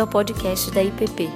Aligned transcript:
bem-vindo 0.00 0.02
ao 0.02 0.06
podcast 0.06 0.70
da 0.70 0.82
IPP. 0.82 1.28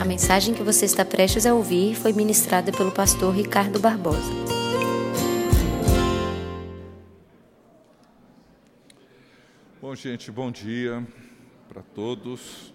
A 0.00 0.04
mensagem 0.04 0.54
que 0.54 0.62
você 0.62 0.84
está 0.84 1.04
prestes 1.04 1.44
a 1.46 1.54
ouvir 1.54 1.96
foi 1.96 2.12
ministrada 2.12 2.70
pelo 2.70 2.92
pastor 2.92 3.34
Ricardo 3.34 3.80
Barbosa. 3.80 4.20
Bom, 9.80 9.94
gente, 9.94 10.30
bom 10.30 10.50
dia 10.50 11.04
para 11.68 11.82
todos. 11.82 12.72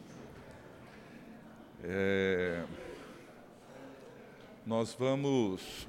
É, 1.83 2.63
nós 4.65 4.93
vamos 4.99 5.87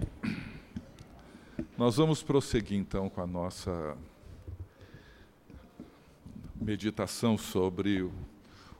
nós 1.76 1.96
vamos 1.96 2.22
prosseguir 2.22 2.78
então 2.78 3.08
com 3.08 3.20
a 3.20 3.26
nossa 3.26 3.96
meditação 6.60 7.38
sobre 7.38 8.02
o, 8.02 8.12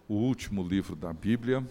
último 0.09 0.66
livro 0.66 0.96
da 0.96 1.12
Bíblia. 1.12 1.64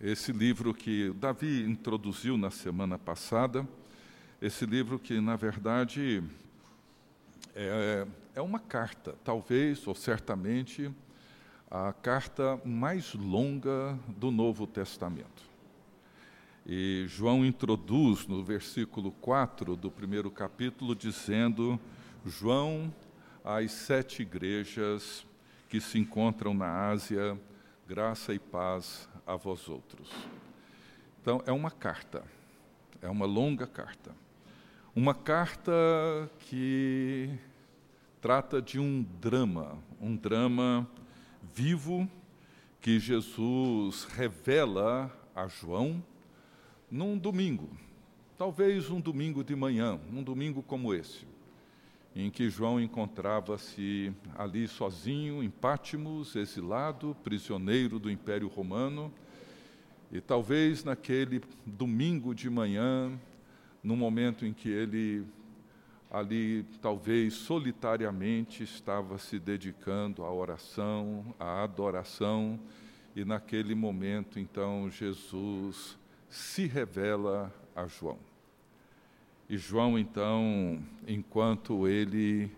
Esse 0.00 0.32
livro 0.32 0.72
que 0.72 1.10
Davi 1.14 1.64
introduziu 1.64 2.36
na 2.36 2.50
semana 2.50 2.98
passada, 2.98 3.66
esse 4.40 4.64
livro 4.64 4.98
que, 4.98 5.20
na 5.20 5.34
verdade, 5.34 6.22
é, 7.54 8.06
é 8.34 8.40
uma 8.40 8.58
carta, 8.58 9.16
talvez 9.24 9.86
ou 9.86 9.94
certamente 9.94 10.90
a 11.70 11.92
carta 11.92 12.60
mais 12.64 13.14
longa 13.14 13.98
do 14.08 14.30
Novo 14.30 14.66
Testamento. 14.66 15.42
E 16.66 17.04
João 17.08 17.44
introduz 17.44 18.26
no 18.26 18.44
versículo 18.44 19.10
4 19.10 19.74
do 19.74 19.90
primeiro 19.90 20.30
capítulo, 20.30 20.94
dizendo 20.94 21.78
João 22.26 22.92
às 23.44 23.70
sete 23.72 24.22
igrejas 24.22 25.26
que 25.68 25.78
se 25.78 25.98
encontram 25.98 26.54
na 26.54 26.88
Ásia, 26.88 27.38
graça 27.86 28.32
e 28.32 28.38
paz 28.38 29.06
a 29.26 29.36
vós 29.36 29.68
outros. 29.68 30.10
Então, 31.20 31.42
é 31.44 31.52
uma 31.52 31.70
carta, 31.70 32.24
é 33.02 33.08
uma 33.10 33.26
longa 33.26 33.66
carta. 33.66 34.14
Uma 34.96 35.14
carta 35.14 35.72
que 36.38 37.28
trata 38.22 38.62
de 38.62 38.78
um 38.78 39.02
drama, 39.20 39.76
um 40.00 40.16
drama 40.16 40.88
vivo 41.52 42.08
que 42.80 42.98
Jesus 42.98 44.04
revela 44.04 45.12
a 45.34 45.46
João 45.46 46.02
num 46.90 47.18
domingo, 47.18 47.68
talvez 48.38 48.88
um 48.88 49.00
domingo 49.00 49.44
de 49.44 49.54
manhã, 49.54 50.00
um 50.10 50.22
domingo 50.22 50.62
como 50.62 50.94
esse 50.94 51.33
em 52.14 52.30
que 52.30 52.48
João 52.48 52.80
encontrava-se 52.80 54.12
ali 54.36 54.68
sozinho, 54.68 55.42
em 55.42 55.50
Pátimos, 55.50 56.36
exilado, 56.36 57.16
prisioneiro 57.24 57.98
do 57.98 58.10
Império 58.10 58.46
Romano, 58.46 59.12
e 60.12 60.20
talvez 60.20 60.84
naquele 60.84 61.42
domingo 61.66 62.34
de 62.34 62.48
manhã, 62.48 63.12
no 63.82 63.96
momento 63.96 64.46
em 64.46 64.52
que 64.52 64.68
ele 64.68 65.26
ali 66.10 66.64
talvez 66.80 67.34
solitariamente 67.34 68.62
estava 68.62 69.18
se 69.18 69.36
dedicando 69.36 70.22
à 70.22 70.32
oração, 70.32 71.34
à 71.40 71.64
adoração, 71.64 72.60
e 73.16 73.24
naquele 73.24 73.74
momento 73.74 74.38
então 74.38 74.88
Jesus 74.88 75.98
se 76.28 76.66
revela 76.66 77.52
a 77.74 77.88
João. 77.88 78.33
E 79.48 79.58
João, 79.58 79.98
então, 79.98 80.82
enquanto 81.06 81.86
ele 81.86 82.50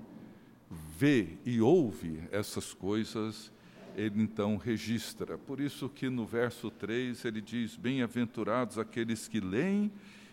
vê 0.71 1.29
e 1.45 1.61
ouve 1.61 2.23
essas 2.31 2.73
coisas, 2.73 3.53
ele 3.97 4.23
então 4.23 4.57
registra. 4.57 5.37
Por 5.37 5.59
isso 5.59 5.89
que 5.89 6.09
no 6.09 6.25
verso 6.25 6.71
3 6.71 7.25
ele 7.25 7.41
diz: 7.41 7.77
Bem-aventurados 7.77 8.79
aqueles 8.79 9.27
que 9.27 9.41
leem 9.41 9.91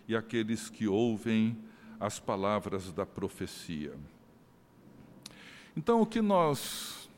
e 0.08 0.16
aqueles 0.16 0.70
que 0.70 0.88
ouvem 0.88 1.58
as 2.00 2.20
palavras 2.20 2.92
da 2.92 3.06
profecia. 3.06 3.94
Então, 5.76 6.02
o 6.02 6.06
que 6.06 6.22
nós 6.22 7.10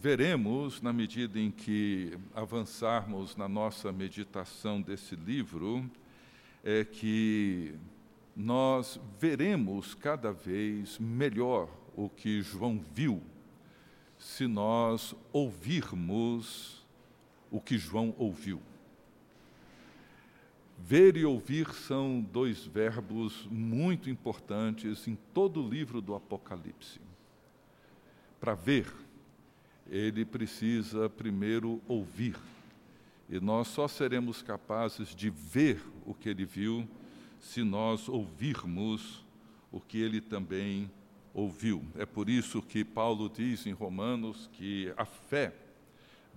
veremos 0.00 0.80
na 0.80 0.92
medida 0.92 1.38
em 1.38 1.50
que 1.50 2.16
avançarmos 2.34 3.36
na 3.36 3.46
nossa 3.46 3.92
meditação 3.92 4.80
desse 4.80 5.14
livro 5.14 5.88
é 6.64 6.84
que 6.84 7.74
nós 8.34 9.00
veremos 9.18 9.94
cada 9.94 10.32
vez 10.32 10.98
melhor 10.98 11.68
o 11.94 12.08
que 12.08 12.40
João 12.40 12.82
viu 12.94 13.22
se 14.18 14.46
nós 14.46 15.14
ouvirmos 15.32 16.82
o 17.50 17.60
que 17.60 17.76
João 17.76 18.14
ouviu. 18.16 18.62
Ver 20.78 21.16
e 21.16 21.24
ouvir 21.24 21.72
são 21.74 22.20
dois 22.20 22.64
verbos 22.64 23.46
muito 23.50 24.08
importantes 24.08 25.06
em 25.06 25.16
todo 25.34 25.62
o 25.62 25.68
livro 25.68 26.00
do 26.00 26.14
Apocalipse. 26.14 27.00
Para 28.40 28.54
ver, 28.54 28.92
ele 29.88 30.24
precisa 30.24 31.08
primeiro 31.08 31.80
ouvir. 31.86 32.36
E 33.32 33.40
nós 33.40 33.68
só 33.68 33.88
seremos 33.88 34.42
capazes 34.42 35.14
de 35.14 35.30
ver 35.30 35.82
o 36.04 36.12
que 36.12 36.28
ele 36.28 36.44
viu 36.44 36.86
se 37.40 37.64
nós 37.64 38.06
ouvirmos 38.06 39.24
o 39.70 39.80
que 39.80 39.96
ele 39.96 40.20
também 40.20 40.90
ouviu. 41.32 41.82
É 41.96 42.04
por 42.04 42.28
isso 42.28 42.60
que 42.60 42.84
Paulo 42.84 43.30
diz 43.30 43.66
em 43.66 43.72
Romanos 43.72 44.50
que 44.52 44.92
a 44.98 45.06
fé 45.06 45.54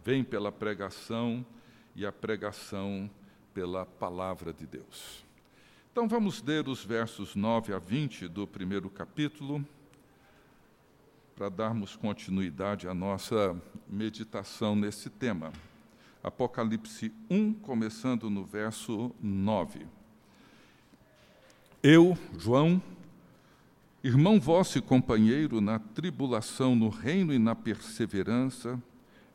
vem 0.05 0.23
pela 0.23 0.53
pregação 0.53 1.45
e 1.93 2.05
a 2.05 2.13
pregação 2.13 3.11
pela 3.53 3.85
palavra 3.85 4.53
de 4.53 4.65
Deus. 4.65 5.25
Então 5.91 6.07
vamos 6.07 6.41
ler 6.41 6.65
os 6.69 6.85
versos 6.85 7.35
9 7.35 7.73
a 7.73 7.77
20 7.77 8.29
do 8.29 8.47
primeiro 8.47 8.89
capítulo, 8.89 9.67
para 11.35 11.49
darmos 11.49 11.97
continuidade 11.97 12.87
à 12.87 12.93
nossa 12.93 13.53
meditação 13.85 14.77
nesse 14.77 15.09
tema. 15.09 15.51
Apocalipse 16.25 17.13
1, 17.29 17.53
começando 17.53 18.31
no 18.31 18.43
verso 18.43 19.13
9. 19.21 19.85
Eu, 21.83 22.17
João, 22.35 22.81
irmão 24.03 24.39
vosso 24.39 24.79
e 24.79 24.81
companheiro 24.81 25.61
na 25.61 25.77
tribulação, 25.77 26.75
no 26.75 26.89
reino 26.89 27.31
e 27.31 27.37
na 27.37 27.53
perseverança, 27.53 28.81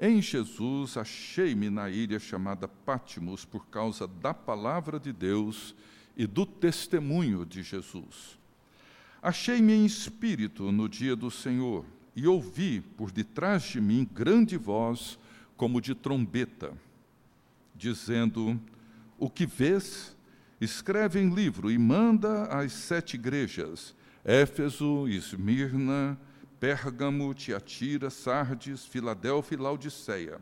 em 0.01 0.21
Jesus 0.21 0.97
achei-me 0.97 1.71
na 1.71 1.89
ilha 1.89 2.19
chamada 2.19 2.67
Pátimos 2.67 3.45
por 3.45 3.69
causa 3.69 4.09
da 4.09 4.35
palavra 4.35 4.99
de 4.99 5.13
Deus 5.13 5.77
e 6.17 6.27
do 6.27 6.45
testemunho 6.45 7.47
de 7.47 7.63
Jesus. 7.63 8.37
Achei-me 9.23 9.73
em 9.75 9.87
espírito 9.87 10.73
no 10.73 10.89
dia 10.89 11.15
do 11.15 11.31
Senhor 11.31 11.85
e 12.17 12.27
ouvi 12.27 12.81
por 12.81 13.13
detrás 13.13 13.63
de 13.63 13.81
mim 13.81 14.11
grande 14.13 14.57
voz 14.57 15.20
como 15.61 15.79
de 15.79 15.95
trombeta, 15.95 16.73
dizendo: 17.75 18.59
O 19.19 19.29
que 19.29 19.45
vês, 19.45 20.17
escreve 20.59 21.21
em 21.21 21.29
livro 21.29 21.71
e 21.71 21.77
manda 21.77 22.45
às 22.45 22.73
sete 22.73 23.13
igrejas: 23.13 23.95
Éfeso, 24.25 25.07
Esmirna, 25.07 26.19
Pérgamo, 26.59 27.35
Tiatira, 27.35 28.09
Sardes, 28.09 28.87
Filadélfia 28.87 29.55
e 29.55 29.61
Laodiceia. 29.61 30.41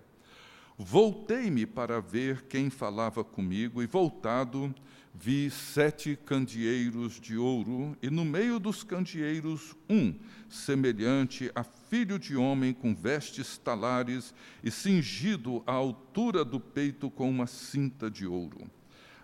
Voltei-me 0.78 1.66
para 1.66 2.00
ver 2.00 2.42
quem 2.42 2.70
falava 2.70 3.24
comigo, 3.24 3.82
e 3.82 3.86
voltado, 3.88 4.72
vi 5.20 5.50
sete 5.50 6.16
candeeiros 6.16 7.18
de 7.18 7.36
ouro, 7.36 7.96
e 8.00 8.08
no 8.08 8.24
meio 8.24 8.60
dos 8.60 8.84
candeeiros 8.84 9.74
um, 9.90 10.14
semelhante 10.48 11.50
a 11.56 11.64
filho 11.64 12.20
de 12.20 12.36
homem, 12.36 12.72
com 12.72 12.94
vestes 12.94 13.58
talares 13.58 14.32
e 14.62 14.70
cingido 14.70 15.60
à 15.66 15.72
altura 15.72 16.44
do 16.44 16.60
peito 16.60 17.10
com 17.10 17.28
uma 17.28 17.48
cinta 17.48 18.08
de 18.08 18.26
ouro. 18.26 18.70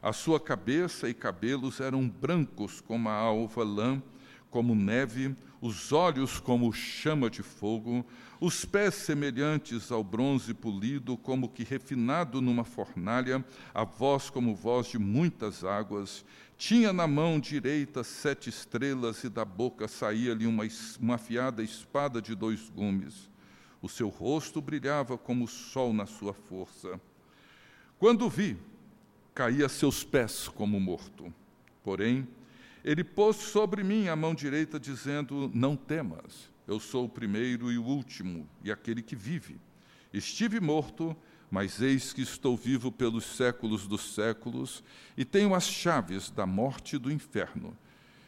A 0.02 0.12
sua 0.12 0.41
cabeça 0.41 1.08
e 1.08 1.14
cabelos 1.14 1.79
eram 1.79 2.08
brancos 2.08 2.81
como 2.81 3.08
a 3.08 3.14
alva 3.14 3.62
lã, 3.62 4.02
como 4.50 4.75
neve, 4.75 5.37
os 5.61 5.93
olhos 5.93 6.41
como 6.41 6.73
chama 6.73 7.31
de 7.31 7.43
fogo, 7.43 8.05
os 8.44 8.62
pés 8.67 8.94
semelhantes 8.96 9.91
ao 9.91 10.05
bronze 10.05 10.52
polido, 10.52 11.17
como 11.17 11.49
que 11.49 11.64
refinado 11.64 12.43
numa 12.43 12.62
fornalha, 12.62 13.43
a 13.73 13.85
voz 13.85 14.29
como 14.29 14.55
voz 14.55 14.88
de 14.88 14.99
muitas 14.99 15.64
águas. 15.64 16.26
Tinha 16.58 16.93
na 16.93 17.06
mão 17.06 17.41
direita 17.41 18.05
sete 18.05 18.50
estrelas, 18.50 19.25
e 19.25 19.31
da 19.31 19.46
boca 19.46 19.88
saía-lhe 19.88 20.46
uma, 20.46 20.64
uma 21.00 21.14
afiada 21.14 21.62
espada 21.62 22.20
de 22.20 22.35
dois 22.35 22.69
gumes. 22.69 23.31
O 23.81 23.88
seu 23.88 24.11
rosto 24.11 24.61
brilhava 24.61 25.17
como 25.17 25.46
o 25.46 25.49
sol 25.49 25.94
na 25.94 26.05
sua 26.05 26.35
força. 26.35 27.00
Quando 27.99 28.29
vi, 28.29 28.58
caí 29.35 29.64
a 29.64 29.70
seus 29.70 30.05
pés 30.05 30.49
como 30.49 30.79
morto. 30.79 31.32
Porém, 31.82 32.29
Ele 32.85 33.05
pôs 33.05 33.37
sobre 33.37 33.82
mim 33.82 34.08
a 34.08 34.14
mão 34.14 34.35
direita, 34.35 34.79
dizendo: 34.79 35.50
Não 35.55 35.75
temas, 35.75 36.52
eu 36.67 36.81
sou 36.81 37.05
o 37.05 37.09
primeiro 37.09 37.71
e 37.71 37.79
o 37.79 37.85
último, 37.85 38.49
e 38.63 38.71
aquele 38.71 39.03
que 39.03 39.17
vive. 39.17 39.61
Estive 40.13 40.61
morto, 40.61 41.17
mas 41.51 41.81
eis 41.81 42.13
que 42.13 42.23
estou 42.23 42.57
vivo 42.57 42.91
pelos 42.91 43.25
séculos 43.25 43.87
dos 43.87 44.15
séculos, 44.15 44.83
e 45.17 45.25
tenho 45.25 45.55
as 45.55 45.69
chaves 45.69 46.31
da 46.31 46.47
morte 46.47 46.97
e 46.97 46.99
do 46.99 47.13
inferno. 47.13 47.77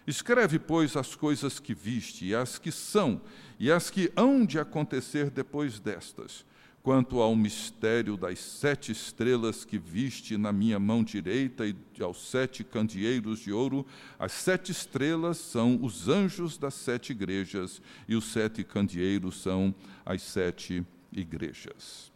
Escreve, 0.06 0.58
pois, 0.58 0.96
as 0.96 1.14
coisas 1.14 1.58
que 1.58 1.74
viste, 1.74 2.26
e 2.26 2.34
as 2.34 2.58
que 2.58 2.70
são, 2.70 3.20
e 3.58 3.70
as 3.70 3.90
que 3.90 4.12
hão 4.16 4.44
de 4.44 4.58
acontecer 4.58 5.30
depois 5.30 5.80
destas 5.80 6.44
quanto 6.86 7.20
ao 7.20 7.34
mistério 7.34 8.16
das 8.16 8.38
sete 8.38 8.92
estrelas 8.92 9.64
que 9.64 9.76
viste 9.76 10.36
na 10.36 10.52
minha 10.52 10.78
mão 10.78 11.02
direita 11.02 11.66
e 11.66 11.74
aos 12.00 12.30
sete 12.30 12.62
candeeiros 12.62 13.40
de 13.40 13.52
ouro, 13.52 13.84
as 14.16 14.30
sete 14.30 14.70
estrelas 14.70 15.36
são 15.36 15.80
os 15.82 16.08
anjos 16.08 16.56
das 16.56 16.74
sete 16.74 17.10
igrejas 17.10 17.82
e 18.06 18.14
os 18.14 18.26
sete 18.26 18.62
candeeiros 18.62 19.42
são 19.42 19.74
as 20.04 20.22
sete 20.22 20.86
igrejas. 21.12 22.12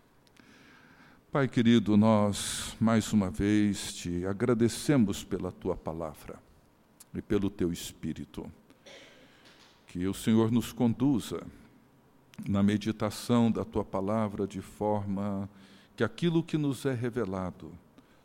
Pai 1.32 1.48
querido, 1.48 1.96
nós 1.96 2.76
mais 2.78 3.12
uma 3.12 3.28
vez 3.28 3.92
te 3.92 4.24
agradecemos 4.24 5.24
pela 5.24 5.50
tua 5.50 5.76
palavra 5.76 6.38
e 7.12 7.20
pelo 7.20 7.50
teu 7.50 7.72
espírito. 7.72 8.48
Que 9.88 10.06
o 10.06 10.14
Senhor 10.14 10.52
nos 10.52 10.72
conduza 10.72 11.44
na 12.48 12.62
meditação 12.62 13.50
da 13.50 13.64
tua 13.64 13.84
palavra 13.84 14.46
de 14.46 14.60
forma 14.60 15.48
que 15.96 16.04
aquilo 16.04 16.42
que 16.42 16.56
nos 16.56 16.84
é 16.86 16.94
revelado 16.94 17.72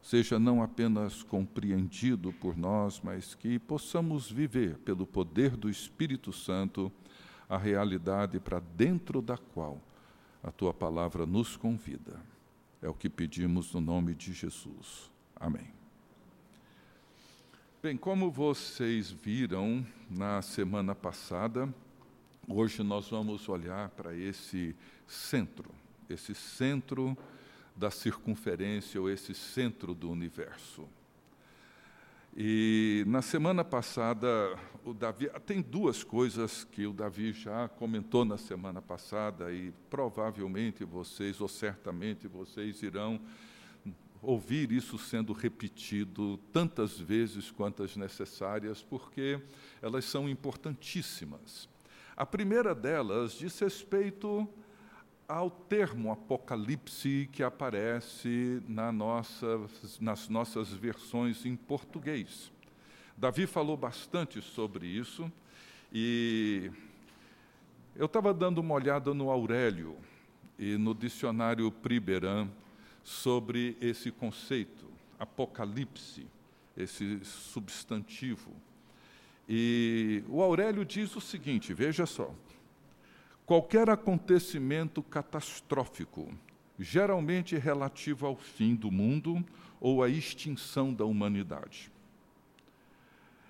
seja 0.02 0.38
não 0.38 0.62
apenas 0.62 1.24
compreendido 1.24 2.32
por 2.34 2.56
nós, 2.56 3.02
mas 3.04 3.34
que 3.34 3.58
possamos 3.58 4.30
viver 4.30 4.78
pelo 4.78 5.06
poder 5.06 5.58
do 5.58 5.68
Espírito 5.68 6.32
Santo 6.32 6.92
a 7.50 7.58
realidade 7.58 8.40
para 8.40 8.60
dentro 8.60 9.20
da 9.20 9.36
qual 9.36 9.82
a 10.44 10.52
tua 10.52 10.72
palavra 10.72 11.26
nos 11.26 11.58
convida. 11.58 12.20
É 12.82 12.88
o 12.88 12.94
que 12.94 13.10
pedimos 13.10 13.74
no 13.74 13.82
nome 13.82 14.14
de 14.14 14.32
Jesus. 14.32 15.10
Amém. 15.36 15.74
Bem, 17.82 17.98
como 17.98 18.30
vocês 18.30 19.10
viram 19.10 19.86
na 20.10 20.42
semana 20.42 20.94
passada, 20.94 21.74
Hoje 22.48 22.84
nós 22.84 23.10
vamos 23.10 23.50
olhar 23.50 23.90
para 23.90 24.16
esse 24.16 24.76
centro, 25.08 25.72
esse 26.08 26.36
centro 26.36 27.18
da 27.76 27.90
circunferência 27.90 29.02
ou 29.02 29.10
esse 29.10 29.34
centro 29.34 29.96
do 29.96 30.12
universo. 30.12 30.88
E 32.38 33.04
na 33.08 33.24
semana 33.24 33.64
passada, 33.64 34.28
o 34.84 34.94
Davi 34.94 35.28
tem 35.44 35.60
duas 35.60 36.04
coisas 36.04 36.64
que 36.66 36.86
o 36.86 36.94
Davi 36.94 37.34
já 37.34 37.68
comentou 37.68 38.24
na 38.24 38.38
semana 38.38 38.80
passada 38.80 39.52
e 39.52 39.74
provavelmente 39.90 40.86
vocês 40.86 41.42
ou 41.42 41.48
certamente 41.48 42.28
vocês 42.28 42.84
irão 42.84 43.20
ouvir 44.22 44.72
isso 44.72 45.00
sendo 45.00 45.34
repetido 45.34 46.38
tantas 46.54 47.00
vezes 47.00 47.50
quantas 47.50 47.98
necessárias, 47.98 48.84
porque 48.84 49.42
elas 49.82 50.06
são 50.06 50.30
importantíssimas. 50.30 51.74
A 52.18 52.26
primeira 52.26 52.74
delas 52.74 53.34
diz 53.34 53.60
respeito 53.60 54.48
ao 55.28 55.50
termo 55.50 56.14
apocalipse 56.14 57.28
que 57.34 57.44
aparece 57.44 58.64
na 58.70 58.90
nossa, 58.90 59.60
nas 60.00 60.30
nossas 60.30 60.70
versões 60.70 61.46
em 61.46 61.58
português. 61.58 62.54
Davi 63.18 63.46
falou 63.46 63.76
bastante 63.76 64.42
sobre 64.42 64.88
isso 64.88 65.30
e 65.92 66.72
eu 67.98 68.06
estava 68.06 68.34
dando 68.34 68.60
uma 68.60 68.76
olhada 68.76 69.14
no 69.14 69.30
Aurélio 69.30 69.98
e 70.58 70.78
no 70.78 70.96
dicionário 70.96 71.70
Priberan 71.70 72.48
sobre 73.04 73.78
esse 73.82 74.10
conceito, 74.10 74.86
apocalipse, 75.20 76.26
esse 76.78 77.20
substantivo. 77.26 78.52
E 79.48 80.24
o 80.28 80.42
Aurélio 80.42 80.84
diz 80.84 81.16
o 81.16 81.22
seguinte: 81.22 81.74
veja 81.74 82.06
só. 82.06 82.34
Qualquer 83.46 83.90
acontecimento 83.90 85.04
catastrófico, 85.04 86.32
geralmente 86.80 87.56
relativo 87.56 88.26
ao 88.26 88.36
fim 88.36 88.74
do 88.74 88.92
mundo 88.92 89.46
ou 89.80 90.02
à 90.02 90.10
extinção 90.10 90.92
da 90.92 91.06
humanidade. 91.06 91.92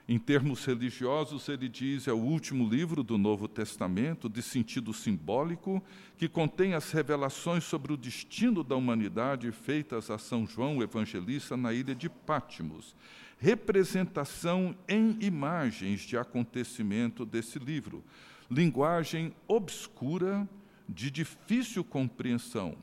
Em 0.07 0.19
termos 0.19 0.63
religiosos, 0.63 1.49
ele 1.49 1.67
diz 1.67 2.07
é 2.07 2.13
o 2.13 2.17
último 2.17 2.69
livro 2.69 3.01
do 3.01 3.17
Novo 3.17 3.47
Testamento, 3.47 4.29
de 4.29 4.39
sentido 4.39 4.93
simbólico, 4.93 5.83
que 6.15 6.29
contém 6.29 6.75
as 6.75 6.91
revelações 6.91 7.63
sobre 7.63 7.91
o 7.91 7.97
destino 7.97 8.63
da 8.63 8.75
humanidade 8.75 9.51
feitas 9.51 10.11
a 10.11 10.19
São 10.19 10.45
João 10.45 10.79
Evangelista 10.83 11.57
na 11.57 11.73
ilha 11.73 11.95
de 11.95 12.07
Pátimos, 12.07 12.95
representação 13.39 14.75
em 14.87 15.17
imagens 15.21 16.01
de 16.01 16.15
acontecimento 16.15 17.25
desse 17.25 17.57
livro, 17.57 18.03
linguagem 18.49 19.33
obscura, 19.47 20.47
de 20.87 21.09
difícil 21.09 21.83
compreensão, 21.83 22.77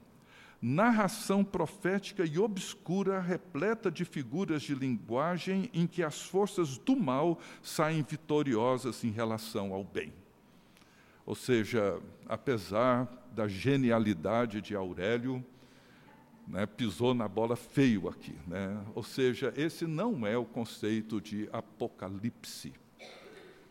narração 0.63 1.43
profética 1.43 2.25
e 2.25 2.39
obscura, 2.39 3.21
repleta 3.21 3.91
de 3.91 4.05
figuras 4.05 4.63
de 4.63 4.77
linguagem 4.77 5.69
em 5.75 5.89
que 5.89 6.05
as 6.05 6.23
forças 6.23 6.79
do 6.79 6.95
mal 6.95 7.41
saem 7.61 8.05
vitoriosas 8.09 9.03
em 9.03 9.11
relação 9.11 9.75
ao 9.75 9.83
bem. 9.83 10.13
Ou 11.27 11.35
seja, 11.35 12.01
apesar 12.29 13.09
da 13.35 13.49
genialidade 13.49 14.61
de 14.61 14.77
Aurélio, 14.77 15.45
né, 16.47 16.65
pisou 16.65 17.13
na 17.13 17.27
bola 17.27 17.57
feio 17.57 18.09
aqui. 18.09 18.37
Né? 18.47 18.81
Ou 18.95 19.03
seja, 19.03 19.53
esse 19.57 19.85
não 19.85 20.25
é 20.25 20.37
o 20.37 20.45
conceito 20.45 21.21
de 21.21 21.49
apocalipse, 21.53 22.73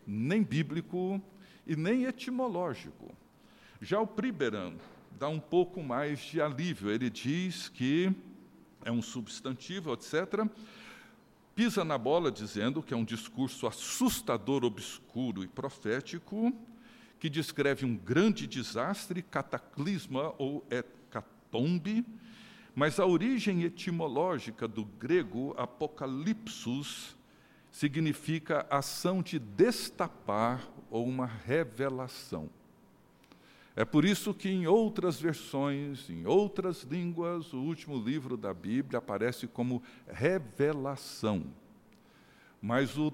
nem 0.06 0.42
bíblico 0.42 1.22
e 1.66 1.74
nem 1.74 2.04
etimológico. 2.04 3.14
Já 3.80 3.98
o 4.00 4.06
Priberan 4.06 4.74
dá 5.18 5.28
um 5.28 5.40
pouco 5.40 5.82
mais 5.82 6.20
de 6.20 6.40
alívio. 6.40 6.90
Ele 6.90 7.08
diz 7.08 7.68
que 7.68 8.12
é 8.84 8.90
um 8.90 9.02
substantivo, 9.02 9.92
etc. 9.92 10.46
Pisa 11.54 11.84
na 11.84 11.98
bola 11.98 12.30
dizendo 12.30 12.82
que 12.82 12.94
é 12.94 12.96
um 12.96 13.04
discurso 13.04 13.66
assustador, 13.66 14.64
obscuro 14.64 15.44
e 15.44 15.48
profético, 15.48 16.52
que 17.18 17.28
descreve 17.28 17.84
um 17.84 17.96
grande 17.96 18.46
desastre, 18.46 19.22
cataclisma 19.22 20.34
ou 20.38 20.66
hecatombe, 20.70 22.04
mas 22.74 22.98
a 22.98 23.06
origem 23.06 23.62
etimológica 23.62 24.66
do 24.66 24.84
grego 24.84 25.54
apocalipsus 25.58 27.14
significa 27.70 28.66
ação 28.70 29.22
de 29.22 29.38
destapar 29.38 30.66
ou 30.90 31.06
uma 31.06 31.26
revelação. 31.26 32.50
É 33.74 33.84
por 33.84 34.04
isso 34.04 34.34
que 34.34 34.50
em 34.50 34.66
outras 34.66 35.18
versões, 35.18 36.10
em 36.10 36.26
outras 36.26 36.82
línguas, 36.82 37.54
o 37.54 37.58
último 37.58 37.96
livro 37.98 38.36
da 38.36 38.52
Bíblia 38.52 38.98
aparece 38.98 39.46
como 39.46 39.82
revelação. 40.06 41.44
Mas 42.60 42.98
o, 42.98 43.10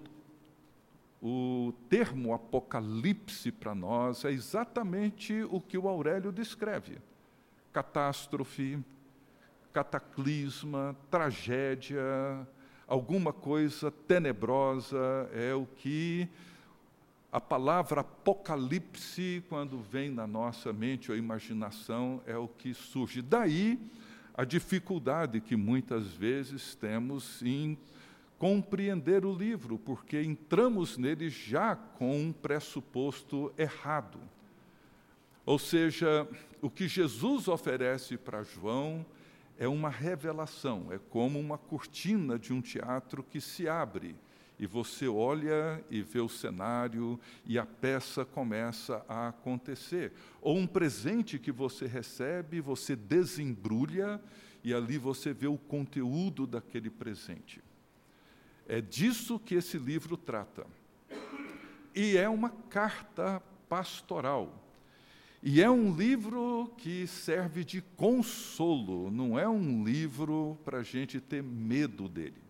o 1.22 1.72
termo 1.88 2.34
apocalipse 2.34 3.52
para 3.52 3.72
nós 3.72 4.24
é 4.24 4.32
exatamente 4.32 5.42
o 5.44 5.60
que 5.60 5.78
o 5.78 5.88
Aurélio 5.88 6.32
descreve: 6.32 6.98
catástrofe, 7.72 8.78
cataclisma, 9.72 10.96
tragédia, 11.08 12.02
alguma 12.84 13.32
coisa 13.32 13.92
tenebrosa, 13.92 15.30
é 15.32 15.54
o 15.54 15.66
que 15.66 16.28
a 17.30 17.40
palavra 17.40 18.00
apocalipse, 18.00 19.44
quando 19.48 19.78
vem 19.80 20.10
na 20.10 20.26
nossa 20.26 20.72
mente 20.72 21.10
ou 21.10 21.16
imaginação, 21.16 22.22
é 22.26 22.36
o 22.36 22.48
que 22.48 22.72
surge. 22.72 23.20
Daí 23.20 23.78
a 24.34 24.44
dificuldade 24.44 25.40
que 25.40 25.54
muitas 25.54 26.06
vezes 26.06 26.74
temos 26.74 27.42
em 27.42 27.76
compreender 28.38 29.26
o 29.26 29.34
livro, 29.34 29.78
porque 29.78 30.22
entramos 30.22 30.96
nele 30.96 31.28
já 31.28 31.74
com 31.76 32.16
um 32.16 32.32
pressuposto 32.32 33.52
errado. 33.58 34.20
Ou 35.44 35.58
seja, 35.58 36.26
o 36.62 36.70
que 36.70 36.86
Jesus 36.86 37.48
oferece 37.48 38.16
para 38.16 38.42
João 38.42 39.04
é 39.58 39.66
uma 39.66 39.90
revelação, 39.90 40.86
é 40.92 40.98
como 41.10 41.38
uma 41.38 41.58
cortina 41.58 42.38
de 42.38 42.52
um 42.52 42.60
teatro 42.60 43.22
que 43.22 43.40
se 43.40 43.68
abre 43.68 44.14
e 44.58 44.66
você 44.66 45.06
olha 45.06 45.82
e 45.88 46.02
vê 46.02 46.20
o 46.20 46.28
cenário 46.28 47.18
e 47.46 47.58
a 47.58 47.64
peça 47.64 48.24
começa 48.24 49.04
a 49.08 49.28
acontecer. 49.28 50.12
Ou 50.40 50.56
um 50.56 50.66
presente 50.66 51.38
que 51.38 51.52
você 51.52 51.86
recebe, 51.86 52.60
você 52.60 52.96
desembrulha 52.96 54.20
e 54.64 54.74
ali 54.74 54.98
você 54.98 55.32
vê 55.32 55.46
o 55.46 55.56
conteúdo 55.56 56.46
daquele 56.46 56.90
presente. 56.90 57.62
É 58.66 58.80
disso 58.80 59.38
que 59.38 59.54
esse 59.54 59.78
livro 59.78 60.16
trata. 60.16 60.66
e 61.94 62.16
é 62.16 62.28
uma 62.28 62.50
carta 62.50 63.42
pastoral. 63.68 64.64
E 65.42 65.62
é 65.62 65.70
um 65.70 65.94
livro 65.94 66.72
que 66.76 67.06
serve 67.06 67.64
de 67.64 67.80
consolo, 67.80 69.08
não 69.08 69.38
é 69.38 69.48
um 69.48 69.84
livro 69.84 70.58
para 70.64 70.78
a 70.78 70.82
gente 70.82 71.20
ter 71.20 71.42
medo 71.42 72.08
dele. 72.08 72.47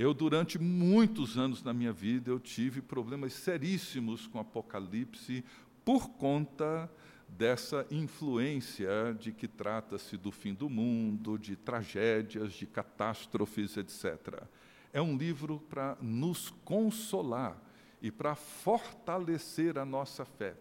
Eu, 0.00 0.14
durante 0.14 0.58
muitos 0.58 1.36
anos 1.36 1.62
na 1.62 1.74
minha 1.74 1.92
vida, 1.92 2.30
eu 2.30 2.40
tive 2.40 2.80
problemas 2.80 3.34
seríssimos 3.34 4.26
com 4.26 4.38
Apocalipse 4.38 5.44
por 5.84 6.08
conta 6.12 6.90
dessa 7.28 7.86
influência 7.90 9.14
de 9.20 9.30
que 9.30 9.46
trata-se 9.46 10.16
do 10.16 10.32
fim 10.32 10.54
do 10.54 10.70
mundo, 10.70 11.38
de 11.38 11.54
tragédias, 11.54 12.54
de 12.54 12.64
catástrofes, 12.64 13.76
etc. 13.76 14.42
É 14.90 15.02
um 15.02 15.18
livro 15.18 15.60
para 15.68 15.98
nos 16.00 16.48
consolar 16.64 17.62
e 18.00 18.10
para 18.10 18.34
fortalecer 18.34 19.76
a 19.76 19.84
nossa 19.84 20.24
fé. 20.24 20.56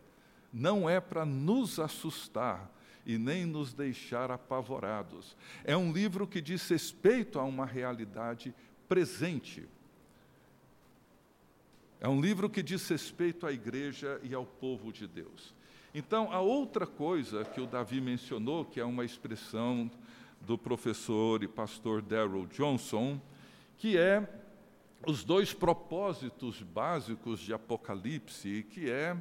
Não 0.52 0.90
é 0.90 1.00
para 1.00 1.26
nos 1.26 1.80
assustar 1.80 2.70
e 3.06 3.18
nem 3.18 3.46
nos 3.46 3.74
deixar 3.74 4.32
apavorados. 4.32 5.38
É 5.64 5.78
um 5.78 5.94
livro 5.94 6.28
que 6.28 6.42
diz 6.42 6.68
respeito 6.70 7.40
a 7.40 7.44
uma 7.46 7.66
realidade 7.66 8.54
presente. 8.90 9.70
É 12.02 12.10
um 12.10 12.20
livro 12.20 12.50
que 12.50 12.64
diz 12.64 12.88
respeito 12.90 13.46
à 13.46 13.52
igreja 13.52 14.20
e 14.24 14.34
ao 14.34 14.46
povo 14.46 14.92
de 14.92 15.08
Deus. 15.08 15.54
Então, 15.94 16.32
a 16.32 16.40
outra 16.40 16.88
coisa 16.88 17.46
que 17.46 17.62
o 17.62 17.68
Davi 17.68 18.02
mencionou, 18.02 18.66
que 18.66 18.80
é 18.80 18.86
uma 18.86 19.06
expressão 19.06 19.90
do 20.42 20.58
professor 20.58 21.44
e 21.44 21.48
pastor 21.48 22.02
Darrell 22.02 22.48
Johnson, 22.48 23.22
que 23.78 23.98
é 23.98 24.28
os 25.06 25.24
dois 25.24 25.54
propósitos 25.54 26.62
básicos 26.62 27.40
de 27.40 27.54
Apocalipse, 27.54 28.66
que 28.70 28.90
é 28.90 29.16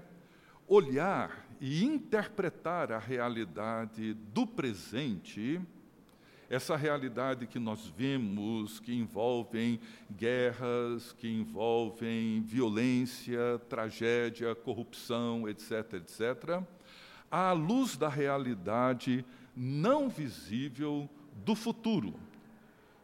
olhar 0.66 1.46
e 1.60 1.84
interpretar 1.84 2.92
a 2.92 2.98
realidade 2.98 4.14
do 4.14 4.46
presente, 4.46 5.60
essa 6.48 6.76
realidade 6.76 7.46
que 7.46 7.58
nós 7.58 7.86
vemos, 7.96 8.80
que 8.80 8.94
envolvem 8.94 9.78
guerras, 10.10 11.12
que 11.12 11.28
envolvem 11.28 12.40
violência, 12.42 13.60
tragédia, 13.68 14.54
corrupção, 14.54 15.48
etc., 15.48 15.94
etc., 15.94 16.62
à 17.30 17.52
luz 17.52 17.96
da 17.96 18.08
realidade 18.08 19.24
não 19.54 20.08
visível 20.08 21.08
do 21.44 21.54
futuro. 21.54 22.14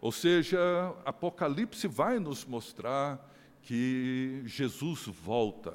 Ou 0.00 0.10
seja, 0.10 0.58
Apocalipse 1.04 1.86
vai 1.86 2.18
nos 2.18 2.44
mostrar 2.44 3.30
que 3.62 4.42
Jesus 4.46 5.06
volta, 5.06 5.74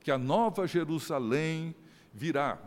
que 0.00 0.10
a 0.10 0.18
nova 0.18 0.66
Jerusalém 0.66 1.74
virá 2.12 2.58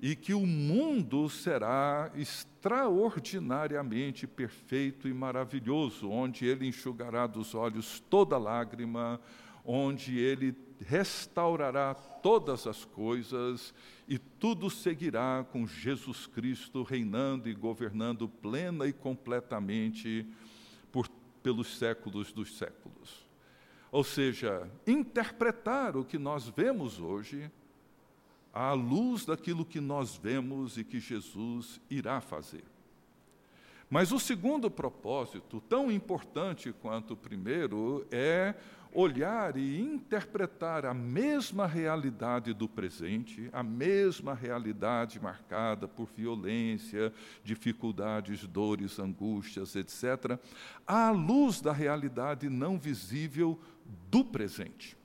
e 0.00 0.14
que 0.14 0.32
o 0.34 0.46
mundo 0.46 1.28
será 1.28 2.12
extraordinariamente 2.14 4.24
perfeito 4.26 5.08
e 5.08 5.14
maravilhoso, 5.14 6.10
onde 6.10 6.44
ele 6.44 6.66
enxugará 6.66 7.26
dos 7.26 7.54
olhos 7.54 8.00
toda 8.10 8.36
lágrima, 8.36 9.18
onde 9.64 10.18
ele 10.18 10.54
restaurará 10.80 11.94
todas 11.94 12.66
as 12.66 12.84
coisas 12.84 13.72
e 14.06 14.18
tudo 14.18 14.68
seguirá 14.68 15.46
com 15.50 15.66
Jesus 15.66 16.26
Cristo 16.26 16.82
reinando 16.82 17.48
e 17.48 17.54
governando 17.54 18.28
plena 18.28 18.86
e 18.86 18.92
completamente 18.92 20.26
por, 20.92 21.08
pelos 21.42 21.78
séculos 21.78 22.32
dos 22.32 22.58
séculos. 22.58 23.24
Ou 23.90 24.04
seja, 24.04 24.70
interpretar 24.86 25.96
o 25.96 26.04
que 26.04 26.18
nós 26.18 26.46
vemos 26.48 27.00
hoje 27.00 27.50
à 28.56 28.72
luz 28.72 29.26
daquilo 29.26 29.66
que 29.66 29.82
nós 29.82 30.16
vemos 30.16 30.78
e 30.78 30.84
que 30.84 30.98
Jesus 30.98 31.78
irá 31.90 32.22
fazer. 32.22 32.64
Mas 33.90 34.12
o 34.12 34.18
segundo 34.18 34.70
propósito, 34.70 35.60
tão 35.68 35.92
importante 35.92 36.72
quanto 36.72 37.12
o 37.12 37.16
primeiro, 37.16 38.06
é 38.10 38.54
olhar 38.94 39.58
e 39.58 39.78
interpretar 39.78 40.86
a 40.86 40.94
mesma 40.94 41.66
realidade 41.66 42.54
do 42.54 42.66
presente, 42.66 43.50
a 43.52 43.62
mesma 43.62 44.32
realidade 44.32 45.20
marcada 45.20 45.86
por 45.86 46.08
violência, 46.16 47.12
dificuldades, 47.44 48.46
dores, 48.46 48.98
angústias, 48.98 49.76
etc., 49.76 50.40
à 50.86 51.10
luz 51.10 51.60
da 51.60 51.74
realidade 51.74 52.48
não 52.48 52.78
visível 52.78 53.60
do 54.10 54.24
presente. 54.24 54.96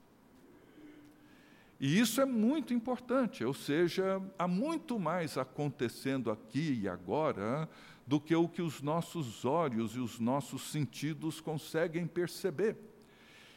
E 1.82 1.98
isso 1.98 2.20
é 2.20 2.24
muito 2.24 2.72
importante, 2.72 3.44
ou 3.44 3.52
seja, 3.52 4.22
há 4.38 4.46
muito 4.46 5.00
mais 5.00 5.36
acontecendo 5.36 6.30
aqui 6.30 6.78
e 6.80 6.88
agora 6.88 7.68
do 8.06 8.20
que 8.20 8.36
o 8.36 8.48
que 8.48 8.62
os 8.62 8.80
nossos 8.80 9.44
olhos 9.44 9.96
e 9.96 9.98
os 9.98 10.20
nossos 10.20 10.70
sentidos 10.70 11.40
conseguem 11.40 12.06
perceber. 12.06 12.76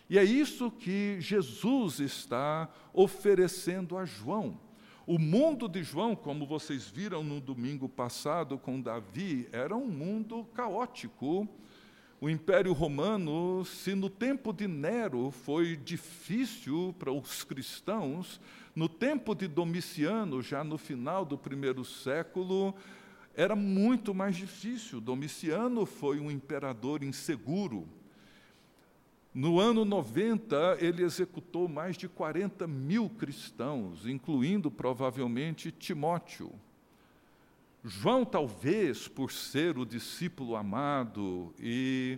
E 0.10 0.18
é 0.18 0.24
isso 0.24 0.72
que 0.72 1.18
Jesus 1.22 2.00
está 2.00 2.68
oferecendo 2.92 3.96
a 3.96 4.06
João. 4.06 4.60
O 5.06 5.20
mundo 5.20 5.70
de 5.70 5.84
João, 5.84 6.16
como 6.16 6.48
vocês 6.48 6.88
viram 6.88 7.24
no 7.24 7.40
domingo 7.40 7.88
passado 7.88 8.58
com 8.58 8.82
Davi, 8.82 9.48
era 9.52 9.78
um 9.78 9.86
mundo 9.88 10.46
caótico. 10.46 11.48
O 12.26 12.30
Império 12.30 12.74
Romano, 12.74 13.64
se 13.66 13.94
no 13.94 14.10
tempo 14.10 14.52
de 14.52 14.68
Nero 14.68 15.30
foi 15.30 15.76
difícil 15.76 16.96
para 16.98 17.12
os 17.12 17.44
cristãos, 17.44 18.42
no 18.76 18.90
tempo 18.90 19.36
de 19.36 19.48
Domiciano, 19.48 20.42
já 20.42 20.64
no 20.64 20.76
final 20.76 21.24
do 21.24 21.38
primeiro 21.38 21.86
século, 21.86 22.74
era 23.36 23.56
muito 23.56 24.12
mais 24.12 24.36
difícil. 24.36 25.00
Domiciano 25.00 25.86
foi 25.86 26.20
um 26.20 26.32
imperador 26.32 27.04
inseguro, 27.04 27.88
no 29.32 29.60
ano 29.60 29.86
90, 29.86 30.80
ele 30.80 31.04
executou 31.04 31.68
mais 31.68 31.96
de 31.96 32.08
40 32.08 32.66
mil 32.66 33.08
cristãos, 33.08 34.08
incluindo 34.08 34.72
provavelmente 34.72 35.72
Timóteo. 35.72 36.52
João, 37.88 38.26
talvez 38.26 39.08
por 39.08 39.32
ser 39.32 39.78
o 39.78 39.86
discípulo 39.86 40.56
amado 40.56 41.54
e 41.60 42.18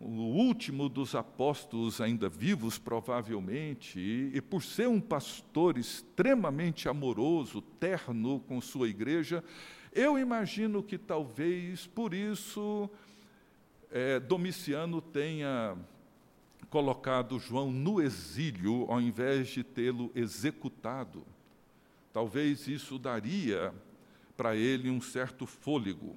o 0.00 0.08
último 0.08 0.88
dos 0.88 1.14
apóstolos 1.14 2.00
ainda 2.00 2.28
vivos, 2.28 2.78
provavelmente, 2.78 4.00
e, 4.00 4.40
por 4.40 4.60
ser 4.60 4.88
um 4.88 5.00
pastor 5.00 5.78
extremamente 5.78 6.88
amoroso, 6.88 7.62
terno 7.62 8.40
com 8.40 8.60
sua 8.60 8.88
igreja, 8.88 9.44
eu 9.92 10.18
imagino 10.18 10.82
que 10.82 10.98
talvez 10.98 11.86
por 11.86 12.12
isso 12.12 12.90
é, 13.92 14.18
Domiciano 14.18 15.00
tenha 15.00 15.76
colocado 16.68 17.38
João 17.38 17.70
no 17.70 18.02
exílio 18.02 18.86
ao 18.90 19.00
invés 19.00 19.46
de 19.46 19.62
tê-lo 19.62 20.10
executado. 20.12 21.24
Talvez 22.12 22.66
isso 22.66 22.98
daria 22.98 23.72
para 24.36 24.56
ele 24.56 24.90
um 24.90 25.00
certo 25.00 25.46
fôlego. 25.46 26.16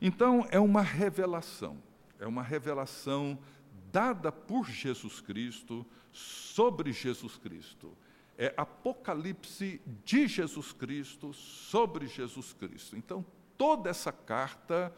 Então, 0.00 0.46
é 0.50 0.60
uma 0.60 0.82
revelação, 0.82 1.76
é 2.18 2.26
uma 2.26 2.42
revelação 2.42 3.38
dada 3.90 4.30
por 4.30 4.68
Jesus 4.68 5.20
Cristo 5.20 5.84
sobre 6.12 6.92
Jesus 6.92 7.36
Cristo. 7.36 7.96
É 8.36 8.54
Apocalipse 8.56 9.80
de 10.04 10.28
Jesus 10.28 10.72
Cristo 10.72 11.32
sobre 11.32 12.06
Jesus 12.06 12.52
Cristo. 12.52 12.96
Então, 12.96 13.24
toda 13.56 13.90
essa 13.90 14.12
carta 14.12 14.94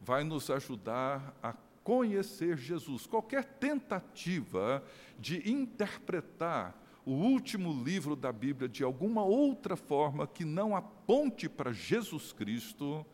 vai 0.00 0.24
nos 0.24 0.50
ajudar 0.50 1.34
a 1.42 1.52
conhecer 1.84 2.56
Jesus. 2.56 3.06
Qualquer 3.06 3.44
tentativa 3.44 4.82
de 5.18 5.48
interpretar 5.50 6.74
o 7.10 7.12
último 7.12 7.82
livro 7.82 8.14
da 8.14 8.30
Bíblia 8.30 8.68
de 8.68 8.84
alguma 8.84 9.24
outra 9.24 9.74
forma 9.74 10.28
que 10.28 10.44
não 10.44 10.76
aponte 10.76 11.48
para 11.48 11.72
Jesus 11.72 12.32
Cristo, 12.32 13.04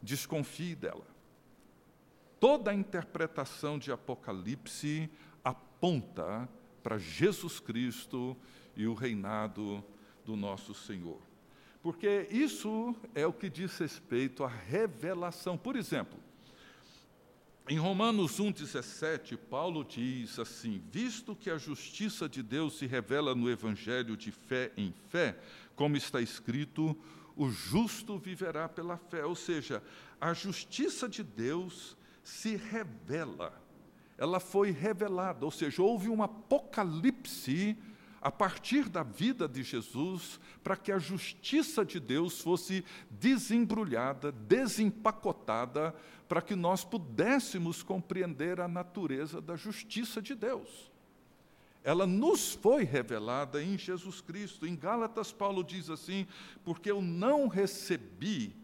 desconfie 0.00 0.76
dela. 0.76 1.04
Toda 2.38 2.70
a 2.70 2.74
interpretação 2.74 3.76
de 3.76 3.90
Apocalipse 3.90 5.10
aponta 5.42 6.48
para 6.80 6.96
Jesus 6.96 7.58
Cristo 7.58 8.36
e 8.76 8.86
o 8.86 8.94
reinado 8.94 9.82
do 10.24 10.36
nosso 10.36 10.72
Senhor. 10.72 11.20
Porque 11.82 12.28
isso 12.30 12.94
é 13.16 13.26
o 13.26 13.32
que 13.32 13.50
diz 13.50 13.76
respeito 13.78 14.44
à 14.44 14.48
revelação. 14.48 15.58
Por 15.58 15.74
exemplo, 15.74 16.20
em 17.66 17.78
Romanos 17.78 18.38
1,17, 18.38 19.38
Paulo 19.38 19.84
diz 19.84 20.38
assim: 20.38 20.82
Visto 20.92 21.34
que 21.34 21.48
a 21.48 21.56
justiça 21.56 22.28
de 22.28 22.42
Deus 22.42 22.76
se 22.78 22.86
revela 22.86 23.34
no 23.34 23.50
Evangelho 23.50 24.16
de 24.16 24.30
fé 24.30 24.70
em 24.76 24.92
fé, 25.08 25.38
como 25.74 25.96
está 25.96 26.20
escrito, 26.20 26.94
o 27.34 27.48
justo 27.48 28.18
viverá 28.18 28.68
pela 28.68 28.98
fé. 28.98 29.24
Ou 29.24 29.34
seja, 29.34 29.82
a 30.20 30.34
justiça 30.34 31.08
de 31.08 31.22
Deus 31.22 31.96
se 32.22 32.56
revela. 32.56 33.58
Ela 34.18 34.38
foi 34.38 34.70
revelada, 34.70 35.44
ou 35.44 35.50
seja, 35.50 35.82
houve 35.82 36.08
um 36.08 36.22
apocalipse 36.22 37.76
a 38.24 38.32
partir 38.32 38.88
da 38.88 39.02
vida 39.02 39.46
de 39.46 39.62
Jesus, 39.62 40.40
para 40.62 40.76
que 40.76 40.90
a 40.90 40.98
justiça 40.98 41.84
de 41.84 42.00
Deus 42.00 42.40
fosse 42.40 42.82
desembrulhada, 43.10 44.32
desempacotada, 44.32 45.94
para 46.26 46.40
que 46.40 46.56
nós 46.56 46.82
pudéssemos 46.82 47.82
compreender 47.82 48.62
a 48.62 48.66
natureza 48.66 49.42
da 49.42 49.56
justiça 49.56 50.22
de 50.22 50.34
Deus. 50.34 50.90
Ela 51.82 52.06
nos 52.06 52.54
foi 52.54 52.82
revelada 52.82 53.62
em 53.62 53.76
Jesus 53.76 54.22
Cristo. 54.22 54.66
Em 54.66 54.74
Gálatas, 54.74 55.30
Paulo 55.30 55.62
diz 55.62 55.90
assim: 55.90 56.26
porque 56.64 56.90
eu 56.90 57.02
não 57.02 57.46
recebi 57.46 58.56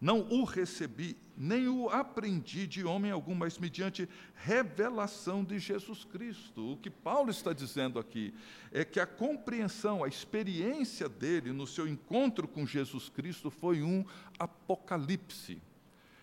não 0.00 0.20
o 0.30 0.44
recebi, 0.44 1.16
nem 1.36 1.68
o 1.68 1.88
aprendi 1.88 2.66
de 2.66 2.84
homem 2.84 3.10
algum, 3.10 3.34
mas 3.34 3.58
mediante 3.58 4.08
revelação 4.34 5.42
de 5.42 5.58
Jesus 5.58 6.04
Cristo. 6.04 6.72
O 6.72 6.76
que 6.76 6.90
Paulo 6.90 7.30
está 7.30 7.52
dizendo 7.52 7.98
aqui 7.98 8.34
é 8.70 8.84
que 8.84 9.00
a 9.00 9.06
compreensão, 9.06 10.04
a 10.04 10.08
experiência 10.08 11.08
dele 11.08 11.52
no 11.52 11.66
seu 11.66 11.88
encontro 11.88 12.46
com 12.46 12.66
Jesus 12.66 13.08
Cristo 13.08 13.50
foi 13.50 13.82
um 13.82 14.04
apocalipse. 14.38 15.60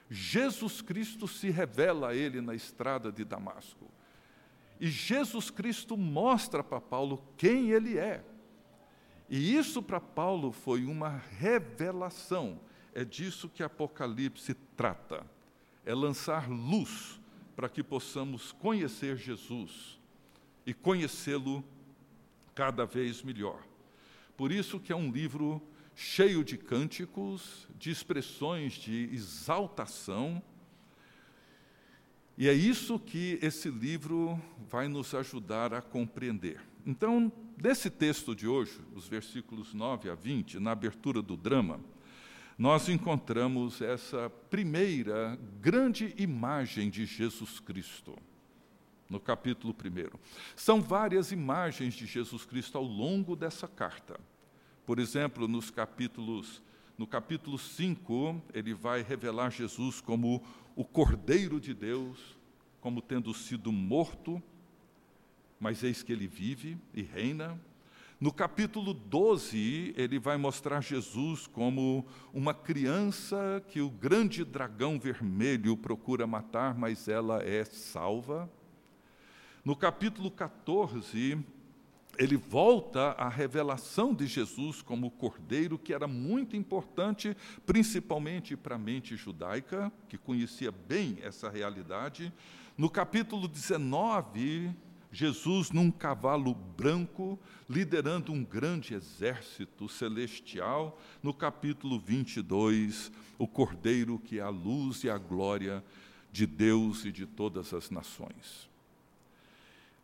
Jesus 0.10 0.82
Cristo 0.82 1.28
se 1.28 1.50
revela 1.50 2.10
a 2.10 2.16
ele 2.16 2.42
na 2.42 2.54
estrada 2.54 3.12
de 3.12 3.24
Damasco. 3.24 3.90
E 4.80 4.88
Jesus 4.88 5.50
Cristo 5.50 5.96
mostra 5.96 6.63
para 6.63 6.82
Paulo 6.82 7.24
quem 7.38 7.70
ele 7.70 7.98
é. 7.98 8.24
E 9.30 9.56
isso 9.56 9.82
para 9.82 10.01
Paulo 10.01 10.51
foi 10.51 10.84
uma 10.84 11.22
revelação 11.40 12.60
é 12.93 13.05
disso 13.05 13.50
que 13.50 13.63
Apocalipse 13.63 14.53
trata. 14.75 15.25
É 15.86 15.93
lançar 15.93 16.50
luz 16.50 17.19
para 17.55 17.69
que 17.69 17.83
possamos 17.83 18.51
conhecer 18.51 19.17
Jesus 19.17 20.00
e 20.65 20.74
conhecê-lo 20.74 21.63
cada 22.53 22.86
vez 22.86 23.21
melhor. 23.21 23.62
Por 24.38 24.51
isso 24.51 24.79
que 24.79 24.91
é 24.91 24.95
um 24.95 25.12
livro 25.12 25.62
cheio 25.95 26.43
de 26.43 26.57
cânticos, 26.57 27.67
de 27.77 27.91
expressões 27.91 28.74
de 28.74 29.10
exaltação. 29.12 30.41
E 32.38 32.48
é 32.48 32.53
isso 32.53 33.00
que 33.00 33.38
esse 33.41 33.69
livro 33.69 34.39
vai 34.69 34.88
nos 34.88 35.13
ajudar 35.13 35.74
a 35.74 35.81
compreender. 35.81 36.60
Então, 36.86 37.31
nesse 37.62 37.89
texto 37.89 38.36
de 38.36 38.48
hoje, 38.48 38.79
os 38.95 39.07
versículos 39.07 39.74
9 39.74 40.10
a 40.10 40.15
20, 40.15 40.60
na 40.60 40.71
abertura 40.71 41.21
do 41.21 41.38
drama, 41.38 41.79
nós 42.62 42.88
encontramos 42.89 43.82
essa 43.82 44.30
primeira 44.30 45.36
grande 45.60 46.13
imagem 46.15 46.91
de 46.91 47.08
Jesus 47.08 47.60
Cristo, 47.60 48.15
no 49.10 49.20
capítulo 49.20 49.74
1. 49.74 50.20
São 50.56 50.80
várias 50.80 51.32
imagens 51.32 51.96
de 51.96 52.06
Jesus 52.06 52.46
Cristo 52.46 52.77
ao 52.77 52.84
longo 52.84 53.36
dessa 53.36 53.68
carta. 53.68 54.20
Por 54.86 55.00
exemplo, 55.00 55.48
nos 55.48 55.72
capítulos 55.72 56.62
no 57.00 57.08
capítulo 57.08 57.58
5, 57.58 58.39
ele 58.53 58.75
vai 58.75 59.01
revelar 59.01 59.50
Jesus 59.50 60.00
como 60.00 60.44
o 60.75 60.86
Cordeiro 60.86 61.60
de 61.60 61.74
Deus, 61.74 62.38
como 62.80 63.01
tendo 63.01 63.34
sido 63.34 63.72
morto, 63.72 64.39
mas 65.60 65.84
eis 65.84 66.03
que 66.03 66.13
ele 66.13 66.27
vive 66.27 66.77
e 66.94 67.01
reina. 67.01 67.60
No 68.22 68.32
capítulo 68.32 68.94
12, 68.94 69.96
ele 69.98 70.20
vai 70.20 70.38
mostrar 70.38 70.80
Jesus 70.80 71.48
como 71.48 72.06
uma 72.32 72.54
criança 72.54 73.63
que 73.68 73.82
o 73.82 73.90
grande 73.90 74.46
dragão 74.46 75.00
vermelho 75.00 75.75
procura 75.75 76.28
matar, 76.28 76.78
mas 76.78 77.08
ela 77.08 77.42
é 77.42 77.66
salva. 77.66 78.48
No 79.66 79.75
capítulo 79.75 80.30
14, 80.30 81.44
ele 82.15 82.38
volta 82.38 83.13
à 83.13 83.28
revelação 83.28 84.13
de 84.13 84.28
Jesus 84.28 84.84
como 84.84 85.10
cordeiro, 85.10 85.80
que 85.80 85.91
era 85.91 86.08
muito 86.08 86.56
importante, 86.56 87.36
principalmente 87.65 88.56
para 88.56 88.76
a 88.76 88.78
mente 88.78 89.15
judaica, 89.15 89.91
que 90.08 90.15
conhecia 90.15 90.72
bem 90.72 91.17
essa 91.24 91.50
realidade. 91.50 92.32
No 92.78 92.88
capítulo 92.88 93.48
19, 93.48 94.76
Jesus 95.12 95.71
num 95.71 95.91
cavalo 95.91 96.54
branco, 96.54 97.38
liderando 97.69 98.32
um 98.32 98.43
grande 98.43 98.93
exército 98.93 99.89
celestial, 99.89 100.97
no 101.21 101.34
capítulo 101.34 102.00
22, 102.00 103.12
o 103.38 103.45
Cordeiro 103.45 104.17
que 104.17 104.39
é 104.39 104.41
a 104.41 104.50
luz 104.50 105.04
e 105.04 105.10
a 105.10 105.17
glória 105.17 105.84
de 106.32 106.47
Deus 106.47 107.04
e 107.04 107.12
de 107.12 107.26
todas 107.26 107.74
as 107.74 107.89
nações. 107.89 108.69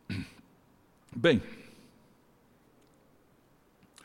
Bem, 1.16 1.42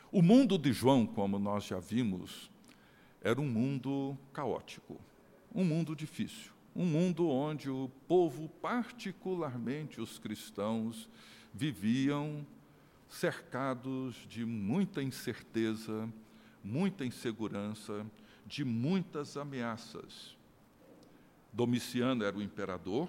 o 0.09 0.21
mundo 0.21 0.57
de 0.57 0.71
João, 0.71 1.05
como 1.05 1.37
nós 1.37 1.65
já 1.65 1.79
vimos, 1.79 2.49
era 3.21 3.41
um 3.41 3.47
mundo 3.47 4.17
caótico, 4.31 4.97
um 5.53 5.65
mundo 5.65 5.93
difícil 5.95 6.52
um 6.75 6.85
mundo 6.85 7.27
onde 7.27 7.69
o 7.69 7.89
povo, 8.07 8.49
particularmente 8.61 10.01
os 10.01 10.17
cristãos, 10.17 11.09
viviam 11.53 12.45
cercados 13.07 14.15
de 14.27 14.43
muita 14.43 15.03
incerteza, 15.03 16.11
muita 16.63 17.05
insegurança, 17.05 18.05
de 18.45 18.65
muitas 18.65 19.37
ameaças. 19.37 20.35
Domiciano 21.51 22.23
era 22.23 22.35
o 22.35 22.41
imperador, 22.41 23.07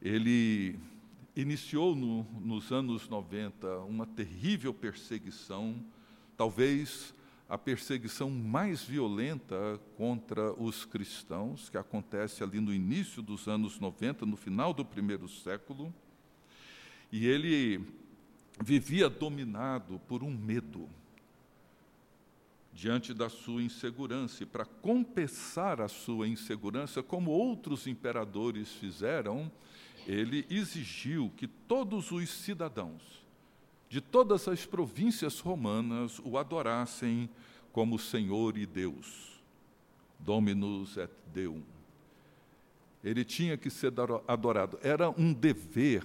ele 0.00 0.78
iniciou 1.36 1.94
no, 1.94 2.24
nos 2.40 2.72
anos 2.72 3.08
90 3.08 3.80
uma 3.80 4.06
terrível 4.06 4.72
perseguição, 4.72 5.76
talvez 6.36 7.14
a 7.54 7.58
perseguição 7.58 8.28
mais 8.28 8.82
violenta 8.82 9.80
contra 9.96 10.52
os 10.60 10.84
cristãos, 10.84 11.70
que 11.70 11.78
acontece 11.78 12.42
ali 12.42 12.58
no 12.58 12.74
início 12.74 13.22
dos 13.22 13.46
anos 13.46 13.78
90, 13.78 14.26
no 14.26 14.36
final 14.36 14.74
do 14.74 14.84
primeiro 14.84 15.28
século, 15.28 15.94
e 17.12 17.28
ele 17.28 17.80
vivia 18.60 19.08
dominado 19.08 20.00
por 20.08 20.24
um 20.24 20.36
medo 20.36 20.90
diante 22.72 23.14
da 23.14 23.28
sua 23.28 23.62
insegurança, 23.62 24.42
e 24.42 24.46
para 24.46 24.64
compensar 24.64 25.80
a 25.80 25.86
sua 25.86 26.26
insegurança, 26.26 27.04
como 27.04 27.30
outros 27.30 27.86
imperadores 27.86 28.72
fizeram, 28.72 29.48
ele 30.08 30.44
exigiu 30.50 31.30
que 31.36 31.46
todos 31.46 32.10
os 32.10 32.28
cidadãos, 32.28 33.23
de 33.88 34.00
todas 34.00 34.48
as 34.48 34.66
províncias 34.66 35.40
romanas 35.40 36.20
o 36.24 36.36
adorassem 36.36 37.28
como 37.72 37.98
Senhor 37.98 38.56
e 38.56 38.66
Deus. 38.66 39.34
Dominus 40.18 40.96
et 40.96 41.10
Deum. 41.32 41.62
Ele 43.02 43.24
tinha 43.24 43.56
que 43.56 43.68
ser 43.68 43.92
adorado. 44.26 44.78
Era 44.82 45.10
um 45.10 45.32
dever 45.32 46.04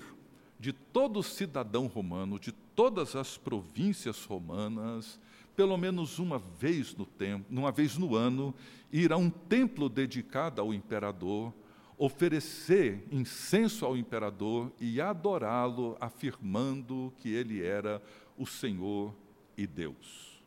de 0.59 0.73
todo 0.73 1.23
cidadão 1.23 1.87
romano, 1.87 2.37
de 2.37 2.51
todas 2.51 3.15
as 3.15 3.37
províncias 3.37 4.25
romanas, 4.25 5.17
pelo 5.55 5.77
menos 5.77 6.19
uma 6.19 6.37
vez 6.37 6.95
no 6.95 7.05
tempo, 7.05 7.45
uma 7.49 7.71
vez 7.71 7.97
no 7.97 8.15
ano, 8.15 8.53
ir 8.91 9.13
a 9.13 9.17
um 9.17 9.29
templo 9.29 9.87
dedicado 9.87 10.59
ao 10.59 10.73
imperador 10.73 11.53
oferecer 11.99 13.05
incenso 13.11 13.85
ao 13.85 13.97
imperador 13.97 14.71
e 14.79 15.01
adorá-lo, 15.01 15.97
afirmando 15.99 17.13
que 17.17 17.27
ele 17.27 17.61
era 17.61 18.01
o 18.37 18.45
Senhor 18.45 19.13
e 19.57 19.67
Deus. 19.67 20.41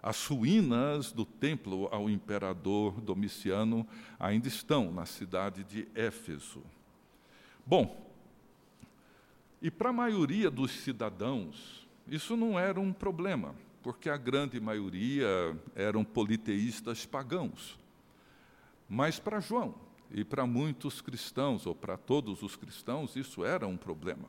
As 0.00 0.24
ruínas 0.24 1.10
do 1.10 1.24
templo 1.24 1.88
ao 1.90 2.08
imperador 2.08 3.00
Domiciano 3.00 3.84
ainda 4.20 4.46
estão 4.46 4.92
na 4.92 5.04
cidade 5.04 5.64
de 5.64 5.88
Éfeso. 5.96 6.62
Bom, 7.66 8.08
e 9.60 9.72
para 9.72 9.90
a 9.90 9.92
maioria 9.92 10.48
dos 10.48 10.70
cidadãos, 10.70 11.88
isso 12.06 12.36
não 12.36 12.56
era 12.56 12.78
um 12.78 12.92
problema, 12.92 13.52
porque 13.82 14.08
a 14.08 14.16
grande 14.16 14.60
maioria 14.60 15.26
eram 15.74 16.04
politeístas 16.04 17.04
pagãos. 17.04 17.76
Mas 18.88 19.18
para 19.18 19.40
João, 19.40 19.87
e 20.10 20.24
para 20.24 20.46
muitos 20.46 21.00
cristãos, 21.00 21.66
ou 21.66 21.74
para 21.74 21.96
todos 21.96 22.42
os 22.42 22.56
cristãos, 22.56 23.14
isso 23.14 23.44
era 23.44 23.66
um 23.66 23.76
problema. 23.76 24.28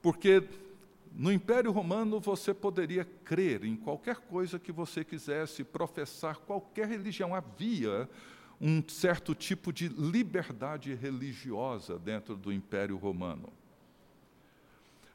Porque 0.00 0.44
no 1.12 1.32
Império 1.32 1.72
Romano 1.72 2.20
você 2.20 2.54
poderia 2.54 3.04
crer 3.24 3.64
em 3.64 3.74
qualquer 3.74 4.16
coisa 4.16 4.58
que 4.58 4.70
você 4.70 5.04
quisesse, 5.04 5.64
professar 5.64 6.36
qualquer 6.38 6.86
religião. 6.86 7.34
Havia 7.34 8.08
um 8.60 8.82
certo 8.88 9.34
tipo 9.34 9.72
de 9.72 9.88
liberdade 9.88 10.94
religiosa 10.94 11.98
dentro 11.98 12.36
do 12.36 12.52
Império 12.52 12.96
Romano. 12.96 13.52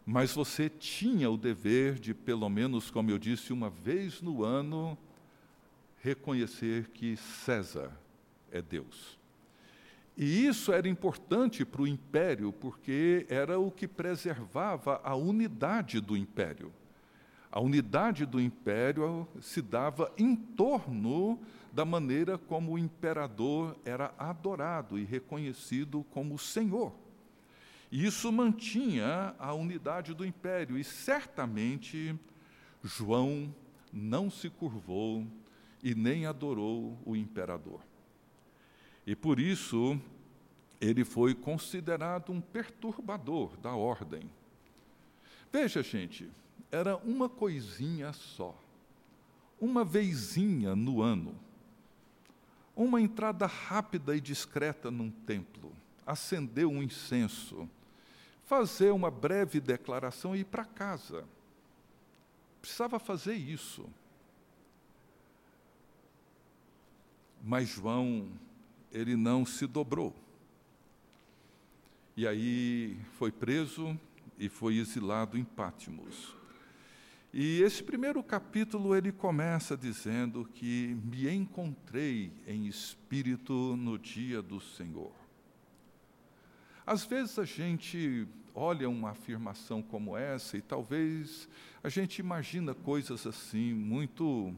Mas 0.05 0.33
você 0.33 0.69
tinha 0.69 1.29
o 1.29 1.37
dever 1.37 1.97
de, 1.97 2.13
pelo 2.13 2.49
menos, 2.49 2.91
como 2.91 3.09
eu 3.09 3.17
disse, 3.17 3.53
uma 3.53 3.69
vez 3.69 4.21
no 4.21 4.43
ano, 4.43 4.97
reconhecer 6.01 6.89
que 6.89 7.15
César 7.15 7.89
é 8.51 8.61
Deus 8.61 9.22
E 10.15 10.45
isso 10.45 10.71
era 10.71 10.87
importante 10.87 11.65
para 11.65 11.81
o 11.81 11.87
império, 11.87 12.53
porque 12.53 13.25
era 13.29 13.59
o 13.59 13.71
que 13.71 13.87
preservava 13.87 15.01
a 15.03 15.15
unidade 15.15 15.99
do 15.99 16.15
império. 16.15 16.71
A 17.51 17.59
unidade 17.59 18.25
do 18.25 18.39
império 18.39 19.27
se 19.39 19.61
dava 19.61 20.11
em 20.17 20.35
torno 20.35 21.39
da 21.71 21.83
maneira 21.83 22.37
como 22.37 22.73
o 22.73 22.79
imperador 22.79 23.75
era 23.83 24.13
adorado 24.17 24.97
e 24.97 25.03
reconhecido 25.03 26.05
como 26.11 26.37
Senhor. 26.37 26.93
E 27.91 28.05
isso 28.05 28.31
mantinha 28.31 29.35
a 29.37 29.53
unidade 29.53 30.13
do 30.13 30.25
império, 30.25 30.77
e 30.77 30.83
certamente 30.83 32.15
João 32.83 33.53
não 33.91 34.29
se 34.29 34.49
curvou 34.49 35.25
e 35.83 35.93
nem 35.93 36.25
adorou 36.25 36.97
o 37.05 37.15
imperador. 37.15 37.81
E 39.05 39.15
por 39.15 39.39
isso 39.39 39.99
ele 40.79 41.03
foi 41.05 41.33
considerado 41.33 42.31
um 42.31 42.41
perturbador 42.41 43.55
da 43.57 43.73
ordem. 43.73 44.29
Veja, 45.51 45.83
gente, 45.83 46.29
era 46.71 46.97
uma 46.97 47.29
coisinha 47.29 48.11
só, 48.11 48.57
uma 49.59 49.85
vezinha 49.85 50.75
no 50.75 51.01
ano, 51.01 51.35
uma 52.75 52.99
entrada 52.99 53.45
rápida 53.45 54.15
e 54.15 54.21
discreta 54.21 54.89
num 54.89 55.11
templo, 55.11 55.71
acender 56.05 56.65
um 56.65 56.81
incenso, 56.81 57.69
fazer 58.45 58.91
uma 58.91 59.11
breve 59.11 59.59
declaração 59.59 60.35
e 60.35 60.39
ir 60.39 60.45
para 60.45 60.65
casa. 60.65 61.23
Precisava 62.59 62.97
fazer 62.97 63.35
isso. 63.35 63.87
Mas 67.43 67.69
João, 67.69 68.29
ele 68.93 69.15
não 69.15 69.45
se 69.45 69.65
dobrou. 69.65 70.15
E 72.15 72.27
aí 72.27 72.95
foi 73.17 73.31
preso 73.31 73.99
e 74.37 74.47
foi 74.47 74.77
exilado 74.77 75.37
em 75.37 75.43
Pátimos. 75.43 76.35
E 77.33 77.61
esse 77.63 77.81
primeiro 77.81 78.21
capítulo 78.21 78.95
ele 78.95 79.11
começa 79.11 79.75
dizendo 79.75 80.47
que 80.53 80.95
me 81.03 81.27
encontrei 81.27 82.31
em 82.45 82.67
espírito 82.67 83.75
no 83.75 83.97
dia 83.97 84.39
do 84.39 84.61
Senhor. 84.61 85.11
Às 86.85 87.03
vezes 87.03 87.39
a 87.39 87.45
gente 87.45 88.27
olha 88.53 88.87
uma 88.87 89.09
afirmação 89.11 89.81
como 89.81 90.15
essa 90.15 90.55
e 90.55 90.61
talvez 90.61 91.49
a 91.81 91.89
gente 91.89 92.19
imagina 92.19 92.75
coisas 92.75 93.25
assim 93.25 93.73
muito 93.73 94.53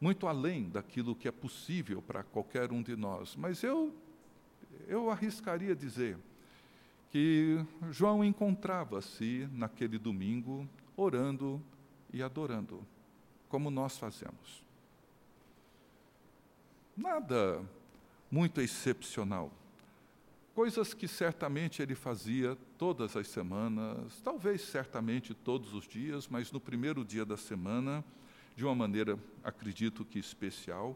muito 0.00 0.26
além 0.26 0.68
daquilo 0.68 1.14
que 1.14 1.28
é 1.28 1.32
possível 1.32 2.00
para 2.00 2.22
qualquer 2.22 2.72
um 2.72 2.82
de 2.82 2.96
nós. 2.96 3.36
Mas 3.36 3.62
eu 3.62 3.94
eu 4.86 5.10
arriscaria 5.10 5.74
dizer 5.74 6.18
que 7.10 7.64
João 7.90 8.24
encontrava-se 8.24 9.48
naquele 9.52 9.98
domingo 9.98 10.68
orando 10.96 11.62
e 12.12 12.22
adorando, 12.22 12.86
como 13.48 13.70
nós 13.70 13.98
fazemos. 13.98 14.64
Nada 16.96 17.64
muito 18.30 18.60
excepcional. 18.60 19.52
Coisas 20.54 20.92
que 20.92 21.08
certamente 21.08 21.80
ele 21.80 21.94
fazia 21.94 22.56
todas 22.76 23.16
as 23.16 23.28
semanas, 23.28 24.20
talvez 24.22 24.62
certamente 24.62 25.32
todos 25.34 25.72
os 25.72 25.86
dias, 25.86 26.28
mas 26.28 26.52
no 26.52 26.60
primeiro 26.60 27.04
dia 27.04 27.24
da 27.24 27.36
semana, 27.36 28.04
de 28.60 28.66
uma 28.66 28.74
maneira, 28.74 29.18
acredito 29.42 30.04
que 30.04 30.18
especial. 30.18 30.94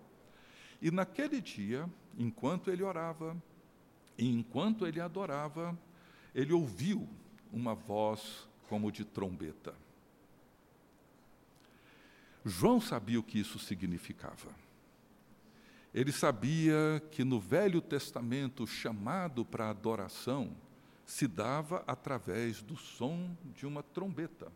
E 0.83 0.91
naquele 0.91 1.41
dia, 1.41 1.89
enquanto 2.19 2.71
ele 2.71 2.83
orava, 2.83 3.35
enquanto 4.19 4.87
ele 4.87 5.01
adorava, 5.01 5.77
ele 6.35 6.53
ouviu 6.53 7.09
uma 7.51 7.75
voz 7.75 8.47
como 8.69 8.93
de 8.93 9.03
trombeta. 9.03 9.75
João 12.45 12.83
sabia 12.83 13.19
o 13.19 13.23
que 13.23 13.39
isso 13.39 13.59
significava. 13.59 14.55
Ele 15.95 16.13
sabia 16.13 17.03
que 17.13 17.25
no 17.25 17.41
Velho 17.41 17.81
Testamento 17.81 18.65
o 18.65 18.67
chamado 18.67 19.43
para 19.43 19.71
adoração 19.71 20.55
se 21.07 21.27
dava 21.27 21.83
através 21.87 22.61
do 22.61 22.77
som 22.77 23.35
de 23.55 23.65
uma 23.65 23.83
trombeta. 23.83 24.53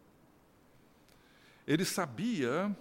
Ele 1.66 1.87
sabia 1.87 2.77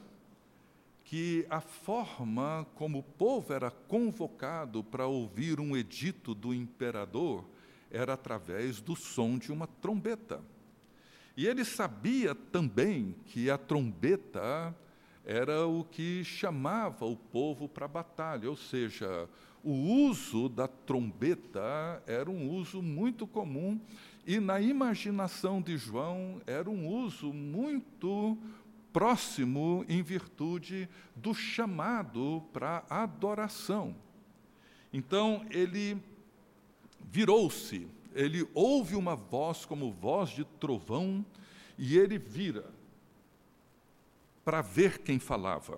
que 1.08 1.48
a 1.50 1.62
forma 1.62 2.68
como 2.76 3.00
o 3.00 3.04
povo 3.04 3.54
era 3.54 3.72
convocado 3.72 4.84
para 4.84 5.08
ouvir 5.08 5.58
um 5.58 5.76
edito 5.76 6.36
do 6.36 6.54
imperador 6.54 7.46
era 7.90 8.12
através 8.12 8.82
do 8.82 8.94
som 8.94 9.38
de 9.38 9.50
uma 9.50 9.68
trombeta. 9.68 10.42
E 11.38 11.48
ele 11.48 11.64
sabia 11.64 12.36
também 12.36 13.16
que 13.28 13.50
a 13.50 13.58
trombeta 13.58 14.76
era 15.24 15.66
o 15.66 15.86
que 15.86 16.26
chamava 16.26 17.06
o 17.06 17.16
povo 17.16 17.70
para 17.70 17.86
a 17.86 17.90
batalha, 17.90 18.50
ou 18.50 18.58
seja, 18.58 19.30
o 19.64 19.72
uso 19.72 20.50
da 20.50 20.68
trombeta 20.68 22.04
era 22.06 22.30
um 22.30 22.50
uso 22.50 22.82
muito 22.82 23.26
comum 23.26 23.80
e 24.26 24.42
na 24.42 24.60
imaginação 24.60 25.62
de 25.62 25.78
João 25.78 26.42
era 26.46 26.70
um 26.70 26.86
uso 26.86 27.32
muito 27.32 28.38
próximo 28.98 29.86
em 29.88 30.02
virtude 30.02 30.90
do 31.16 31.32
chamado 31.32 32.44
para 32.52 32.84
adoração. 32.90 33.96
Então 34.92 35.46
ele 35.52 36.02
virou-se, 37.04 37.88
ele 38.16 38.50
ouve 38.56 38.96
uma 38.96 39.16
voz 39.16 39.66
como 39.66 39.92
voz 39.92 40.32
de 40.32 40.44
trovão 40.44 41.24
e 41.78 41.96
ele 41.96 42.18
vira 42.18 42.66
para 44.44 44.64
ver 44.64 44.98
quem 45.04 45.20
falava. 45.20 45.78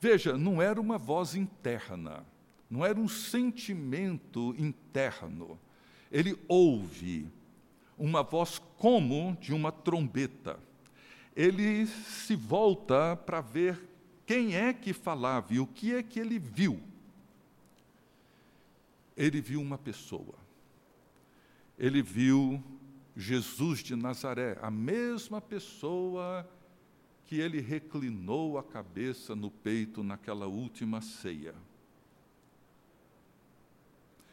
Veja, 0.00 0.38
não 0.38 0.62
era 0.62 0.80
uma 0.80 0.96
voz 0.96 1.34
interna, 1.34 2.24
não 2.70 2.82
era 2.82 2.98
um 2.98 3.08
sentimento 3.08 4.54
interno. 4.56 5.60
Ele 6.10 6.34
ouve 6.48 7.28
uma 7.98 8.22
voz 8.22 8.58
como 8.78 9.36
de 9.38 9.52
uma 9.52 9.70
trombeta. 9.70 10.58
Ele 11.36 11.86
se 11.86 12.36
volta 12.36 13.16
para 13.16 13.40
ver 13.40 13.78
quem 14.26 14.56
é 14.56 14.72
que 14.72 14.92
falava 14.92 15.52
e 15.52 15.60
o 15.60 15.66
que 15.66 15.94
é 15.94 16.02
que 16.02 16.18
ele 16.18 16.38
viu. 16.38 16.80
Ele 19.16 19.40
viu 19.40 19.60
uma 19.60 19.78
pessoa. 19.78 20.34
Ele 21.78 22.02
viu 22.02 22.62
Jesus 23.16 23.80
de 23.80 23.94
Nazaré, 23.94 24.58
a 24.60 24.70
mesma 24.70 25.40
pessoa 25.40 26.48
que 27.26 27.36
ele 27.36 27.60
reclinou 27.60 28.58
a 28.58 28.62
cabeça 28.62 29.34
no 29.34 29.50
peito 29.50 30.02
naquela 30.02 30.46
última 30.46 31.00
ceia. 31.00 31.54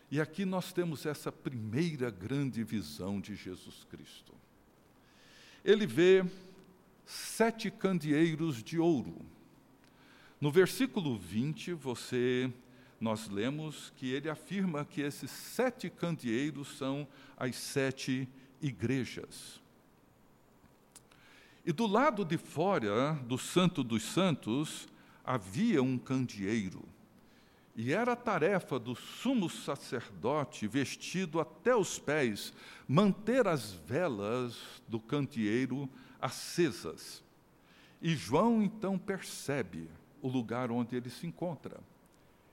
E 0.10 0.20
aqui 0.20 0.44
nós 0.44 0.74
temos 0.74 1.06
essa 1.06 1.32
primeira 1.32 2.10
grande 2.10 2.64
visão 2.64 3.22
de 3.22 3.34
Jesus 3.36 3.86
Cristo. 3.90 4.34
Ele 5.64 5.88
vê 5.88 6.26
sete 7.06 7.70
candeeiros 7.70 8.64
de 8.64 8.80
ouro. 8.80 9.16
No 10.40 10.52
versículo 10.52 11.18
20, 11.18 11.74
você 11.74 12.52
nós 13.00 13.28
lemos 13.28 13.92
que 13.96 14.12
ele 14.12 14.30
afirma 14.30 14.86
que 14.86 15.02
esses 15.02 15.32
sete 15.32 15.90
candeeiros 15.90 16.78
são 16.78 17.08
as 17.36 17.56
sete 17.56 18.30
igrejas. 18.62 19.60
E 21.66 21.72
do 21.72 21.88
lado 21.88 22.24
de 22.24 22.38
fora 22.38 23.14
do 23.26 23.38
Santo 23.40 23.84
dos 23.84 24.04
Santos 24.04 24.88
havia 25.24 25.82
um 25.82 25.98
candeeiro. 25.98 26.84
E 27.76 27.94
era 27.94 28.16
tarefa 28.16 28.78
do 28.78 28.96
sumo 28.96 29.50
sacerdote, 29.50 30.68
vestido 30.68 31.40
até 31.40 31.76
os 31.76 31.98
pés, 31.98 32.54
manter 32.88 33.48
as 33.48 33.72
velas 33.72 34.58
do 34.88 35.00
candeeiro 35.00 35.90
acesas. 36.22 37.24
E 38.02 38.16
João 38.16 38.62
então 38.62 38.98
percebe 38.98 39.90
o 40.22 40.28
lugar 40.28 40.72
onde 40.72 40.96
ele 40.96 41.10
se 41.10 41.26
encontra. 41.26 41.80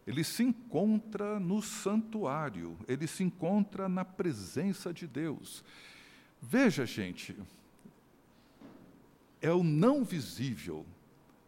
Ele 0.07 0.24
se 0.24 0.42
encontra 0.42 1.38
no 1.38 1.61
santuário, 1.61 2.78
ele 2.88 3.07
se 3.07 3.22
encontra 3.22 3.88
na 3.88 4.04
presença 4.04 4.92
de 4.92 5.07
Deus. 5.07 5.62
Veja, 6.40 6.87
gente, 6.87 7.37
é 9.40 9.52
o 9.52 9.62
não 9.62 10.04
visível 10.04 10.87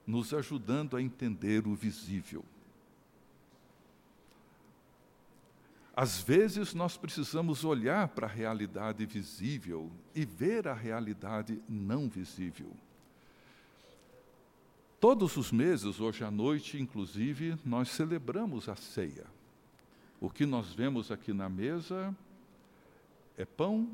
nos 0.07 0.35
ajudando 0.35 0.97
a 0.97 1.03
entender 1.03 1.67
o 1.67 1.75
visível. 1.75 2.45
Às 6.01 6.23
vezes 6.23 6.73
nós 6.73 6.97
precisamos 6.97 7.63
olhar 7.63 8.09
para 8.09 8.27
a 8.27 8.31
realidade 8.31 9.05
visível 9.05 9.93
e 10.15 10.25
ver 10.25 10.67
a 10.67 10.73
realidade 10.73 11.61
não 11.69 12.09
visível. 12.09 12.73
Todos 14.99 15.37
os 15.37 15.53
meses, 15.53 16.01
hoje 16.01 16.25
à 16.25 16.31
noite, 16.31 16.81
inclusive, 16.81 17.55
nós 17.67 17.91
celebramos 17.91 18.67
a 18.67 18.77
ceia. 18.77 19.27
O 20.19 20.31
que 20.31 20.47
nós 20.47 20.73
vemos 20.73 21.11
aqui 21.11 21.35
na 21.35 21.51
mesa 21.51 22.17
é 23.37 23.45
pão 23.45 23.87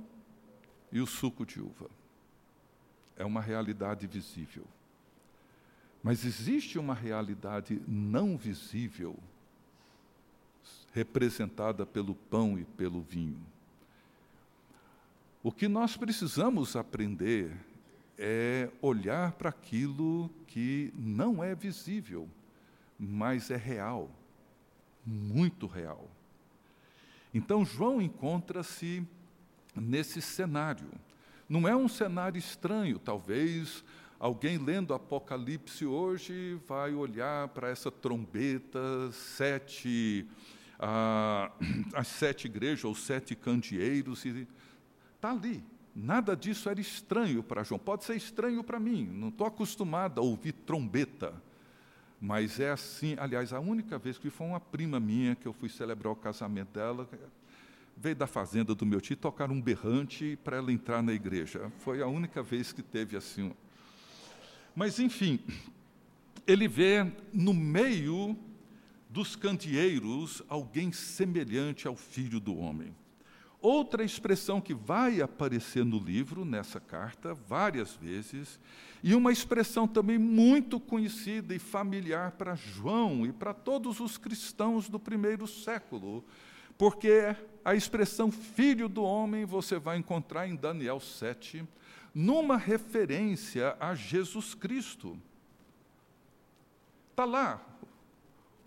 e 0.92 1.00
o 1.00 1.08
suco 1.08 1.44
de 1.44 1.60
uva. 1.60 1.90
É 3.16 3.24
uma 3.24 3.40
realidade 3.40 4.06
visível. 4.06 4.64
Mas 6.04 6.24
existe 6.24 6.78
uma 6.78 6.94
realidade 6.94 7.82
não 7.84 8.36
visível, 8.36 9.18
representada 10.96 11.84
pelo 11.84 12.14
pão 12.14 12.58
e 12.58 12.64
pelo 12.64 13.02
vinho. 13.02 13.44
O 15.42 15.52
que 15.52 15.68
nós 15.68 15.94
precisamos 15.94 16.74
aprender 16.74 17.54
é 18.16 18.70
olhar 18.80 19.32
para 19.32 19.50
aquilo 19.50 20.30
que 20.46 20.90
não 20.96 21.44
é 21.44 21.54
visível, 21.54 22.26
mas 22.98 23.50
é 23.50 23.56
real, 23.56 24.10
muito 25.04 25.66
real. 25.66 26.08
Então, 27.34 27.62
João 27.62 28.00
encontra-se 28.00 29.06
nesse 29.74 30.22
cenário. 30.22 30.88
Não 31.46 31.68
é 31.68 31.76
um 31.76 31.88
cenário 31.88 32.38
estranho, 32.38 32.98
talvez 32.98 33.84
alguém 34.18 34.56
lendo 34.56 34.94
Apocalipse 34.94 35.84
hoje 35.84 36.58
vai 36.66 36.94
olhar 36.94 37.48
para 37.48 37.68
essa 37.68 37.90
trombeta, 37.90 39.12
sete, 39.12 40.26
ah, 40.78 41.50
as 41.94 42.06
sete 42.08 42.46
igrejas, 42.46 42.84
ou 42.84 42.94
sete 42.94 43.34
candeeiros, 43.34 44.24
está 44.24 45.30
ali. 45.30 45.62
Nada 45.94 46.36
disso 46.36 46.68
era 46.68 46.80
estranho 46.80 47.42
para 47.42 47.62
João. 47.62 47.78
Pode 47.78 48.04
ser 48.04 48.16
estranho 48.16 48.62
para 48.62 48.78
mim, 48.78 49.06
não 49.06 49.28
estou 49.28 49.46
acostumado 49.46 50.20
a 50.20 50.24
ouvir 50.24 50.52
trombeta. 50.52 51.32
Mas 52.20 52.60
é 52.60 52.70
assim, 52.70 53.14
aliás, 53.18 53.52
a 53.52 53.60
única 53.60 53.98
vez 53.98 54.18
que 54.18 54.30
foi 54.30 54.46
uma 54.46 54.60
prima 54.60 54.98
minha 54.98 55.34
que 55.34 55.46
eu 55.46 55.52
fui 55.52 55.68
celebrar 55.68 56.12
o 56.12 56.16
casamento 56.16 56.68
dela, 56.72 57.08
veio 57.96 58.14
da 58.14 58.26
fazenda 58.26 58.74
do 58.74 58.84
meu 58.84 59.00
tio 59.00 59.16
tocar 59.16 59.50
um 59.50 59.60
berrante 59.60 60.38
para 60.44 60.58
ela 60.58 60.70
entrar 60.70 61.02
na 61.02 61.12
igreja. 61.12 61.72
Foi 61.78 62.02
a 62.02 62.06
única 62.06 62.42
vez 62.42 62.72
que 62.72 62.82
teve 62.82 63.16
assim. 63.16 63.52
Mas, 64.74 64.98
enfim, 64.98 65.40
ele 66.46 66.68
vê 66.68 67.10
no 67.32 67.54
meio 67.54 68.36
dos 69.16 69.34
candeeiros 69.34 70.42
alguém 70.46 70.92
semelhante 70.92 71.88
ao 71.88 71.96
filho 71.96 72.38
do 72.38 72.54
homem. 72.54 72.94
Outra 73.62 74.04
expressão 74.04 74.60
que 74.60 74.74
vai 74.74 75.22
aparecer 75.22 75.86
no 75.86 75.98
livro, 75.98 76.44
nessa 76.44 76.78
carta, 76.78 77.32
várias 77.32 77.94
vezes, 77.94 78.60
e 79.02 79.14
uma 79.14 79.32
expressão 79.32 79.88
também 79.88 80.18
muito 80.18 80.78
conhecida 80.78 81.54
e 81.54 81.58
familiar 81.58 82.32
para 82.32 82.54
João 82.54 83.24
e 83.24 83.32
para 83.32 83.54
todos 83.54 84.00
os 84.00 84.18
cristãos 84.18 84.86
do 84.86 85.00
primeiro 85.00 85.46
século, 85.46 86.22
porque 86.76 87.34
a 87.64 87.74
expressão 87.74 88.30
filho 88.30 88.86
do 88.86 89.02
homem 89.02 89.46
você 89.46 89.78
vai 89.78 89.96
encontrar 89.96 90.46
em 90.46 90.54
Daniel 90.54 91.00
7, 91.00 91.64
numa 92.14 92.58
referência 92.58 93.78
a 93.80 93.94
Jesus 93.94 94.52
Cristo. 94.52 95.18
Está 97.12 97.24
lá, 97.24 97.75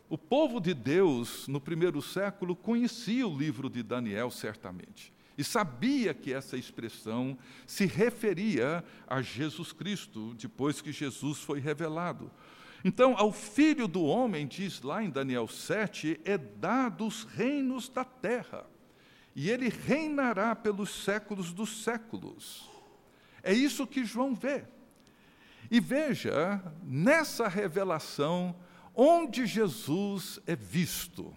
o 0.09 0.17
povo 0.17 0.59
de 0.59 0.73
Deus, 0.73 1.47
no 1.47 1.61
primeiro 1.61 2.01
século, 2.01 2.55
conhecia 2.55 3.27
o 3.27 3.37
livro 3.37 3.69
de 3.69 3.83
Daniel, 3.83 4.31
certamente, 4.31 5.13
e 5.37 5.43
sabia 5.43 6.15
que 6.15 6.33
essa 6.33 6.57
expressão 6.57 7.37
se 7.67 7.85
referia 7.85 8.83
a 9.07 9.21
Jesus 9.21 9.71
Cristo, 9.71 10.33
depois 10.33 10.81
que 10.81 10.91
Jesus 10.91 11.37
foi 11.37 11.59
revelado. 11.59 12.31
Então, 12.83 13.15
ao 13.17 13.31
filho 13.31 13.87
do 13.87 14.03
homem, 14.03 14.47
diz 14.47 14.81
lá 14.81 15.03
em 15.03 15.11
Daniel 15.11 15.47
7, 15.47 16.19
é 16.25 16.39
dado 16.39 17.05
os 17.05 17.23
reinos 17.23 17.87
da 17.87 18.03
terra, 18.03 18.65
e 19.35 19.47
ele 19.47 19.69
reinará 19.69 20.55
pelos 20.55 21.03
séculos 21.03 21.53
dos 21.53 21.83
séculos. 21.83 22.67
É 23.43 23.53
isso 23.53 23.85
que 23.85 24.03
João 24.03 24.33
vê. 24.33 24.65
E 25.69 25.79
veja, 25.79 26.61
nessa 26.81 27.47
revelação, 27.47 28.55
onde 28.99 29.45
Jesus 29.45 30.41
é 30.45 30.55
visto? 30.57 31.33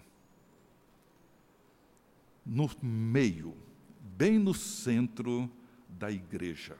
No 2.45 2.69
meio, 2.81 3.55
bem 4.01 4.37
no 4.37 4.53
centro 4.53 5.49
da 5.87 6.11
igreja. 6.11 6.75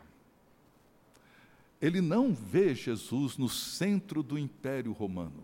Ele 1.82 2.02
não 2.02 2.34
vê 2.34 2.76
Jesus 2.76 3.38
no 3.38 3.48
centro 3.48 4.22
do 4.22 4.38
Império 4.38 4.91
Romano, 4.91 5.43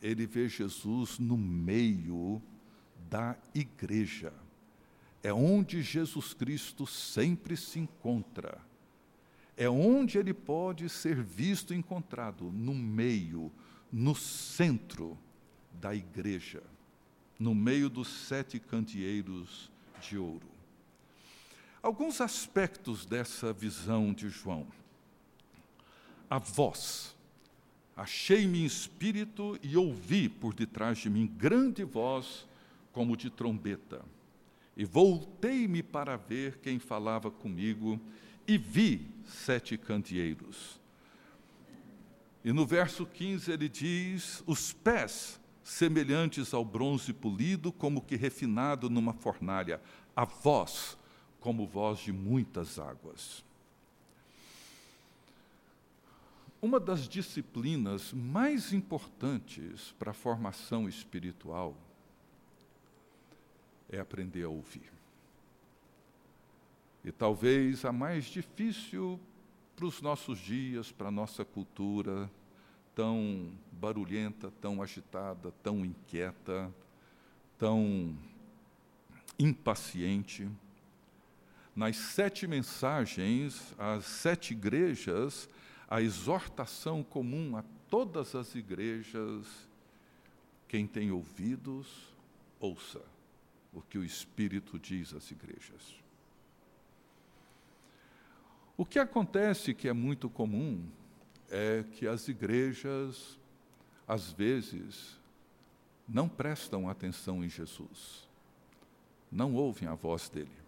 ele 0.00 0.26
vê 0.26 0.48
Jesus 0.48 1.18
no 1.18 1.36
meio 1.36 2.40
da 3.10 3.36
igreja. 3.54 4.32
É 5.22 5.32
onde 5.32 5.82
Jesus 5.82 6.32
Cristo 6.32 6.86
sempre 6.86 7.56
se 7.58 7.78
encontra. 7.78 8.58
É 9.54 9.68
onde 9.68 10.16
ele 10.16 10.32
pode 10.32 10.88
ser 10.88 11.22
visto 11.22 11.74
e 11.74 11.76
encontrado, 11.76 12.50
no 12.50 12.74
meio, 12.74 13.52
no 13.92 14.14
centro 14.14 15.18
da 15.74 15.94
igreja, 15.94 16.62
no 17.38 17.54
meio 17.54 17.90
dos 17.90 18.08
sete 18.08 18.58
candeeiros 18.58 19.70
de 20.00 20.16
ouro. 20.16 20.48
Alguns 21.82 22.20
aspectos 22.20 23.04
dessa 23.04 23.52
visão 23.52 24.14
de 24.14 24.30
João. 24.30 24.66
A 26.30 26.38
voz. 26.38 27.14
Achei-me 27.94 28.62
em 28.62 28.64
espírito 28.64 29.58
e 29.62 29.76
ouvi 29.76 30.28
por 30.28 30.54
detrás 30.54 30.96
de 30.98 31.10
mim 31.10 31.26
grande 31.26 31.84
voz 31.84 32.46
como 32.92 33.16
de 33.16 33.28
trombeta. 33.28 34.02
E 34.74 34.84
voltei-me 34.86 35.82
para 35.82 36.16
ver 36.16 36.58
quem 36.62 36.78
falava 36.78 37.30
comigo 37.30 38.00
e 38.48 38.56
vi 38.56 39.06
sete 39.26 39.76
candeeiros 39.76 40.80
e 42.44 42.52
no 42.52 42.66
verso 42.66 43.06
15 43.06 43.52
ele 43.52 43.68
diz: 43.68 44.42
os 44.46 44.72
pés 44.72 45.40
semelhantes 45.62 46.52
ao 46.52 46.64
bronze 46.64 47.12
polido, 47.12 47.72
como 47.72 48.02
que 48.02 48.16
refinado 48.16 48.90
numa 48.90 49.12
fornalha, 49.12 49.80
a 50.14 50.24
voz 50.24 50.98
como 51.40 51.66
voz 51.66 52.00
de 52.00 52.12
muitas 52.12 52.78
águas. 52.78 53.44
Uma 56.60 56.78
das 56.78 57.08
disciplinas 57.08 58.12
mais 58.12 58.72
importantes 58.72 59.92
para 59.98 60.12
a 60.12 60.14
formação 60.14 60.88
espiritual 60.88 61.76
é 63.90 63.98
aprender 63.98 64.44
a 64.44 64.48
ouvir. 64.48 64.92
E 67.04 67.10
talvez 67.10 67.84
a 67.84 67.90
mais 67.90 68.26
difícil 68.26 69.18
para 69.82 69.88
os 69.88 70.00
nossos 70.00 70.38
dias, 70.38 70.92
para 70.92 71.08
a 71.08 71.10
nossa 71.10 71.44
cultura 71.44 72.30
tão 72.94 73.50
barulhenta, 73.72 74.48
tão 74.60 74.80
agitada, 74.80 75.52
tão 75.60 75.84
inquieta, 75.84 76.72
tão 77.58 78.16
impaciente. 79.36 80.48
Nas 81.74 81.96
sete 81.96 82.46
mensagens, 82.46 83.74
às 83.76 84.04
sete 84.04 84.52
igrejas, 84.52 85.48
a 85.90 86.00
exortação 86.00 87.02
comum 87.02 87.56
a 87.56 87.64
todas 87.90 88.36
as 88.36 88.54
igrejas: 88.54 89.68
quem 90.68 90.86
tem 90.86 91.10
ouvidos, 91.10 91.88
ouça 92.60 93.02
o 93.72 93.82
que 93.82 93.98
o 93.98 94.04
Espírito 94.04 94.78
diz 94.78 95.12
às 95.12 95.28
igrejas. 95.32 96.01
O 98.76 98.84
que 98.84 98.98
acontece 98.98 99.74
que 99.74 99.88
é 99.88 99.92
muito 99.92 100.30
comum 100.30 100.82
é 101.50 101.84
que 101.92 102.06
as 102.06 102.28
igrejas, 102.28 103.38
às 104.08 104.32
vezes, 104.32 105.20
não 106.08 106.28
prestam 106.28 106.88
atenção 106.88 107.44
em 107.44 107.48
Jesus, 107.48 108.28
não 109.30 109.54
ouvem 109.54 109.88
a 109.88 109.94
voz 109.94 110.28
dele. 110.28 110.62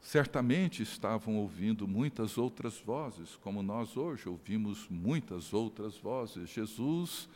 Certamente 0.00 0.82
estavam 0.82 1.36
ouvindo 1.36 1.86
muitas 1.86 2.38
outras 2.38 2.78
vozes, 2.78 3.36
como 3.36 3.62
nós 3.62 3.96
hoje 3.96 4.28
ouvimos 4.28 4.88
muitas 4.88 5.52
outras 5.52 5.96
vozes. 5.96 6.48
Jesus 6.48 7.28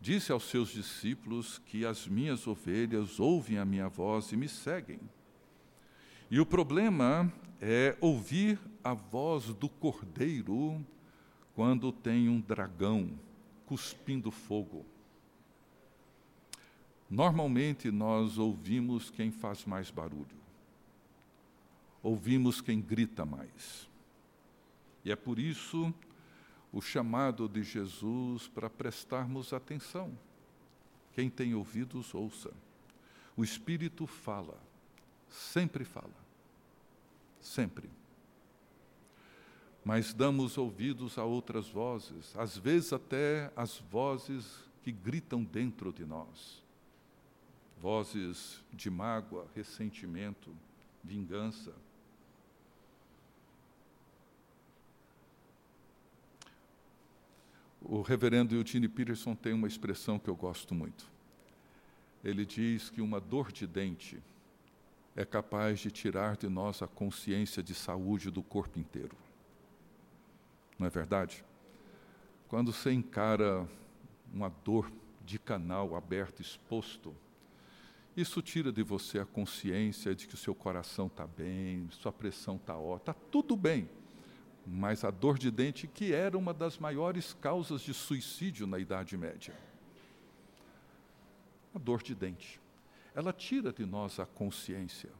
disse 0.00 0.32
aos 0.32 0.44
seus 0.44 0.70
discípulos 0.70 1.58
que 1.58 1.84
as 1.84 2.06
minhas 2.06 2.46
ovelhas 2.46 3.20
ouvem 3.20 3.58
a 3.58 3.64
minha 3.64 3.88
voz 3.88 4.32
e 4.32 4.36
me 4.36 4.48
seguem. 4.48 4.98
E 6.30 6.40
o 6.40 6.46
problema 6.46 7.32
é 7.60 7.96
ouvir 8.00 8.58
a 8.82 8.94
voz 8.94 9.46
do 9.54 9.68
cordeiro 9.68 10.84
quando 11.54 11.90
tem 11.90 12.28
um 12.28 12.40
dragão 12.40 13.10
cuspindo 13.66 14.30
fogo. 14.30 14.86
Normalmente 17.10 17.90
nós 17.90 18.38
ouvimos 18.38 19.10
quem 19.10 19.30
faz 19.30 19.64
mais 19.64 19.90
barulho, 19.90 20.36
ouvimos 22.02 22.60
quem 22.60 22.80
grita 22.80 23.24
mais. 23.24 23.88
E 25.04 25.10
é 25.10 25.16
por 25.16 25.38
isso 25.38 25.92
o 26.72 26.80
chamado 26.80 27.48
de 27.48 27.62
Jesus 27.62 28.46
para 28.46 28.68
prestarmos 28.68 29.52
atenção. 29.52 30.16
Quem 31.14 31.30
tem 31.30 31.54
ouvidos, 31.54 32.14
ouça. 32.14 32.52
O 33.36 33.42
Espírito 33.42 34.06
fala, 34.06 34.60
sempre 35.28 35.84
fala, 35.84 36.27
sempre. 37.40 37.90
Mas 39.84 40.12
damos 40.12 40.58
ouvidos 40.58 41.18
a 41.18 41.24
outras 41.24 41.68
vozes, 41.68 42.36
às 42.36 42.56
vezes 42.56 42.92
até 42.92 43.50
as 43.56 43.78
vozes 43.90 44.64
que 44.82 44.92
gritam 44.92 45.42
dentro 45.44 45.92
de 45.92 46.04
nós 46.04 46.62
vozes 47.80 48.62
de 48.72 48.90
mágoa, 48.90 49.46
ressentimento, 49.54 50.54
vingança. 51.02 51.72
O 57.80 58.02
reverendo 58.02 58.54
Eugene 58.54 58.88
Peterson 58.88 59.34
tem 59.34 59.52
uma 59.52 59.68
expressão 59.68 60.18
que 60.18 60.28
eu 60.28 60.36
gosto 60.36 60.74
muito. 60.74 61.08
Ele 62.24 62.44
diz 62.44 62.90
que 62.90 63.00
uma 63.00 63.20
dor 63.20 63.52
de 63.52 63.66
dente 63.66 64.20
é 65.18 65.24
capaz 65.24 65.80
de 65.80 65.90
tirar 65.90 66.36
de 66.36 66.48
nós 66.48 66.80
a 66.80 66.86
consciência 66.86 67.60
de 67.60 67.74
saúde 67.74 68.30
do 68.30 68.40
corpo 68.40 68.78
inteiro. 68.78 69.16
Não 70.78 70.86
é 70.86 70.90
verdade? 70.90 71.44
Quando 72.46 72.72
você 72.72 72.92
encara 72.92 73.68
uma 74.32 74.48
dor 74.48 74.92
de 75.24 75.36
canal 75.36 75.96
aberto, 75.96 76.40
exposto, 76.40 77.12
isso 78.16 78.40
tira 78.40 78.70
de 78.70 78.84
você 78.84 79.18
a 79.18 79.26
consciência 79.26 80.14
de 80.14 80.28
que 80.28 80.34
o 80.34 80.38
seu 80.38 80.54
coração 80.54 81.08
está 81.08 81.26
bem, 81.26 81.88
sua 81.90 82.12
pressão 82.12 82.54
está 82.54 82.76
ótima, 82.76 82.96
está 82.98 83.14
tudo 83.14 83.56
bem. 83.56 83.90
Mas 84.64 85.02
a 85.02 85.10
dor 85.10 85.36
de 85.36 85.50
dente, 85.50 85.88
que 85.88 86.12
era 86.12 86.38
uma 86.38 86.54
das 86.54 86.78
maiores 86.78 87.34
causas 87.40 87.80
de 87.80 87.92
suicídio 87.92 88.68
na 88.68 88.78
Idade 88.78 89.16
Média. 89.16 89.52
A 91.74 91.78
dor 91.80 92.04
de 92.04 92.14
dente. 92.14 92.60
Ela 93.18 93.32
tira 93.32 93.72
de 93.72 93.84
nós 93.84 94.20
a 94.20 94.26
consciência. 94.26 95.10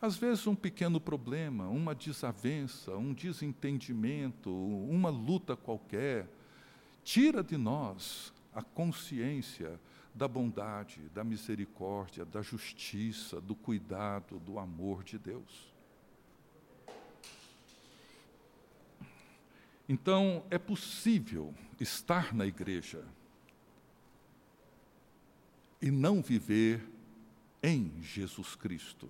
Às 0.00 0.16
vezes, 0.16 0.46
um 0.46 0.54
pequeno 0.54 1.00
problema, 1.00 1.66
uma 1.66 1.92
desavença, 1.92 2.96
um 2.96 3.12
desentendimento, 3.12 4.48
uma 4.48 5.10
luta 5.10 5.56
qualquer, 5.56 6.28
tira 7.02 7.42
de 7.42 7.56
nós 7.56 8.32
a 8.54 8.62
consciência 8.62 9.80
da 10.14 10.28
bondade, 10.28 11.00
da 11.12 11.24
misericórdia, 11.24 12.24
da 12.24 12.42
justiça, 12.42 13.40
do 13.40 13.56
cuidado, 13.56 14.38
do 14.38 14.56
amor 14.56 15.02
de 15.02 15.18
Deus. 15.18 15.74
Então, 19.88 20.44
é 20.48 20.58
possível 20.58 21.52
estar 21.80 22.32
na 22.32 22.46
igreja 22.46 23.04
e 25.80 25.90
não 25.90 26.22
viver 26.22 26.92
em 27.62 27.92
Jesus 28.02 28.56
Cristo, 28.56 29.08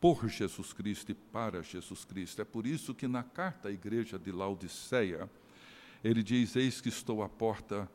por 0.00 0.28
Jesus 0.28 0.72
Cristo 0.72 1.12
e 1.12 1.14
para 1.14 1.62
Jesus 1.62 2.04
Cristo. 2.04 2.42
É 2.42 2.44
por 2.44 2.66
isso 2.66 2.94
que 2.94 3.08
na 3.08 3.22
carta 3.22 3.68
à 3.68 3.72
igreja 3.72 4.18
de 4.18 4.30
Laodiceia, 4.30 5.30
ele 6.02 6.22
diz: 6.22 6.54
Eis 6.56 6.80
que 6.80 6.88
estou 6.88 7.22
à 7.22 7.28
porta 7.28 7.90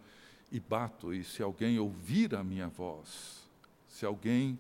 e 0.51 0.60
bato, 0.60 1.13
e 1.13 1.23
se 1.23 1.43
alguém 1.43 1.77
ouvir 1.77 2.34
a 2.34 2.43
minha 2.43 2.67
voz, 2.67 3.47
se 3.88 4.05
alguém 4.05 4.58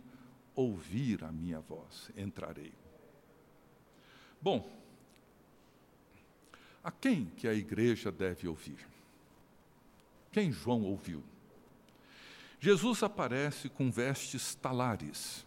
ouvir 0.55 1.23
a 1.23 1.31
minha 1.31 1.59
voz, 1.59 2.11
entrarei. 2.15 2.73
Bom, 4.41 4.69
a 6.83 6.91
quem 6.91 7.25
que 7.25 7.47
a 7.47 7.53
igreja 7.53 8.11
deve 8.11 8.47
ouvir? 8.47 8.85
Quem 10.31 10.51
João 10.51 10.83
ouviu? 10.83 11.23
Jesus 12.59 13.03
aparece 13.03 13.69
com 13.69 13.91
vestes 13.91 14.55
talares. 14.55 15.45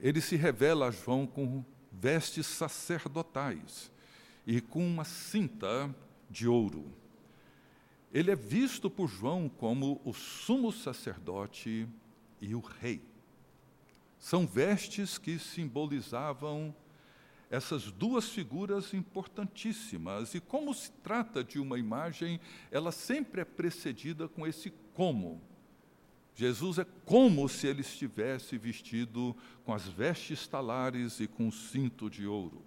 Ele 0.00 0.20
se 0.20 0.36
revela 0.36 0.88
a 0.88 0.90
João 0.90 1.26
com 1.26 1.64
vestes 1.90 2.46
sacerdotais 2.46 3.90
e 4.46 4.60
com 4.60 4.86
uma 4.86 5.04
cinta 5.04 5.94
de 6.30 6.48
ouro 6.48 7.02
ele 8.12 8.30
é 8.30 8.36
visto 8.36 8.90
por 8.90 9.08
João 9.08 9.48
como 9.48 9.98
o 10.04 10.12
sumo 10.12 10.70
sacerdote 10.70 11.88
e 12.40 12.54
o 12.54 12.60
rei. 12.60 13.02
São 14.18 14.46
vestes 14.46 15.16
que 15.16 15.38
simbolizavam 15.38 16.74
essas 17.52 17.92
duas 17.92 18.30
figuras 18.30 18.94
importantíssimas. 18.94 20.34
E 20.34 20.40
como 20.40 20.72
se 20.72 20.90
trata 20.90 21.44
de 21.44 21.60
uma 21.60 21.78
imagem, 21.78 22.40
ela 22.70 22.90
sempre 22.90 23.42
é 23.42 23.44
precedida 23.44 24.26
com 24.26 24.46
esse 24.46 24.72
como. 24.94 25.38
Jesus 26.34 26.78
é 26.78 26.86
como 27.04 27.46
se 27.50 27.66
ele 27.66 27.82
estivesse 27.82 28.56
vestido 28.56 29.36
com 29.64 29.74
as 29.74 29.86
vestes 29.86 30.48
talares 30.48 31.20
e 31.20 31.26
com 31.26 31.46
o 31.46 31.52
cinto 31.52 32.08
de 32.08 32.26
ouro. 32.26 32.62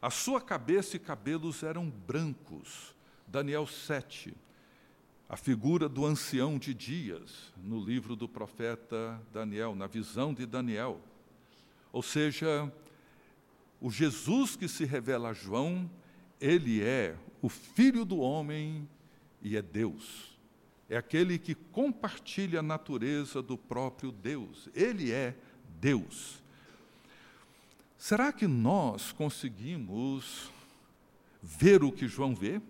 A 0.00 0.10
sua 0.10 0.42
cabeça 0.42 0.96
e 0.96 1.00
cabelos 1.00 1.62
eram 1.62 1.88
brancos. 1.88 2.94
Daniel 3.26 3.66
7 3.66 4.36
a 5.30 5.36
figura 5.36 5.90
do 5.90 6.06
ancião 6.06 6.58
de 6.58 6.72
dias 6.72 7.52
no 7.62 7.78
livro 7.78 8.16
do 8.16 8.26
profeta 8.26 9.20
Daniel, 9.30 9.74
na 9.74 9.86
visão 9.86 10.32
de 10.32 10.46
Daniel. 10.46 11.02
Ou 11.92 12.02
seja, 12.02 12.72
o 13.80 13.90
Jesus 13.90 14.56
que 14.56 14.68
se 14.68 14.84
revela 14.84 15.30
a 15.30 15.32
João, 15.32 15.90
ele 16.40 16.82
é 16.82 17.16
o 17.40 17.48
filho 17.48 18.04
do 18.04 18.18
homem 18.18 18.88
e 19.40 19.56
é 19.56 19.62
Deus. 19.62 20.36
É 20.88 20.96
aquele 20.96 21.38
que 21.38 21.54
compartilha 21.54 22.60
a 22.60 22.62
natureza 22.62 23.42
do 23.42 23.56
próprio 23.56 24.10
Deus. 24.10 24.68
Ele 24.74 25.12
é 25.12 25.36
Deus. 25.80 26.42
Será 27.96 28.32
que 28.32 28.46
nós 28.46 29.12
conseguimos 29.12 30.50
ver 31.42 31.84
o 31.84 31.92
que 31.92 32.08
João 32.08 32.34
vê? 32.34 32.60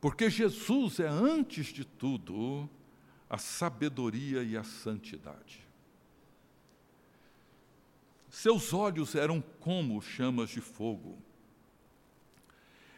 Porque 0.00 0.30
Jesus 0.30 0.98
é, 0.98 1.06
antes 1.06 1.66
de 1.66 1.84
tudo, 1.84 2.68
a 3.28 3.36
sabedoria 3.36 4.42
e 4.42 4.56
a 4.56 4.64
santidade. 4.64 5.60
Seus 8.30 8.72
olhos 8.72 9.14
eram 9.16 9.42
como 9.58 10.00
chamas 10.00 10.50
de 10.50 10.60
fogo. 10.60 11.18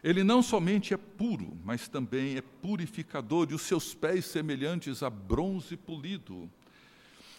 Ele 0.03 0.23
não 0.23 0.43
somente 0.43 0.93
é 0.93 0.97
puro, 0.97 1.57
mas 1.63 1.87
também 1.87 2.37
é 2.37 2.41
purificador, 2.41 3.47
e 3.49 3.55
os 3.55 3.63
seus 3.63 3.93
pés 3.93 4.25
semelhantes 4.25 5.01
a 5.01 5.09
bronze 5.09 5.75
polido. 5.75 6.49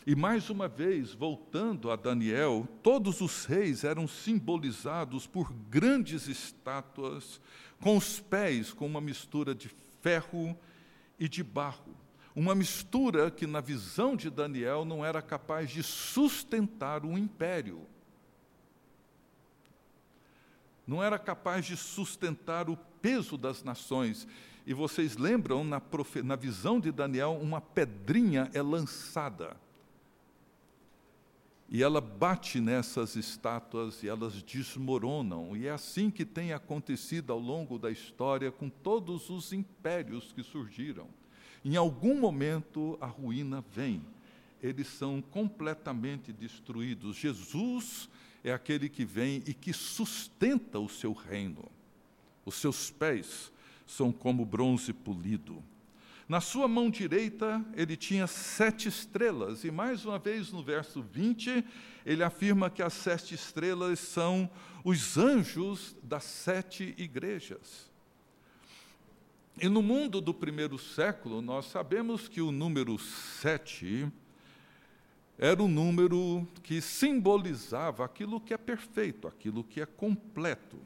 E 0.06 0.14
mais 0.14 0.50
uma 0.50 0.66
vez, 0.66 1.14
voltando 1.14 1.90
a 1.90 1.96
Daniel, 1.96 2.68
todos 2.82 3.20
os 3.20 3.44
reis 3.44 3.84
eram 3.84 4.08
simbolizados 4.08 5.26
por 5.26 5.52
grandes 5.70 6.26
estátuas 6.26 7.40
com 7.80 7.96
os 7.96 8.18
pés 8.18 8.72
com 8.72 8.86
uma 8.86 9.00
mistura 9.00 9.54
de 9.54 9.70
ferro 10.02 10.58
e 11.18 11.28
de 11.28 11.42
barro. 11.42 12.03
Uma 12.34 12.54
mistura 12.54 13.30
que, 13.30 13.46
na 13.46 13.60
visão 13.60 14.16
de 14.16 14.28
Daniel, 14.28 14.84
não 14.84 15.04
era 15.04 15.22
capaz 15.22 15.70
de 15.70 15.82
sustentar 15.82 17.04
um 17.04 17.16
império. 17.16 17.86
Não 20.86 21.02
era 21.02 21.18
capaz 21.18 21.64
de 21.64 21.76
sustentar 21.76 22.68
o 22.68 22.76
peso 23.00 23.38
das 23.38 23.62
nações. 23.62 24.26
E 24.66 24.74
vocês 24.74 25.16
lembram, 25.16 25.62
na, 25.62 25.80
na 26.24 26.36
visão 26.36 26.80
de 26.80 26.90
Daniel, 26.90 27.38
uma 27.40 27.60
pedrinha 27.60 28.50
é 28.52 28.60
lançada 28.60 29.56
e 31.68 31.82
ela 31.82 32.00
bate 32.00 32.60
nessas 32.60 33.16
estátuas 33.16 34.02
e 34.02 34.08
elas 34.08 34.42
desmoronam. 34.42 35.56
E 35.56 35.66
é 35.66 35.70
assim 35.70 36.10
que 36.10 36.24
tem 36.24 36.52
acontecido 36.52 37.32
ao 37.32 37.38
longo 37.38 37.80
da 37.80 37.90
história 37.90 38.52
com 38.52 38.68
todos 38.68 39.30
os 39.30 39.52
impérios 39.52 40.32
que 40.32 40.42
surgiram. 40.42 41.08
Em 41.64 41.76
algum 41.76 42.20
momento 42.20 42.98
a 43.00 43.06
ruína 43.06 43.64
vem, 43.74 44.04
eles 44.62 44.86
são 44.86 45.22
completamente 45.22 46.32
destruídos. 46.32 47.16
Jesus 47.16 48.08
é 48.42 48.52
aquele 48.52 48.88
que 48.88 49.04
vem 49.04 49.42
e 49.46 49.54
que 49.54 49.72
sustenta 49.72 50.78
o 50.78 50.88
seu 50.88 51.12
reino. 51.12 51.64
Os 52.44 52.56
seus 52.56 52.90
pés 52.90 53.50
são 53.86 54.12
como 54.12 54.44
bronze 54.44 54.92
polido. 54.92 55.62
Na 56.28 56.40
sua 56.40 56.68
mão 56.68 56.90
direita 56.90 57.64
ele 57.74 57.96
tinha 57.96 58.26
sete 58.26 58.88
estrelas, 58.88 59.64
e 59.64 59.70
mais 59.70 60.04
uma 60.04 60.18
vez 60.18 60.50
no 60.52 60.62
verso 60.62 61.02
20, 61.02 61.64
ele 62.04 62.22
afirma 62.22 62.70
que 62.70 62.82
as 62.82 62.92
sete 62.94 63.34
estrelas 63.34 63.98
são 64.00 64.50
os 64.82 65.16
anjos 65.16 65.96
das 66.02 66.24
sete 66.24 66.94
igrejas. 66.96 67.90
E 69.60 69.68
no 69.68 69.80
mundo 69.80 70.20
do 70.20 70.34
primeiro 70.34 70.78
século, 70.78 71.40
nós 71.40 71.66
sabemos 71.66 72.26
que 72.26 72.40
o 72.40 72.50
número 72.50 72.98
sete 72.98 74.10
era 75.38 75.62
o 75.62 75.68
número 75.68 76.46
que 76.62 76.80
simbolizava 76.80 78.04
aquilo 78.04 78.40
que 78.40 78.52
é 78.52 78.56
perfeito, 78.56 79.28
aquilo 79.28 79.62
que 79.62 79.80
é 79.80 79.86
completo. 79.86 80.76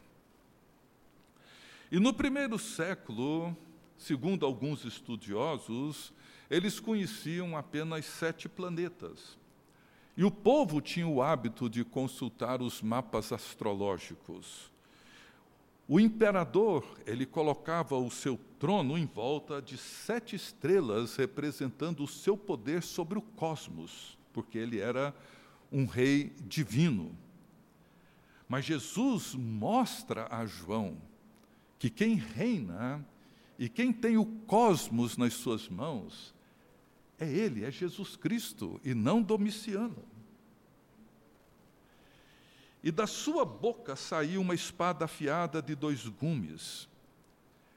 E 1.90 1.98
no 1.98 2.12
primeiro 2.12 2.58
século, 2.58 3.56
segundo 3.96 4.44
alguns 4.44 4.84
estudiosos, 4.84 6.12
eles 6.50 6.78
conheciam 6.78 7.56
apenas 7.56 8.04
sete 8.04 8.48
planetas. 8.48 9.38
E 10.14 10.24
o 10.24 10.30
povo 10.30 10.80
tinha 10.80 11.06
o 11.06 11.22
hábito 11.22 11.70
de 11.70 11.84
consultar 11.84 12.60
os 12.60 12.82
mapas 12.82 13.32
astrológicos. 13.32 14.70
O 15.89 15.99
imperador, 15.99 16.84
ele 17.07 17.24
colocava 17.24 17.97
o 17.97 18.11
seu 18.11 18.39
trono 18.59 18.99
em 18.99 19.07
volta 19.07 19.62
de 19.62 19.78
sete 19.78 20.36
estrelas, 20.36 21.16
representando 21.16 22.05
o 22.05 22.07
seu 22.07 22.36
poder 22.36 22.82
sobre 22.82 23.18
o 23.18 23.22
cosmos, 23.22 24.18
porque 24.30 24.59
ele 24.59 24.78
era 24.78 25.14
um 25.72 25.86
rei 25.86 26.34
divino. 26.47 27.16
Mas 28.47 28.66
Jesus 28.66 29.34
mostra 29.34 30.28
a 30.30 30.45
João 30.45 30.99
que 31.78 31.89
quem 31.89 32.16
reina 32.16 33.03
e 33.59 33.66
quem 33.66 33.91
tem 33.91 34.18
o 34.18 34.26
cosmos 34.26 35.16
nas 35.16 35.32
suas 35.32 35.70
mãos 35.70 36.34
é 37.18 37.28
Ele, 37.28 37.64
é 37.64 37.70
Jesus 37.70 38.14
Cristo, 38.14 38.80
e 38.84 38.95
não 38.95 39.20
Domiciano. 39.20 40.05
E 42.89 42.91
da 42.91 43.07
sua 43.07 43.45
boca 43.45 43.95
saiu 43.95 44.41
uma 44.41 44.55
espada 44.55 45.05
afiada 45.05 45.61
de 45.61 45.74
dois 45.74 46.09
gumes. 46.09 46.89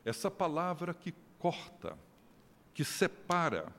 Essa 0.06 0.32
palavra 0.32 0.94
que 0.94 1.14
corta, 1.38 1.98
que 2.74 2.86
separa. 2.86 3.76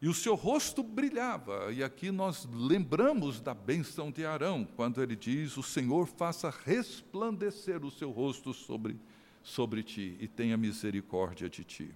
E 0.00 0.08
o 0.08 0.14
seu 0.14 0.34
rosto 0.34 0.82
brilhava, 0.82 1.70
e 1.70 1.84
aqui 1.84 2.10
nós 2.10 2.48
lembramos 2.50 3.42
da 3.42 3.52
bênção 3.52 4.10
de 4.10 4.24
Arão, 4.24 4.66
quando 4.74 5.02
ele 5.02 5.14
diz: 5.14 5.58
O 5.58 5.62
Senhor 5.62 6.06
faça 6.06 6.48
resplandecer 6.64 7.84
o 7.84 7.90
seu 7.90 8.10
rosto 8.10 8.54
sobre, 8.54 8.98
sobre 9.42 9.82
ti 9.82 10.16
e 10.18 10.26
tenha 10.26 10.56
misericórdia 10.56 11.50
de 11.50 11.62
ti. 11.62 11.94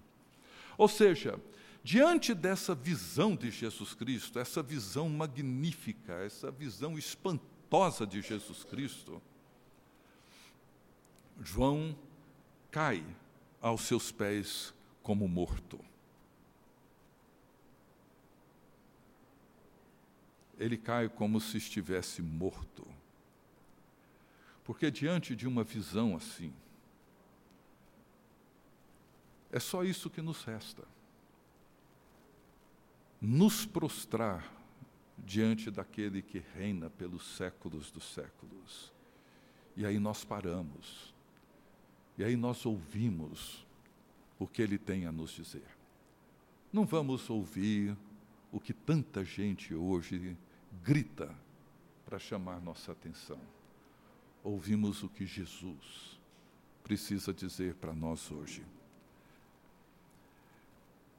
Ou 0.76 0.88
seja, 0.88 1.40
Diante 1.84 2.32
dessa 2.32 2.76
visão 2.76 3.34
de 3.34 3.50
Jesus 3.50 3.92
Cristo, 3.92 4.38
essa 4.38 4.62
visão 4.62 5.08
magnífica, 5.08 6.12
essa 6.12 6.48
visão 6.48 6.96
espantosa 6.96 7.61
de 8.06 8.20
Jesus 8.20 8.64
Cristo, 8.64 9.22
João 11.40 11.96
cai 12.70 13.02
aos 13.60 13.82
seus 13.82 14.12
pés 14.12 14.74
como 15.02 15.26
morto. 15.26 15.80
Ele 20.58 20.76
cai 20.76 21.08
como 21.08 21.40
se 21.40 21.56
estivesse 21.56 22.20
morto. 22.20 22.86
Porque 24.64 24.90
diante 24.90 25.34
de 25.34 25.48
uma 25.48 25.64
visão 25.64 26.14
assim, 26.14 26.52
é 29.50 29.58
só 29.58 29.82
isso 29.82 30.10
que 30.10 30.20
nos 30.20 30.44
resta 30.44 30.86
nos 33.22 33.64
prostrar 33.64 34.61
diante 35.24 35.70
daquele 35.70 36.20
que 36.22 36.42
reina 36.54 36.90
pelos 36.90 37.36
séculos 37.36 37.90
dos 37.90 38.12
séculos. 38.12 38.92
E 39.76 39.86
aí 39.86 39.98
nós 39.98 40.24
paramos, 40.24 41.14
e 42.18 42.24
aí 42.24 42.36
nós 42.36 42.66
ouvimos 42.66 43.66
o 44.38 44.46
que 44.46 44.60
ele 44.60 44.76
tem 44.76 45.06
a 45.06 45.12
nos 45.12 45.30
dizer. 45.30 45.66
Não 46.72 46.84
vamos 46.84 47.30
ouvir 47.30 47.96
o 48.50 48.60
que 48.60 48.72
tanta 48.72 49.24
gente 49.24 49.74
hoje 49.74 50.36
grita 50.82 51.34
para 52.04 52.18
chamar 52.18 52.60
nossa 52.60 52.92
atenção. 52.92 53.40
Ouvimos 54.44 55.02
o 55.02 55.08
que 55.08 55.24
Jesus 55.24 56.20
precisa 56.82 57.32
dizer 57.32 57.74
para 57.76 57.94
nós 57.94 58.30
hoje. 58.30 58.62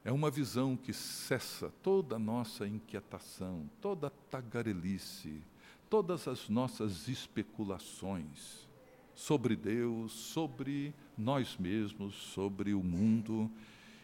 É 0.06 0.12
uma 0.12 0.30
visão 0.30 0.76
que 0.76 0.92
cessa 0.92 1.72
toda 1.82 2.18
a 2.18 2.20
nossa 2.20 2.68
inquietação, 2.68 3.70
toda 3.80 4.08
a 4.08 4.10
tagarelice, 4.10 5.42
todas 5.90 6.28
as 6.28 6.50
nossas 6.50 7.08
especulações 7.08 8.68
sobre 9.16 9.56
Deus, 9.56 10.12
sobre 10.12 10.94
nós 11.18 11.56
mesmos, 11.58 12.16
sobre 12.16 12.74
o 12.74 12.84
mundo, 12.84 13.50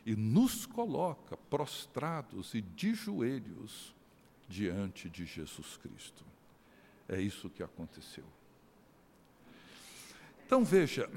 e 0.05 0.15
nos 0.15 0.65
coloca 0.65 1.35
prostrados 1.35 2.53
e 2.53 2.61
de 2.61 2.93
joelhos 2.93 3.93
diante 4.47 5.09
de 5.09 5.25
Jesus 5.25 5.77
Cristo. 5.77 6.23
É 7.07 7.19
isso 7.19 7.49
que 7.49 7.61
aconteceu. 7.61 8.23
Então 10.45 10.63
veja, 10.63 11.09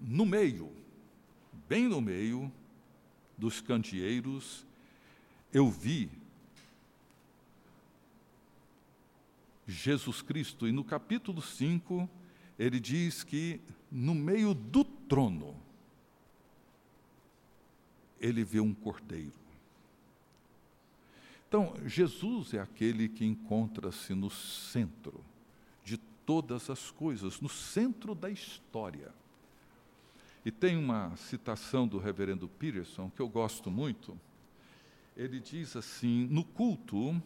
no 0.00 0.26
meio, 0.26 0.70
bem 1.68 1.88
no 1.88 2.00
meio, 2.00 2.52
dos 3.38 3.60
candeeiros, 3.60 4.66
eu 5.52 5.70
vi 5.70 6.10
Jesus 9.66 10.22
Cristo, 10.22 10.66
e 10.66 10.72
no 10.72 10.82
capítulo 10.82 11.40
5, 11.42 12.08
ele 12.58 12.80
diz 12.80 13.22
que 13.22 13.60
no 13.92 14.14
meio 14.14 14.54
do 14.54 14.82
trono, 14.82 15.54
ele 18.18 18.42
vê 18.42 18.60
um 18.60 18.74
cordeiro. 18.74 19.32
Então, 21.46 21.74
Jesus 21.86 22.52
é 22.52 22.60
aquele 22.60 23.08
que 23.08 23.24
encontra-se 23.24 24.14
no 24.14 24.30
centro 24.30 25.24
de 25.84 25.96
todas 26.26 26.68
as 26.68 26.90
coisas, 26.90 27.40
no 27.40 27.48
centro 27.48 28.14
da 28.14 28.30
história. 28.30 29.12
E 30.44 30.50
tem 30.50 30.76
uma 30.76 31.14
citação 31.16 31.86
do 31.86 31.98
reverendo 31.98 32.48
Peterson 32.48 33.10
que 33.10 33.20
eu 33.20 33.28
gosto 33.28 33.70
muito. 33.70 34.18
Ele 35.16 35.40
diz 35.40 35.76
assim: 35.76 36.26
no 36.30 36.44
culto, 36.44 37.20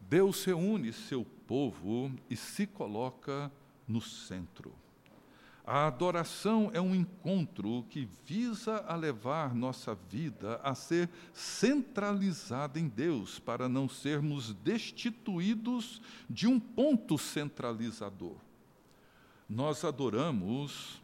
Deus 0.00 0.44
reúne 0.44 0.92
seu 0.92 1.24
povo 1.46 2.10
e 2.28 2.36
se 2.36 2.66
coloca 2.66 3.50
no 3.86 4.00
centro. 4.00 4.72
A 5.64 5.86
adoração 5.86 6.70
é 6.74 6.80
um 6.80 6.92
encontro 6.92 7.86
que 7.88 8.08
visa 8.26 8.78
a 8.78 8.96
levar 8.96 9.54
nossa 9.54 9.94
vida 9.94 10.60
a 10.62 10.74
ser 10.74 11.08
centralizada 11.32 12.80
em 12.80 12.88
Deus, 12.88 13.38
para 13.38 13.68
não 13.68 13.88
sermos 13.88 14.52
destituídos 14.54 16.02
de 16.28 16.48
um 16.48 16.58
ponto 16.58 17.16
centralizador. 17.16 18.34
Nós 19.48 19.84
adoramos 19.84 21.00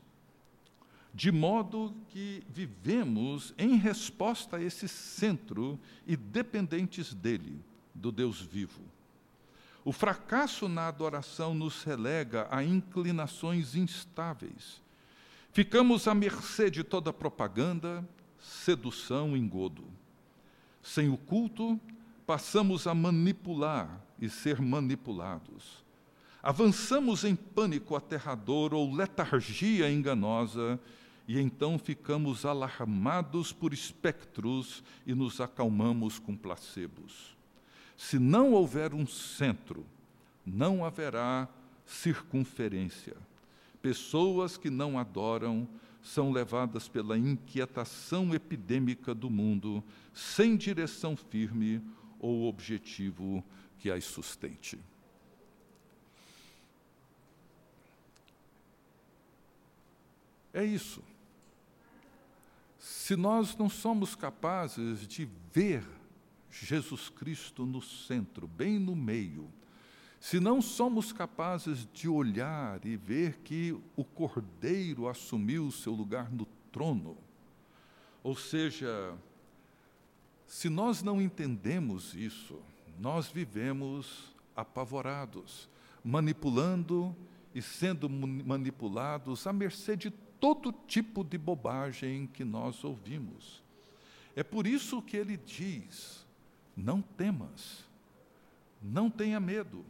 de 1.15 1.33
modo 1.33 1.95
que 2.11 2.43
vivemos 2.49 3.55
em 3.59 3.77
resposta 3.77 4.57
a 4.57 4.63
esse 4.63 4.87
centro 4.87 5.79
e 6.07 6.17
dependentes 6.17 7.15
dele, 7.15 7.61
do 7.95 8.13
Deus 8.13 8.41
vivo. 8.41 8.83
O 9.85 9.93
fracasso 9.93 10.69
na 10.69 10.87
adoração 10.87 11.55
nos 11.55 11.83
relega 11.83 12.47
a 12.51 12.63
inclinações 12.63 13.75
instáveis. 13.75 14.83
Ficamos 15.53 16.07
à 16.07 16.15
mercê 16.15 16.71
de 16.71 16.85
toda 16.85 17.13
propaganda, 17.13 18.07
sedução 18.39 19.37
engodo. 19.37 19.85
Sem 20.83 21.09
o 21.09 21.17
culto, 21.17 21.81
passamos 22.27 22.87
a 22.87 22.95
manipular 22.95 24.01
e 24.21 24.29
ser 24.29 24.61
manipulados. 24.61 25.83
Avançamos 26.49 27.25
em 27.25 27.37
pânico 27.37 27.95
aterrador 27.95 28.73
ou 28.73 28.91
letargia 28.91 29.93
enganosa 29.93 30.81
e 31.27 31.39
então 31.39 31.79
ficamos 31.79 32.47
alarmados 32.47 33.53
por 33.53 33.75
espectros 33.75 34.83
e 35.07 35.15
nos 35.15 35.43
acalmamos 35.43 36.19
com 36.19 36.35
placebos. 36.35 37.37
Se 37.99 38.19
não 38.19 38.55
houver 38.55 38.95
um 38.95 39.07
centro, 39.07 39.85
não 40.47 40.87
haverá 40.87 41.47
circunferência. 41.85 43.19
Pessoas 43.83 44.57
que 44.57 44.71
não 44.71 44.99
adoram 44.99 45.69
são 46.01 46.33
levadas 46.33 46.89
pela 46.89 47.19
inquietação 47.19 48.35
epidêmica 48.35 49.15
do 49.15 49.29
mundo, 49.29 49.85
sem 50.15 50.57
direção 50.57 51.15
firme 51.15 51.83
ou 52.19 52.49
objetivo 52.49 53.45
que 53.79 53.91
as 53.91 54.05
sustente. 54.05 54.79
É 60.53 60.65
isso. 60.65 61.03
Se 62.79 63.17
nós 63.17 63.57
não 63.57 63.69
somos 63.69 64.15
capazes 64.15 65.07
de 65.07 65.29
ver 65.53 65.85
Jesus 66.51 67.09
Cristo 67.09 67.67
no 67.67 67.83
centro, 67.83 68.47
bem 68.47 68.79
no 68.79 68.95
meio, 68.95 69.51
se 70.21 70.41
não 70.41 70.61
somos 70.61 71.13
capazes 71.13 71.87
de 71.93 72.09
olhar 72.09 72.85
e 72.85 72.97
ver 72.97 73.39
que 73.39 73.77
o 73.97 74.05
Cordeiro 74.05 75.09
assumiu 75.09 75.67
o 75.67 75.73
seu 75.73 75.93
lugar 75.93 76.31
no 76.31 76.47
trono, 76.73 77.17
ou 78.23 78.37
seja, 78.37 79.15
se 80.47 80.69
nós 80.69 81.03
não 81.03 81.23
entendemos 81.23 82.15
isso, 82.15 82.61
nós 82.99 83.29
vivemos 83.29 84.35
apavorados, 84.57 85.69
manipulando 86.05 87.15
e 87.55 87.63
sendo 87.63 88.09
manipulados 88.09 89.47
à 89.47 89.53
mercê 89.53 89.97
de 89.97 90.11
todo 90.41 90.73
tipo 90.87 91.25
de 91.25 91.37
bobagem 91.37 92.27
que 92.27 92.45
nós 92.45 92.85
ouvimos. 92.85 93.63
É 94.35 94.43
por 94.43 94.67
isso 94.67 95.03
que 95.03 95.17
ele 95.17 95.37
diz: 95.37 96.27
não 96.77 97.03
temas, 97.03 97.85
não 98.83 99.11
tenha 99.11 99.41
medo. 99.41 99.85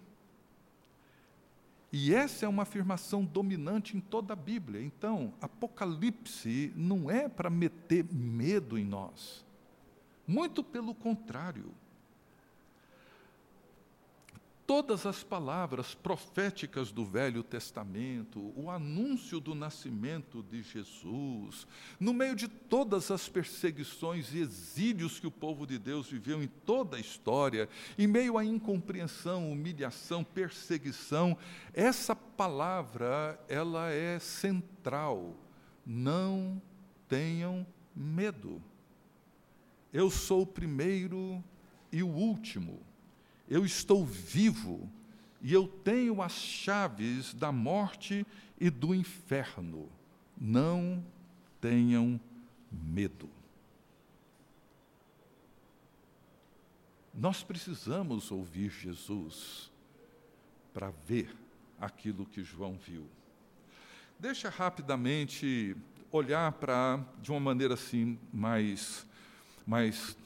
E 1.90 2.14
essa 2.14 2.44
é 2.44 2.48
uma 2.48 2.64
afirmação 2.64 3.24
dominante 3.24 3.96
em 3.96 4.00
toda 4.00 4.34
a 4.34 4.36
Bíblia. 4.36 4.82
Então, 4.82 5.32
Apocalipse 5.40 6.72
não 6.76 7.10
é 7.10 7.28
para 7.28 7.48
meter 7.48 8.04
medo 8.12 8.78
em 8.78 8.84
nós. 8.84 9.44
Muito 10.26 10.62
pelo 10.62 10.94
contrário 10.94 11.72
todas 14.68 15.06
as 15.06 15.24
palavras 15.24 15.94
proféticas 15.94 16.92
do 16.92 17.02
Velho 17.02 17.42
Testamento, 17.42 18.52
o 18.54 18.70
anúncio 18.70 19.40
do 19.40 19.54
nascimento 19.54 20.42
de 20.42 20.62
Jesus, 20.62 21.66
no 21.98 22.12
meio 22.12 22.36
de 22.36 22.48
todas 22.48 23.10
as 23.10 23.30
perseguições 23.30 24.34
e 24.34 24.40
exílios 24.40 25.18
que 25.18 25.26
o 25.26 25.30
povo 25.30 25.66
de 25.66 25.78
Deus 25.78 26.10
viveu 26.10 26.42
em 26.42 26.46
toda 26.46 26.98
a 26.98 27.00
história, 27.00 27.66
em 27.96 28.06
meio 28.06 28.36
à 28.36 28.44
incompreensão, 28.44 29.50
humilhação, 29.50 30.22
perseguição, 30.22 31.34
essa 31.72 32.14
palavra, 32.14 33.42
ela 33.48 33.90
é 33.90 34.18
central. 34.18 35.34
Não 35.84 36.60
tenham 37.08 37.66
medo. 37.96 38.62
Eu 39.90 40.10
sou 40.10 40.42
o 40.42 40.46
primeiro 40.46 41.42
e 41.90 42.02
o 42.02 42.08
último 42.08 42.86
eu 43.48 43.64
estou 43.64 44.04
vivo 44.04 44.90
e 45.40 45.52
eu 45.52 45.66
tenho 45.66 46.20
as 46.20 46.32
chaves 46.32 47.32
da 47.32 47.50
morte 47.50 48.26
e 48.60 48.68
do 48.70 48.94
inferno. 48.94 49.88
Não 50.36 51.04
tenham 51.60 52.20
medo. 52.70 53.30
Nós 57.14 57.42
precisamos 57.42 58.30
ouvir 58.30 58.70
Jesus 58.70 59.70
para 60.72 60.90
ver 61.06 61.34
aquilo 61.80 62.26
que 62.26 62.44
João 62.44 62.78
viu. 62.78 63.08
Deixa 64.18 64.48
rapidamente 64.48 65.76
olhar 66.10 66.52
para 66.52 67.04
de 67.20 67.30
uma 67.30 67.40
maneira 67.40 67.74
assim 67.74 68.18
mais 68.32 69.06
mais 69.66 70.16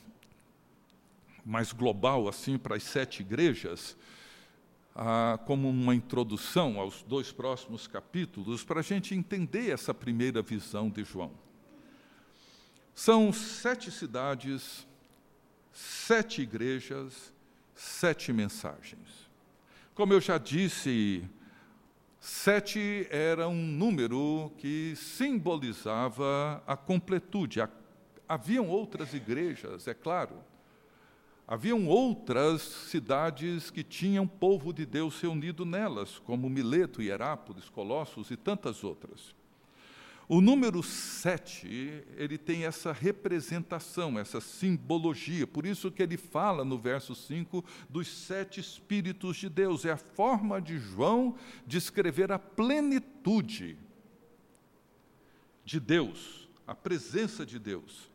mais 1.44 1.72
global 1.72 2.28
assim 2.28 2.56
para 2.58 2.76
as 2.76 2.82
sete 2.82 3.20
igrejas, 3.20 3.96
ah, 4.94 5.38
como 5.46 5.68
uma 5.68 5.94
introdução 5.94 6.78
aos 6.78 7.02
dois 7.02 7.32
próximos 7.32 7.86
capítulos, 7.86 8.62
para 8.62 8.80
a 8.80 8.82
gente 8.82 9.14
entender 9.14 9.70
essa 9.70 9.94
primeira 9.94 10.42
visão 10.42 10.90
de 10.90 11.04
João. 11.04 11.32
São 12.94 13.32
sete 13.32 13.90
cidades, 13.90 14.86
sete 15.72 16.42
igrejas, 16.42 17.32
sete 17.74 18.32
mensagens. 18.32 19.30
Como 19.94 20.12
eu 20.12 20.20
já 20.20 20.36
disse, 20.36 21.24
sete 22.20 23.06
era 23.10 23.48
um 23.48 23.66
número 23.66 24.52
que 24.58 24.94
simbolizava 24.94 26.62
a 26.66 26.76
completude. 26.76 27.60
Haviam 28.28 28.68
outras 28.68 29.14
igrejas, 29.14 29.88
é 29.88 29.94
claro, 29.94 30.36
Haviam 31.52 31.86
outras 31.86 32.62
cidades 32.62 33.70
que 33.70 33.84
tinham 33.84 34.26
povo 34.26 34.72
de 34.72 34.86
Deus 34.86 35.20
reunido 35.20 35.66
nelas, 35.66 36.18
como 36.18 36.48
Mileto, 36.48 37.02
Hierápolis, 37.02 37.68
Colossos 37.68 38.30
e 38.30 38.38
tantas 38.38 38.82
outras. 38.82 39.34
O 40.26 40.40
número 40.40 40.82
sete, 40.82 42.02
ele 42.16 42.38
tem 42.38 42.64
essa 42.64 42.90
representação, 42.90 44.18
essa 44.18 44.40
simbologia, 44.40 45.46
por 45.46 45.66
isso 45.66 45.92
que 45.92 46.02
ele 46.02 46.16
fala 46.16 46.64
no 46.64 46.78
verso 46.78 47.14
5 47.14 47.62
dos 47.86 48.08
sete 48.08 48.58
Espíritos 48.58 49.36
de 49.36 49.50
Deus. 49.50 49.84
É 49.84 49.92
a 49.92 49.98
forma 49.98 50.58
de 50.58 50.78
João 50.78 51.36
de 51.66 51.76
escrever 51.76 52.32
a 52.32 52.38
plenitude 52.38 53.76
de 55.66 55.78
Deus, 55.78 56.48
a 56.66 56.74
presença 56.74 57.44
de 57.44 57.58
Deus. 57.58 58.10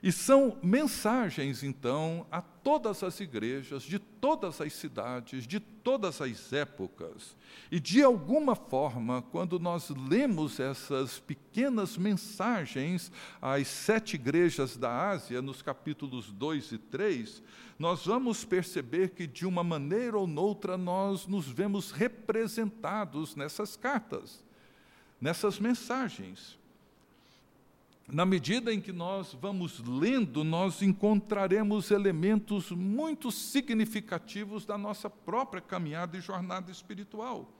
E 0.00 0.12
são 0.12 0.56
mensagens, 0.62 1.64
então, 1.64 2.24
a 2.30 2.40
todas 2.40 3.02
as 3.02 3.18
igrejas, 3.18 3.82
de 3.82 3.98
todas 3.98 4.60
as 4.60 4.72
cidades, 4.72 5.44
de 5.44 5.58
todas 5.58 6.20
as 6.20 6.52
épocas. 6.52 7.36
E, 7.70 7.80
de 7.80 8.02
alguma 8.02 8.54
forma, 8.54 9.22
quando 9.22 9.58
nós 9.58 9.90
lemos 9.90 10.60
essas 10.60 11.18
pequenas 11.18 11.96
mensagens 11.96 13.10
às 13.42 13.66
sete 13.66 14.14
igrejas 14.14 14.76
da 14.76 15.08
Ásia, 15.10 15.42
nos 15.42 15.62
capítulos 15.62 16.30
2 16.30 16.72
e 16.72 16.78
3, 16.78 17.42
nós 17.76 18.06
vamos 18.06 18.44
perceber 18.44 19.10
que, 19.10 19.26
de 19.26 19.44
uma 19.44 19.64
maneira 19.64 20.16
ou 20.16 20.28
noutra, 20.28 20.78
nós 20.78 21.26
nos 21.26 21.48
vemos 21.48 21.90
representados 21.90 23.34
nessas 23.34 23.76
cartas, 23.76 24.44
nessas 25.20 25.58
mensagens 25.58 26.57
na 28.10 28.24
medida 28.24 28.72
em 28.72 28.80
que 28.80 28.92
nós 28.92 29.36
vamos 29.38 29.80
lendo, 29.80 30.42
nós 30.42 30.80
encontraremos 30.80 31.90
elementos 31.90 32.70
muito 32.70 33.30
significativos 33.30 34.64
da 34.64 34.78
nossa 34.78 35.10
própria 35.10 35.60
caminhada 35.60 36.16
e 36.16 36.20
jornada 36.20 36.72
espiritual. 36.72 37.52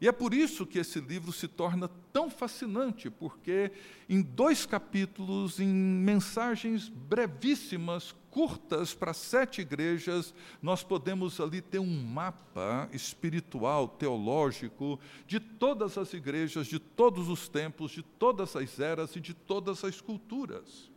E 0.00 0.08
é 0.08 0.12
por 0.12 0.34
isso 0.34 0.66
que 0.66 0.78
esse 0.78 0.98
livro 0.98 1.30
se 1.30 1.46
torna 1.46 1.86
tão 2.12 2.30
fascinante, 2.30 3.10
porque 3.10 3.70
em 4.08 4.22
dois 4.22 4.66
capítulos, 4.66 5.60
em 5.60 5.68
mensagens 5.68 6.88
brevíssimas, 6.88 8.14
curtas 8.30 8.94
para 8.94 9.12
sete 9.12 9.60
igrejas, 9.60 10.32
nós 10.62 10.82
podemos 10.82 11.40
ali 11.40 11.60
ter 11.60 11.78
um 11.78 12.02
mapa 12.02 12.88
espiritual, 12.92 13.88
teológico, 13.88 14.98
de 15.26 15.40
todas 15.40 15.98
as 15.98 16.12
igrejas, 16.14 16.66
de 16.66 16.78
todos 16.78 17.28
os 17.28 17.48
tempos, 17.48 17.90
de 17.92 18.02
todas 18.02 18.54
as 18.56 18.78
eras 18.78 19.16
e 19.16 19.20
de 19.20 19.34
todas 19.34 19.84
as 19.84 20.00
culturas. 20.00 20.90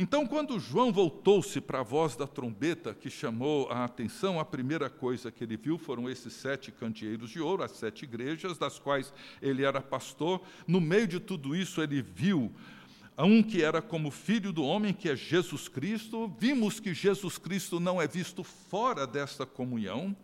Então, 0.00 0.24
quando 0.24 0.60
João 0.60 0.92
voltou-se 0.92 1.60
para 1.60 1.80
a 1.80 1.82
voz 1.82 2.14
da 2.14 2.24
trombeta 2.24 2.94
que 2.94 3.10
chamou 3.10 3.68
a 3.68 3.84
atenção, 3.84 4.38
a 4.38 4.44
primeira 4.44 4.88
coisa 4.88 5.32
que 5.32 5.42
ele 5.42 5.56
viu 5.56 5.76
foram 5.76 6.08
esses 6.08 6.34
sete 6.34 6.70
candeeiros 6.70 7.30
de 7.30 7.40
ouro, 7.40 7.64
as 7.64 7.72
sete 7.72 8.04
igrejas, 8.04 8.56
das 8.56 8.78
quais 8.78 9.12
ele 9.42 9.64
era 9.64 9.80
pastor. 9.80 10.40
No 10.68 10.80
meio 10.80 11.08
de 11.08 11.18
tudo 11.18 11.56
isso, 11.56 11.82
ele 11.82 12.00
viu 12.00 12.52
um 13.24 13.42
que 13.42 13.62
era 13.62 13.82
como 13.82 14.10
filho 14.10 14.52
do 14.52 14.62
homem, 14.64 14.92
que 14.92 15.08
é 15.08 15.16
Jesus 15.16 15.68
Cristo. 15.68 16.32
Vimos 16.38 16.78
que 16.78 16.94
Jesus 16.94 17.38
Cristo 17.38 17.80
não 17.80 18.00
é 18.00 18.06
visto 18.06 18.44
fora 18.44 19.06
desta 19.06 19.44
comunhão. 19.44 20.16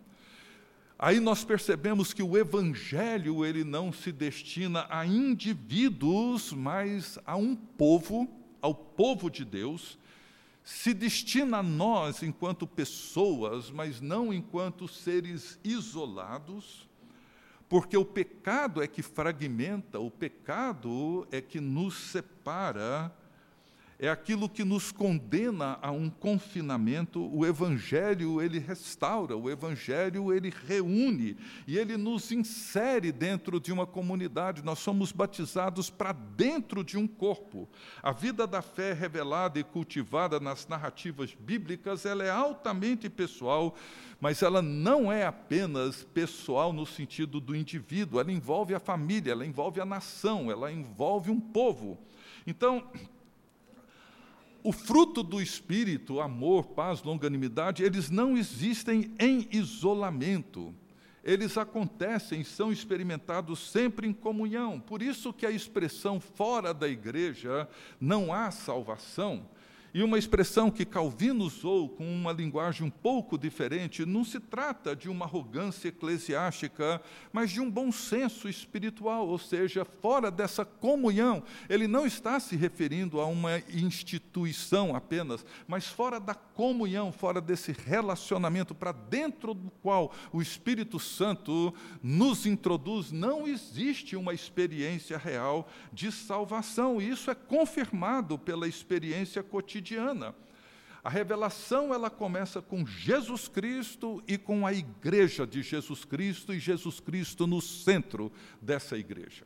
Aí 0.99 1.19
nós 1.21 1.45
percebemos 1.45 2.13
que 2.13 2.23
o 2.23 2.37
evangelho 2.39 3.45
ele 3.45 3.65
não 3.65 3.93
se 3.93 4.13
destina 4.13 4.87
a 4.89 5.05
indivíduos, 5.05 6.53
mas 6.53 7.19
a 7.27 7.37
um 7.37 7.55
povo 7.57 8.29
ao 8.65 8.75
povo 8.75 9.29
de 9.29 9.45
Deus, 9.45 9.99
se 10.63 10.95
destina 10.95 11.59
a 11.59 11.63
nós 11.63 12.23
enquanto 12.23 12.67
pessoas, 12.67 13.71
mas 13.71 14.01
não 14.01 14.33
enquanto 14.33 14.89
seres 14.89 15.61
isolados, 15.63 16.89
porque 17.75 17.97
o 17.97 18.05
pecado 18.05 18.81
é 18.81 18.87
que 18.87 19.03
fragmenta, 19.03 19.99
o 19.99 20.09
pecado 20.09 21.27
é 21.33 21.41
que 21.41 21.61
nos 21.61 21.97
separa 21.97 23.13
é 23.99 24.09
aquilo 24.09 24.49
que 24.49 24.65
nos 24.65 24.91
condena 24.91 25.79
a 25.81 25.91
um 25.91 26.11
confinamento. 26.11 27.21
O 27.35 27.47
evangelho, 27.47 28.43
ele 28.43 28.59
restaura, 28.59 29.37
o 29.37 29.51
evangelho, 29.51 30.33
ele 30.33 30.53
reúne 30.67 31.37
e 31.67 31.79
ele 31.79 31.97
nos 31.97 32.33
insere 32.33 33.13
dentro 33.13 33.61
de 33.61 33.73
uma 33.73 33.87
comunidade. 33.87 34.65
Nós 34.65 34.81
somos 34.81 35.13
batizados 35.13 35.91
para 35.91 36.13
dentro 36.13 36.83
de 36.83 36.99
um 36.99 37.07
corpo. 37.07 37.69
A 38.03 38.11
vida 38.11 38.47
da 38.47 38.61
fé 38.61 38.93
revelada 38.93 39.59
e 39.59 39.65
cultivada 39.65 40.41
nas 40.41 40.67
narrativas 40.67 41.35
bíblicas, 41.39 42.05
ela 42.05 42.25
é 42.25 42.31
altamente 42.31 43.09
pessoal, 43.09 43.75
mas 44.21 44.43
ela 44.43 44.61
não 44.61 45.13
é 45.13 45.25
apenas 45.25 46.03
pessoal 46.03 46.73
no 46.73 46.87
sentido 46.87 47.41
do 47.41 47.55
indivíduo, 47.55 48.19
ela 48.19 48.33
envolve 48.33 48.75
a 48.75 48.81
família, 48.81 49.33
ela 49.33 49.47
envolve 49.47 49.81
a 49.81 49.85
nação, 49.85 50.51
ela 50.51 50.73
envolve 50.73 51.31
um 51.31 51.41
povo. 51.41 51.99
Então, 52.47 52.91
o 54.65 54.73
fruto 54.73 55.23
do 55.23 55.43
Espírito, 55.43 56.23
amor, 56.23 56.69
paz, 56.69 57.03
longanimidade, 57.03 57.85
eles 57.85 58.09
não 58.09 58.35
existem 58.35 59.15
em 59.21 59.47
isolamento. 59.53 60.75
Eles 61.23 61.59
acontecem, 61.59 62.43
são 62.43 62.73
experimentados 62.73 63.71
sempre 63.71 64.09
em 64.09 64.13
comunhão. 64.13 64.81
Por 64.81 65.03
isso 65.03 65.35
que 65.35 65.45
a 65.45 65.51
expressão 65.51 66.19
fora 66.19 66.73
da 66.73 66.89
igreja 66.89 67.69
não 68.01 68.33
há 68.33 68.51
salvação. 68.51 69.47
E 69.95 70.03
uma 70.03 70.19
expressão 70.19 70.73
que 70.73 70.85
Calvino 70.85 71.45
usou 71.45 71.89
com 71.89 72.05
uma 72.05 72.33
linguagem 72.33 72.85
um 72.85 72.91
pouco 72.91 73.39
diferente, 73.39 74.05
não 74.05 74.25
se 74.25 74.41
trata 74.41 74.97
de 74.97 75.09
uma 75.09 75.25
arrogância 75.25 75.87
eclesiástica, 75.87 77.01
mas 77.33 77.53
de 77.53 77.61
um 77.61 77.71
bom 77.71 77.93
senso 77.93 78.49
espiritual, 78.49 79.29
ou 79.29 79.39
seja, 79.39 79.85
fora 79.85 80.33
dessa 80.33 80.65
comunhão. 80.65 81.45
Ele 81.69 81.87
não 81.87 82.05
está 82.05 82.41
se 82.41 82.57
referindo 82.57 83.21
a 83.21 83.27
uma 83.27 83.61
instituição 83.73 84.97
apenas, 84.97 85.47
mas 85.69 85.87
fora 85.87 86.19
da 86.19 86.35
comunhão, 86.35 87.13
fora 87.13 87.41
desse 87.41 87.71
relacionamento 87.71 88.75
para 88.75 88.91
dentro 88.91 89.55
do 89.55 89.71
qual 89.81 90.13
o 90.33 90.43
Espírito 90.43 90.99
Santo 90.99 91.73
nos 92.03 92.47
introduz, 92.47 93.13
não 93.13 93.47
existe 93.47 94.17
uma 94.17 94.35
experiência 94.35 95.17
real 95.17 95.69
de 95.93 96.11
salvação. 96.11 97.01
E 97.01 97.09
isso 97.09 97.31
é 97.31 97.35
confirmado 97.37 98.37
pela 98.37 98.67
experiência 98.67 99.41
cotidiana 99.41 99.84
cotidiana. 99.85 100.35
A 101.03 101.11
revelação 101.11 101.93
ela 101.93 102.09
começa 102.09 102.63
com 102.63 102.87
Jesus 102.87 103.47
Cristo 103.47 104.23
e 104.27 104.39
com 104.39 104.67
a 104.67 104.73
igreja 104.73 105.47
de 105.47 105.63
Jesus 105.63 106.03
Cristo 106.03 106.55
e 106.55 106.59
Jesus 106.59 106.99
Cristo 106.99 107.47
no 107.47 107.61
centro 107.61 108.33
dessa 108.61 108.97
igreja. 108.97 109.45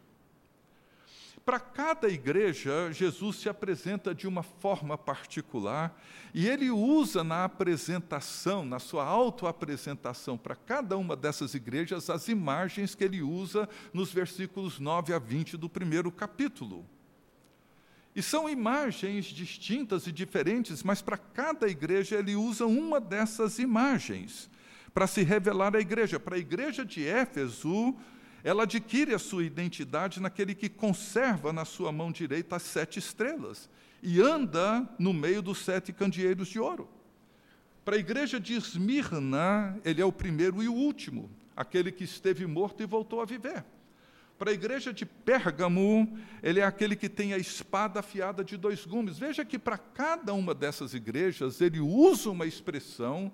Para 1.45 1.59
cada 1.59 2.09
igreja, 2.09 2.93
Jesus 2.93 3.37
se 3.37 3.49
apresenta 3.49 4.15
de 4.15 4.29
uma 4.29 4.43
forma 4.43 4.97
particular 4.97 5.99
e 6.33 6.47
ele 6.47 6.71
usa 6.71 7.25
na 7.25 7.45
apresentação, 7.45 8.65
na 8.65 8.79
sua 8.79 9.05
autoapresentação 9.05 10.37
para 10.37 10.55
cada 10.55 10.97
uma 10.97 11.17
dessas 11.17 11.55
igrejas, 11.55 12.09
as 12.11 12.29
imagens 12.29 12.95
que 12.95 13.03
ele 13.03 13.23
usa 13.23 13.69
nos 13.93 14.13
versículos 14.13 14.79
9 14.79 15.13
a 15.13 15.19
20 15.19 15.57
do 15.57 15.69
primeiro 15.69 16.13
capítulo. 16.13 16.87
E 18.15 18.23
são 18.23 18.49
imagens 18.49 19.27
distintas 19.27 20.07
e 20.07 20.13
diferentes, 20.13 20.83
mas 20.83 21.01
para 21.01 21.17
cada 21.17 21.69
igreja 21.69 22.17
ele 22.17 22.35
usa 22.35 22.67
uma 22.67 23.01
dessas 23.01 23.59
imagens 23.59 24.51
para 24.93 25.07
se 25.07 25.23
revelar 25.23 25.77
à 25.77 25.81
igreja. 25.81 26.19
Para 26.19 26.37
a 26.37 26.39
igreja 26.39 26.85
de 26.85 27.07
Éfeso, 27.07 27.95
ela 28.43 28.65
adquire 28.65 29.15
a 29.15 29.19
sua 29.19 29.45
identidade 29.45 30.21
naquele 30.21 30.55
que 30.55 30.69
conserva 30.69 31.53
na 31.53 31.65
sua 31.65 31.93
mão 31.93 32.11
direita 32.11 32.57
as 32.57 32.63
sete 32.63 32.99
estrelas 32.99 33.69
e 34.03 34.21
anda 34.21 34.89
no 34.99 35.13
meio 35.13 35.43
dos 35.43 35.59
sete 35.59 35.93
candeeiros 35.93 36.49
de 36.49 36.59
ouro. 36.59 36.89
Para 37.85 37.97
a 37.97 37.99
igreja 37.99 38.39
de 38.39 38.55
Esmirna, 38.55 39.79
ele 39.85 40.01
é 40.01 40.05
o 40.05 40.13
primeiro 40.13 40.63
e 40.63 40.69
o 40.69 40.75
último, 40.75 41.31
aquele 41.57 41.91
que 41.91 42.05
esteve 42.05 42.47
morto 42.47 42.83
e 42.83 42.87
voltou 42.87 43.21
a 43.21 43.25
viver. 43.25 43.65
Para 44.39 44.53
a 44.53 44.55
igreja 44.55 44.93
de 44.93 45.05
Pérgamo, 45.05 46.17
ele 46.43 46.61
é 46.61 46.65
aquele 46.65 46.95
que 46.95 47.09
tem 47.09 47.35
a 47.35 47.39
espada 47.39 47.99
afiada 47.99 48.45
de 48.45 48.57
dois 48.57 48.87
gumes. 48.87 49.19
Veja 49.19 49.45
que 49.45 49.59
para 49.59 49.77
cada 49.77 50.33
uma 50.33 50.55
dessas 50.55 50.95
igrejas, 50.95 51.61
ele 51.61 51.81
usa 51.81 52.31
uma 52.31 52.47
expressão 52.47 53.33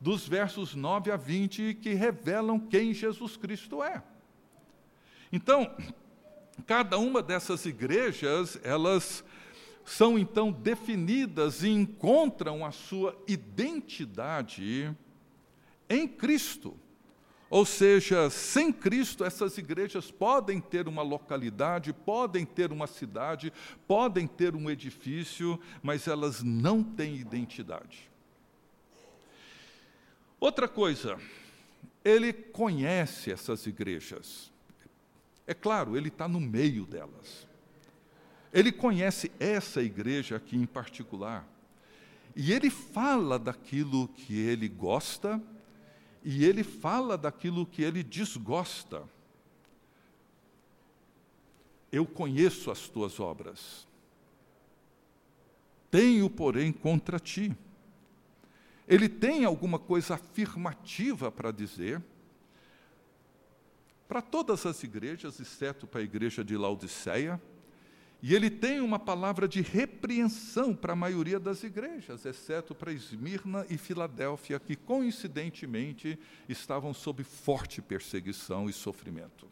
dos 0.00 0.26
versos 0.26 0.74
9 0.74 1.12
a 1.12 1.16
20 1.16 1.74
que 1.74 1.94
revelam 1.94 2.58
quem 2.58 2.92
Jesus 2.92 3.36
Cristo 3.36 3.80
é. 3.80 4.02
Então, 5.32 5.70
cada 6.66 6.98
uma 6.98 7.22
dessas 7.22 7.64
igrejas, 7.64 8.58
elas 8.64 9.24
são 9.84 10.18
então 10.18 10.50
definidas 10.50 11.62
e 11.62 11.68
encontram 11.68 12.66
a 12.66 12.72
sua 12.72 13.16
identidade 13.28 14.92
em 15.88 16.08
Cristo. 16.08 16.76
Ou 17.54 17.64
seja, 17.64 18.28
sem 18.30 18.72
Cristo, 18.72 19.22
essas 19.22 19.56
igrejas 19.58 20.10
podem 20.10 20.60
ter 20.60 20.88
uma 20.88 21.02
localidade, 21.02 21.92
podem 21.92 22.44
ter 22.44 22.72
uma 22.72 22.88
cidade, 22.88 23.52
podem 23.86 24.26
ter 24.26 24.56
um 24.56 24.68
edifício, 24.68 25.56
mas 25.80 26.08
elas 26.08 26.42
não 26.42 26.82
têm 26.82 27.14
identidade. 27.14 28.10
Outra 30.40 30.66
coisa, 30.66 31.16
ele 32.04 32.32
conhece 32.32 33.30
essas 33.30 33.68
igrejas. 33.68 34.50
É 35.46 35.54
claro, 35.54 35.96
ele 35.96 36.08
está 36.08 36.26
no 36.26 36.40
meio 36.40 36.84
delas. 36.84 37.46
Ele 38.52 38.72
conhece 38.72 39.30
essa 39.38 39.80
igreja 39.80 40.34
aqui 40.34 40.56
em 40.56 40.66
particular. 40.66 41.46
E 42.34 42.52
ele 42.52 42.68
fala 42.68 43.38
daquilo 43.38 44.08
que 44.08 44.36
ele 44.36 44.68
gosta 44.68 45.40
e 46.24 46.44
ele 46.44 46.64
fala 46.64 47.18
daquilo 47.18 47.66
que 47.66 47.82
ele 47.82 48.02
desgosta. 48.02 49.02
Eu 51.92 52.06
conheço 52.06 52.70
as 52.70 52.88
tuas 52.88 53.20
obras. 53.20 53.86
Tenho, 55.90 56.28
porém, 56.28 56.72
contra 56.72 57.20
ti. 57.20 57.54
Ele 58.88 59.08
tem 59.08 59.44
alguma 59.44 59.78
coisa 59.78 60.14
afirmativa 60.14 61.30
para 61.30 61.52
dizer 61.52 62.02
para 64.06 64.20
todas 64.20 64.66
as 64.66 64.82
igrejas, 64.82 65.40
exceto 65.40 65.86
para 65.86 66.00
a 66.00 66.04
igreja 66.04 66.44
de 66.44 66.56
Laodiceia, 66.56 67.40
e 68.26 68.34
ele 68.34 68.48
tem 68.48 68.80
uma 68.80 68.98
palavra 68.98 69.46
de 69.46 69.60
repreensão 69.60 70.74
para 70.74 70.94
a 70.94 70.96
maioria 70.96 71.38
das 71.38 71.62
igrejas, 71.62 72.24
exceto 72.24 72.74
para 72.74 72.90
Esmirna 72.90 73.66
e 73.68 73.76
Filadélfia, 73.76 74.58
que 74.58 74.74
coincidentemente 74.74 76.18
estavam 76.48 76.94
sob 76.94 77.22
forte 77.22 77.82
perseguição 77.82 78.66
e 78.66 78.72
sofrimento. 78.72 79.46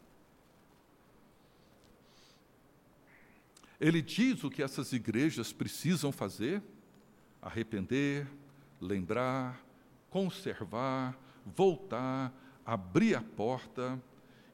Ele 3.79 4.01
diz 4.01 4.43
o 4.43 4.49
que 4.49 4.63
essas 4.63 4.91
igrejas 4.91 5.53
precisam 5.53 6.11
fazer: 6.11 6.59
arrepender, 7.39 8.27
lembrar, 8.81 9.63
conservar, 10.09 11.15
voltar, 11.45 12.33
abrir 12.65 13.13
a 13.13 13.21
porta, 13.21 14.01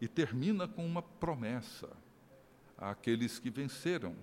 e 0.01 0.09
termina 0.09 0.67
com 0.67 0.85
uma 0.85 1.01
promessa 1.01 1.89
àqueles 2.79 3.39
que 3.39 3.49
venceram. 3.49 4.15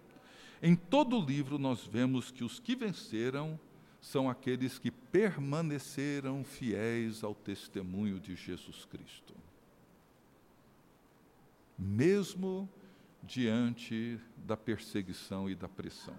Em 0.63 0.75
todo 0.75 1.19
o 1.19 1.25
livro, 1.25 1.59
nós 1.59 1.85
vemos 1.85 2.31
que 2.31 2.43
os 2.43 2.59
que 2.59 2.75
venceram 2.75 3.59
são 4.01 4.31
aqueles 4.31 4.79
que 4.79 4.91
permaneceram 4.91 6.45
fiéis 6.45 7.23
ao 7.23 7.35
testemunho 7.35 8.19
de 8.19 8.35
Jesus 8.35 8.85
Cristo. 8.85 9.35
Mesmo 11.79 12.69
diante 13.23 14.19
da 14.37 14.57
perseguição 14.57 15.51
e 15.51 15.55
da 15.55 15.69
pressão. 15.69 16.17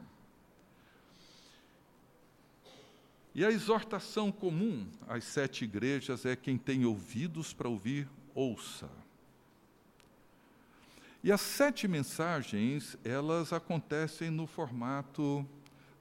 E 3.33 3.45
a 3.45 3.51
exortação 3.51 4.31
comum 4.31 4.87
às 5.07 5.23
sete 5.23 5.63
igrejas 5.63 6.25
é: 6.25 6.35
quem 6.35 6.57
tem 6.57 6.85
ouvidos 6.85 7.53
para 7.53 7.69
ouvir, 7.69 8.09
ouça. 8.33 8.89
E 11.23 11.31
as 11.31 11.41
sete 11.41 11.87
mensagens, 11.87 12.97
elas 13.03 13.51
acontecem 13.51 14.29
no 14.29 14.45
formato 14.45 15.47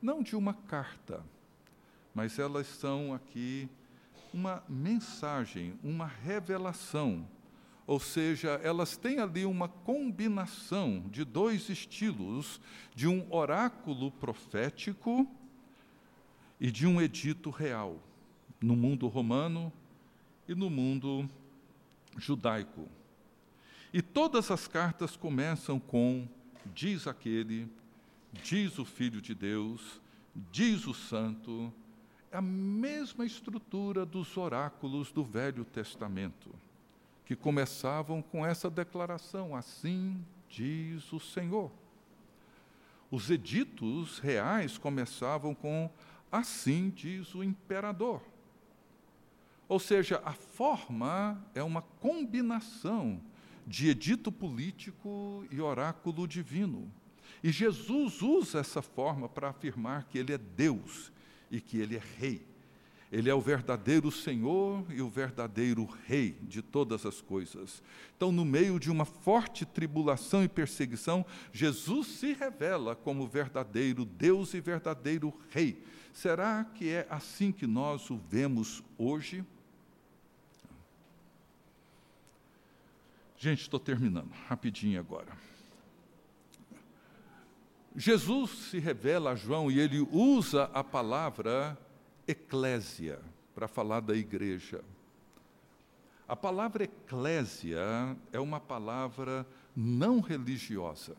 não 0.00 0.22
de 0.22 0.36
uma 0.36 0.54
carta, 0.54 1.24
mas 2.14 2.38
elas 2.38 2.66
são 2.66 3.14
aqui 3.14 3.68
uma 4.32 4.62
mensagem, 4.68 5.78
uma 5.82 6.06
revelação. 6.06 7.26
Ou 7.86 7.98
seja, 7.98 8.60
elas 8.62 8.96
têm 8.96 9.18
ali 9.18 9.46
uma 9.46 9.68
combinação 9.68 11.04
de 11.10 11.24
dois 11.24 11.68
estilos, 11.68 12.60
de 12.94 13.08
um 13.08 13.26
oráculo 13.32 14.10
profético 14.10 15.26
e 16.60 16.70
de 16.70 16.86
um 16.86 17.00
edito 17.00 17.48
real, 17.48 17.98
no 18.60 18.76
mundo 18.76 19.06
romano 19.06 19.72
e 20.48 20.54
no 20.54 20.68
mundo 20.68 21.28
judaico. 22.18 22.88
E 23.92 24.02
todas 24.02 24.50
as 24.50 24.66
cartas 24.66 25.16
começam 25.16 25.78
com: 25.78 26.28
diz 26.74 27.06
aquele, 27.06 27.68
diz 28.32 28.78
o 28.78 28.84
Filho 28.84 29.20
de 29.20 29.34
Deus, 29.34 30.00
diz 30.50 30.86
o 30.86 30.94
Santo. 30.94 31.72
É 32.30 32.38
a 32.38 32.42
mesma 32.42 33.24
estrutura 33.24 34.04
dos 34.04 34.36
oráculos 34.36 35.12
do 35.12 35.24
Velho 35.24 35.64
Testamento, 35.64 36.50
que 37.24 37.36
começavam 37.36 38.20
com 38.20 38.44
essa 38.44 38.68
declaração: 38.68 39.54
assim 39.54 40.24
diz 40.48 41.12
o 41.12 41.20
Senhor. 41.20 41.70
Os 43.10 43.30
editos 43.30 44.18
reais 44.18 44.76
começavam 44.76 45.54
com: 45.54 45.90
assim 46.30 46.90
diz 46.90 47.34
o 47.34 47.42
imperador. 47.42 48.20
Ou 49.68 49.80
seja, 49.80 50.20
a 50.24 50.32
forma 50.32 51.42
é 51.54 51.62
uma 51.62 51.82
combinação 51.82 53.20
de 53.66 53.88
edito 53.88 54.30
político 54.30 55.44
e 55.50 55.60
oráculo 55.60 56.26
divino. 56.26 56.90
E 57.42 57.50
Jesus 57.50 58.22
usa 58.22 58.60
essa 58.60 58.80
forma 58.80 59.28
para 59.28 59.48
afirmar 59.48 60.04
que 60.04 60.18
ele 60.18 60.32
é 60.32 60.38
Deus 60.38 61.12
e 61.50 61.60
que 61.60 61.78
ele 61.78 61.96
é 61.96 62.02
rei. 62.18 62.46
Ele 63.10 63.30
é 63.30 63.34
o 63.34 63.40
verdadeiro 63.40 64.10
Senhor 64.10 64.84
e 64.90 65.00
o 65.00 65.08
verdadeiro 65.08 65.88
Rei 66.06 66.36
de 66.42 66.60
todas 66.60 67.06
as 67.06 67.20
coisas. 67.20 67.82
Então, 68.16 68.32
no 68.32 68.44
meio 68.44 68.80
de 68.80 68.90
uma 68.90 69.04
forte 69.04 69.64
tribulação 69.64 70.42
e 70.42 70.48
perseguição, 70.48 71.24
Jesus 71.52 72.08
se 72.08 72.32
revela 72.32 72.96
como 72.96 73.26
verdadeiro 73.26 74.04
Deus 74.04 74.54
e 74.54 74.60
verdadeiro 74.60 75.32
Rei. 75.50 75.82
Será 76.12 76.64
que 76.64 76.90
é 76.90 77.06
assim 77.08 77.52
que 77.52 77.66
nós 77.66 78.10
o 78.10 78.16
vemos 78.28 78.82
hoje? 78.98 79.44
Gente, 83.38 83.62
estou 83.62 83.78
terminando, 83.78 84.30
rapidinho 84.48 84.98
agora. 84.98 85.28
Jesus 87.94 88.50
se 88.50 88.78
revela 88.78 89.32
a 89.32 89.34
João 89.34 89.70
e 89.70 89.78
ele 89.78 90.00
usa 90.10 90.70
a 90.72 90.82
palavra 90.82 91.78
eclésia 92.26 93.20
para 93.54 93.68
falar 93.68 94.00
da 94.00 94.14
igreja. 94.14 94.82
A 96.26 96.34
palavra 96.34 96.84
eclésia 96.84 97.78
é 98.32 98.40
uma 98.40 98.58
palavra 98.58 99.46
não 99.74 100.20
religiosa. 100.20 101.16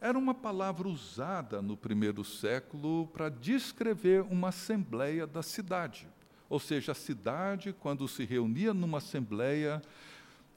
Era 0.00 0.18
uma 0.18 0.34
palavra 0.34 0.88
usada 0.88 1.62
no 1.62 1.76
primeiro 1.76 2.24
século 2.24 3.06
para 3.08 3.28
descrever 3.28 4.22
uma 4.22 4.48
assembleia 4.48 5.26
da 5.26 5.42
cidade. 5.42 6.06
Ou 6.48 6.60
seja, 6.60 6.92
a 6.92 6.94
cidade, 6.94 7.72
quando 7.72 8.06
se 8.06 8.24
reunia 8.24 8.74
numa 8.74 8.98
assembleia, 8.98 9.80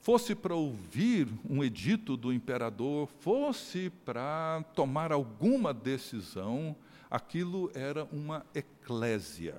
fosse 0.00 0.34
para 0.34 0.54
ouvir 0.54 1.28
um 1.48 1.62
edito 1.62 2.16
do 2.16 2.32
imperador, 2.32 3.08
fosse 3.20 3.90
para 4.04 4.64
tomar 4.74 5.12
alguma 5.12 5.74
decisão, 5.74 6.74
aquilo 7.10 7.70
era 7.74 8.04
uma 8.12 8.44
eclésia. 8.54 9.56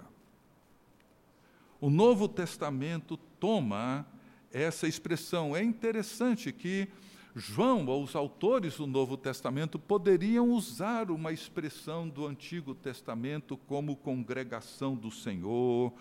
O 1.81 1.89
Novo 1.89 2.27
Testamento 2.27 3.17
toma 3.39 4.05
essa 4.51 4.87
expressão. 4.87 5.55
É 5.55 5.63
interessante 5.63 6.51
que 6.51 6.87
João, 7.35 7.85
ou 7.85 8.03
os 8.03 8.15
autores 8.15 8.77
do 8.77 8.87
Novo 8.87 9.15
Testamento, 9.15 9.77
poderiam 9.77 10.49
usar 10.49 11.11
uma 11.11 11.31
expressão 11.31 12.09
do 12.09 12.25
Antigo 12.25 12.73
Testamento 12.73 13.55
como 13.55 13.95
congregação 13.95 14.95
do 14.95 15.11
Senhor, 15.11 15.93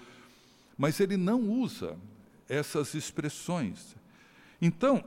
mas 0.77 1.01
ele 1.01 1.17
não 1.17 1.41
usa 1.43 1.97
essas 2.49 2.95
expressões. 2.95 3.95
Então, 4.61 5.05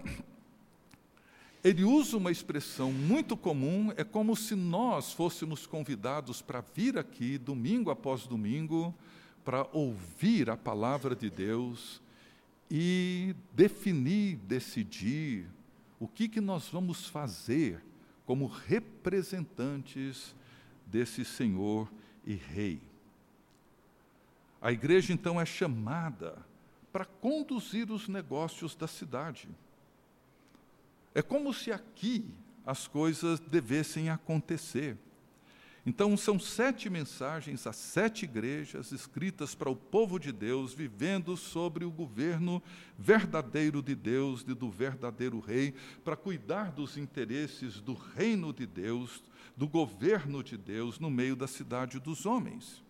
ele 1.63 1.83
usa 1.83 2.17
uma 2.17 2.31
expressão 2.31 2.91
muito 2.91 3.37
comum, 3.37 3.93
é 3.95 4.03
como 4.03 4.35
se 4.35 4.55
nós 4.55 5.13
fôssemos 5.13 5.67
convidados 5.67 6.41
para 6.41 6.61
vir 6.73 6.97
aqui, 6.97 7.37
domingo 7.37 7.91
após 7.91 8.25
domingo, 8.25 8.95
para 9.43 9.67
ouvir 9.71 10.49
a 10.49 10.57
palavra 10.57 11.15
de 11.15 11.29
Deus 11.29 12.01
e 12.69 13.35
definir, 13.53 14.37
decidir 14.37 15.45
o 15.99 16.07
que, 16.07 16.27
que 16.27 16.41
nós 16.41 16.69
vamos 16.69 17.07
fazer 17.07 17.83
como 18.25 18.47
representantes 18.47 20.33
desse 20.87 21.25
Senhor 21.25 21.91
e 22.25 22.33
Rei. 22.33 22.81
A 24.61 24.71
igreja, 24.71 25.11
então, 25.11 25.39
é 25.41 25.45
chamada 25.45 26.37
para 26.91 27.05
conduzir 27.05 27.91
os 27.91 28.07
negócios 28.07 28.75
da 28.75 28.87
cidade. 28.87 29.47
É 31.13 31.21
como 31.21 31.53
se 31.53 31.71
aqui 31.71 32.25
as 32.65 32.87
coisas 32.87 33.39
devessem 33.39 34.09
acontecer. 34.09 34.97
Então, 35.83 36.15
são 36.15 36.39
sete 36.39 36.91
mensagens 36.91 37.65
a 37.65 37.73
sete 37.73 38.25
igrejas 38.25 38.91
escritas 38.91 39.55
para 39.55 39.69
o 39.69 39.75
povo 39.75 40.19
de 40.19 40.31
Deus, 40.31 40.73
vivendo 40.75 41.35
sobre 41.35 41.83
o 41.83 41.89
governo 41.89 42.61
verdadeiro 42.99 43.81
de 43.81 43.95
Deus 43.95 44.41
e 44.47 44.53
do 44.53 44.69
verdadeiro 44.69 45.39
Rei, 45.39 45.73
para 46.03 46.15
cuidar 46.15 46.71
dos 46.71 46.97
interesses 46.97 47.81
do 47.81 47.95
reino 47.95 48.53
de 48.53 48.67
Deus, 48.67 49.23
do 49.57 49.67
governo 49.67 50.43
de 50.43 50.55
Deus 50.55 50.99
no 50.99 51.09
meio 51.09 51.35
da 51.35 51.47
cidade 51.47 51.99
dos 51.99 52.27
homens. 52.27 52.83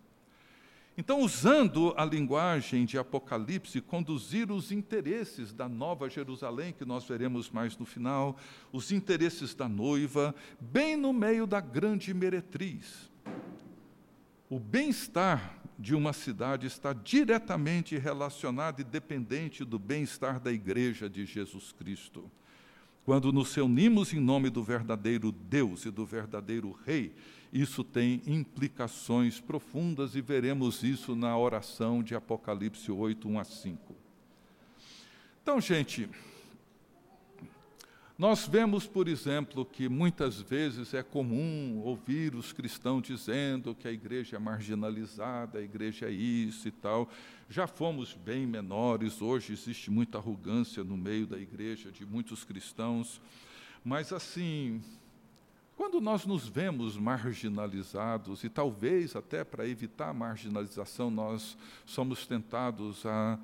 Então, 0.96 1.20
usando 1.20 1.94
a 1.96 2.04
linguagem 2.04 2.84
de 2.84 2.98
Apocalipse, 2.98 3.80
conduzir 3.80 4.50
os 4.50 4.70
interesses 4.70 5.52
da 5.52 5.66
Nova 5.66 6.08
Jerusalém, 6.10 6.74
que 6.76 6.84
nós 6.84 7.04
veremos 7.04 7.50
mais 7.50 7.78
no 7.78 7.86
final, 7.86 8.36
os 8.70 8.92
interesses 8.92 9.54
da 9.54 9.66
noiva, 9.68 10.34
bem 10.60 10.96
no 10.96 11.12
meio 11.12 11.46
da 11.46 11.60
grande 11.60 12.12
meretriz. 12.12 13.10
O 14.50 14.58
bem-estar 14.60 15.58
de 15.78 15.94
uma 15.94 16.12
cidade 16.12 16.66
está 16.66 16.92
diretamente 16.92 17.96
relacionado 17.96 18.80
e 18.80 18.84
dependente 18.84 19.64
do 19.64 19.78
bem-estar 19.78 20.38
da 20.38 20.52
igreja 20.52 21.08
de 21.08 21.24
Jesus 21.24 21.72
Cristo. 21.72 22.30
Quando 23.04 23.32
nos 23.32 23.54
reunimos 23.54 24.12
em 24.12 24.20
nome 24.20 24.50
do 24.50 24.62
verdadeiro 24.62 25.32
Deus 25.32 25.86
e 25.86 25.90
do 25.90 26.04
verdadeiro 26.04 26.78
Rei, 26.84 27.14
isso 27.52 27.84
tem 27.84 28.22
implicações 28.26 29.38
profundas 29.38 30.16
e 30.16 30.22
veremos 30.22 30.82
isso 30.82 31.14
na 31.14 31.36
oração 31.36 32.02
de 32.02 32.14
Apocalipse 32.14 32.90
8, 32.90 33.28
1 33.28 33.38
a 33.38 33.44
5. 33.44 33.94
Então, 35.42 35.60
gente, 35.60 36.08
nós 38.16 38.46
vemos, 38.46 38.86
por 38.86 39.08
exemplo, 39.08 39.66
que 39.66 39.88
muitas 39.88 40.40
vezes 40.40 40.94
é 40.94 41.02
comum 41.02 41.82
ouvir 41.84 42.34
os 42.34 42.52
cristãos 42.52 43.02
dizendo 43.02 43.74
que 43.74 43.88
a 43.88 43.92
igreja 43.92 44.36
é 44.36 44.38
marginalizada, 44.38 45.58
a 45.58 45.62
igreja 45.62 46.06
é 46.06 46.10
isso 46.10 46.68
e 46.68 46.70
tal. 46.70 47.10
Já 47.50 47.66
fomos 47.66 48.14
bem 48.14 48.46
menores, 48.46 49.20
hoje 49.20 49.52
existe 49.52 49.90
muita 49.90 50.18
arrogância 50.18 50.84
no 50.84 50.96
meio 50.96 51.26
da 51.26 51.36
igreja 51.36 51.90
de 51.90 52.06
muitos 52.06 52.44
cristãos. 52.44 53.20
Mas, 53.84 54.12
assim, 54.12 54.80
quando 55.76 56.00
nós 56.00 56.26
nos 56.26 56.46
vemos 56.46 56.96
marginalizados, 56.96 58.44
e 58.44 58.48
talvez 58.48 59.16
até 59.16 59.42
para 59.42 59.66
evitar 59.66 60.10
a 60.10 60.14
marginalização, 60.14 61.10
nós 61.10 61.56
somos 61.84 62.26
tentados 62.26 63.04
a, 63.06 63.38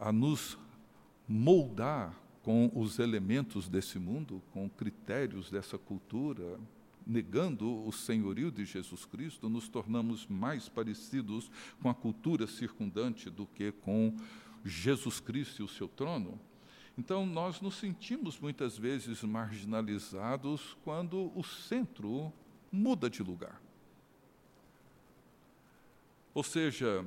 a 0.00 0.10
nos 0.10 0.58
moldar 1.28 2.14
com 2.42 2.70
os 2.74 2.98
elementos 2.98 3.68
desse 3.68 3.98
mundo, 3.98 4.42
com 4.52 4.68
critérios 4.68 5.50
dessa 5.50 5.76
cultura, 5.76 6.58
negando 7.06 7.84
o 7.86 7.92
senhorio 7.92 8.50
de 8.50 8.64
Jesus 8.64 9.04
Cristo, 9.04 9.48
nos 9.48 9.68
tornamos 9.68 10.26
mais 10.26 10.68
parecidos 10.68 11.50
com 11.80 11.88
a 11.88 11.94
cultura 11.94 12.46
circundante 12.46 13.30
do 13.30 13.46
que 13.46 13.70
com 13.70 14.16
Jesus 14.64 15.20
Cristo 15.20 15.62
e 15.62 15.64
o 15.64 15.68
seu 15.68 15.86
trono. 15.86 16.40
Então, 16.98 17.26
nós 17.26 17.60
nos 17.60 17.74
sentimos 17.76 18.38
muitas 18.40 18.78
vezes 18.78 19.22
marginalizados 19.22 20.76
quando 20.82 21.30
o 21.38 21.44
centro 21.44 22.32
muda 22.72 23.10
de 23.10 23.22
lugar. 23.22 23.60
Ou 26.32 26.42
seja, 26.42 27.04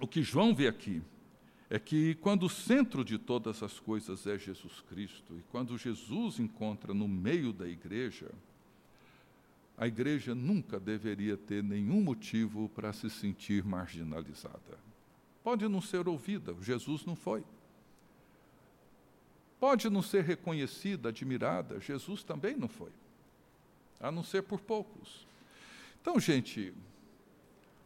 o 0.00 0.06
que 0.06 0.22
João 0.22 0.54
vê 0.54 0.68
aqui 0.68 1.02
é 1.68 1.78
que 1.78 2.14
quando 2.16 2.44
o 2.44 2.48
centro 2.48 3.04
de 3.04 3.18
todas 3.18 3.62
as 3.62 3.78
coisas 3.80 4.26
é 4.26 4.38
Jesus 4.38 4.80
Cristo, 4.88 5.36
e 5.38 5.42
quando 5.50 5.76
Jesus 5.78 6.38
encontra 6.38 6.94
no 6.94 7.08
meio 7.08 7.52
da 7.52 7.68
igreja, 7.68 8.30
a 9.76 9.86
igreja 9.86 10.34
nunca 10.34 10.78
deveria 10.78 11.36
ter 11.36 11.62
nenhum 11.62 12.00
motivo 12.00 12.68
para 12.70 12.92
se 12.92 13.10
sentir 13.10 13.64
marginalizada. 13.64 14.78
Pode 15.42 15.66
não 15.68 15.80
ser 15.80 16.06
ouvida, 16.06 16.54
Jesus 16.60 17.04
não 17.04 17.16
foi. 17.16 17.42
Pode 19.58 19.88
não 19.88 20.02
ser 20.02 20.24
reconhecida, 20.24 21.08
admirada, 21.08 21.80
Jesus 21.80 22.22
também 22.22 22.56
não 22.56 22.68
foi, 22.68 22.90
a 24.00 24.10
não 24.10 24.22
ser 24.22 24.42
por 24.42 24.60
poucos. 24.60 25.26
Então, 26.00 26.20
gente, 26.20 26.74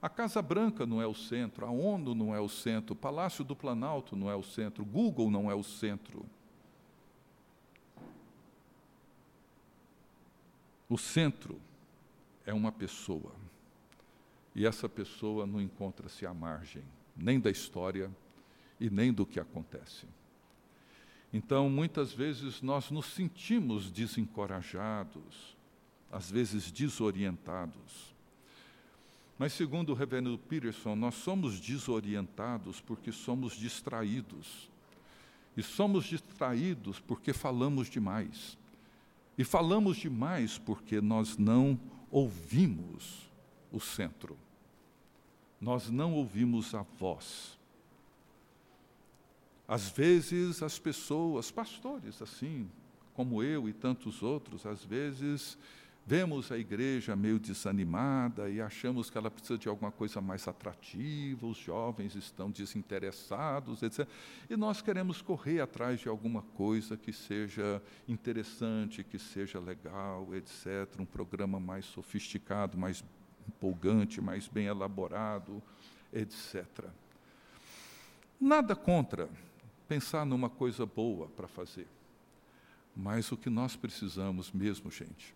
a 0.00 0.08
Casa 0.08 0.40
Branca 0.40 0.86
não 0.86 1.02
é 1.02 1.06
o 1.06 1.14
centro, 1.14 1.66
a 1.66 1.70
ONU 1.70 2.14
não 2.14 2.34
é 2.34 2.40
o 2.40 2.48
centro, 2.48 2.92
o 2.92 2.96
Palácio 2.96 3.44
do 3.44 3.56
Planalto 3.56 4.14
não 4.14 4.30
é 4.30 4.34
o 4.34 4.42
centro, 4.42 4.84
Google 4.84 5.30
não 5.30 5.50
é 5.50 5.54
o 5.54 5.62
centro. 5.62 6.24
O 10.88 10.96
centro 10.96 11.60
é 12.46 12.54
uma 12.54 12.72
pessoa. 12.72 13.32
E 14.54 14.64
essa 14.64 14.88
pessoa 14.88 15.46
não 15.46 15.60
encontra-se 15.60 16.24
à 16.24 16.32
margem, 16.32 16.82
nem 17.16 17.38
da 17.38 17.50
história 17.50 18.10
e 18.80 18.88
nem 18.88 19.12
do 19.12 19.26
que 19.26 19.38
acontece. 19.38 20.06
Então, 21.32 21.68
muitas 21.68 22.12
vezes 22.12 22.62
nós 22.62 22.90
nos 22.90 23.06
sentimos 23.06 23.90
desencorajados, 23.90 25.56
às 26.10 26.30
vezes 26.30 26.70
desorientados. 26.70 28.14
Mas, 29.38 29.52
segundo 29.52 29.90
o 29.90 29.94
reverendo 29.94 30.38
Peterson, 30.38 30.96
nós 30.96 31.14
somos 31.14 31.60
desorientados 31.60 32.80
porque 32.80 33.12
somos 33.12 33.52
distraídos. 33.54 34.68
E 35.56 35.62
somos 35.62 36.06
distraídos 36.06 36.98
porque 36.98 37.32
falamos 37.32 37.88
demais. 37.88 38.56
E 39.36 39.44
falamos 39.44 39.96
demais 39.96 40.58
porque 40.58 41.00
nós 41.00 41.36
não 41.36 41.78
ouvimos 42.10 43.28
o 43.70 43.78
centro. 43.78 44.36
nós 45.60 45.90
não 45.90 46.14
ouvimos 46.14 46.74
a 46.74 46.82
voz. 46.98 47.57
Às 49.68 49.90
vezes 49.90 50.62
as 50.62 50.78
pessoas, 50.78 51.50
pastores 51.50 52.22
assim, 52.22 52.70
como 53.12 53.42
eu 53.42 53.68
e 53.68 53.72
tantos 53.74 54.22
outros, 54.22 54.64
às 54.64 54.82
vezes 54.82 55.58
vemos 56.06 56.50
a 56.50 56.56
igreja 56.56 57.14
meio 57.14 57.38
desanimada 57.38 58.48
e 58.48 58.62
achamos 58.62 59.10
que 59.10 59.18
ela 59.18 59.30
precisa 59.30 59.58
de 59.58 59.68
alguma 59.68 59.92
coisa 59.92 60.22
mais 60.22 60.48
atrativa, 60.48 61.46
os 61.46 61.58
jovens 61.58 62.14
estão 62.14 62.50
desinteressados, 62.50 63.82
etc. 63.82 64.08
E 64.48 64.56
nós 64.56 64.80
queremos 64.80 65.20
correr 65.20 65.60
atrás 65.60 66.00
de 66.00 66.08
alguma 66.08 66.40
coisa 66.40 66.96
que 66.96 67.12
seja 67.12 67.82
interessante, 68.08 69.04
que 69.04 69.18
seja 69.18 69.60
legal, 69.60 70.34
etc. 70.34 70.98
Um 70.98 71.04
programa 71.04 71.60
mais 71.60 71.84
sofisticado, 71.84 72.78
mais 72.78 73.04
empolgante, 73.46 74.18
mais 74.18 74.48
bem 74.48 74.64
elaborado, 74.64 75.62
etc. 76.10 76.64
Nada 78.40 78.74
contra 78.74 79.28
pensar 79.88 80.26
numa 80.26 80.50
coisa 80.50 80.84
boa 80.84 81.28
para 81.28 81.48
fazer. 81.48 81.88
Mas 82.94 83.32
o 83.32 83.36
que 83.36 83.48
nós 83.48 83.74
precisamos 83.74 84.52
mesmo, 84.52 84.90
gente, 84.90 85.34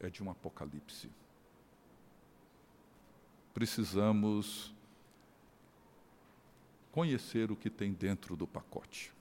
é 0.00 0.08
de 0.08 0.22
um 0.22 0.30
apocalipse. 0.30 1.10
Precisamos 3.52 4.74
conhecer 6.90 7.50
o 7.50 7.56
que 7.56 7.68
tem 7.68 7.92
dentro 7.92 8.34
do 8.34 8.46
pacote. 8.46 9.12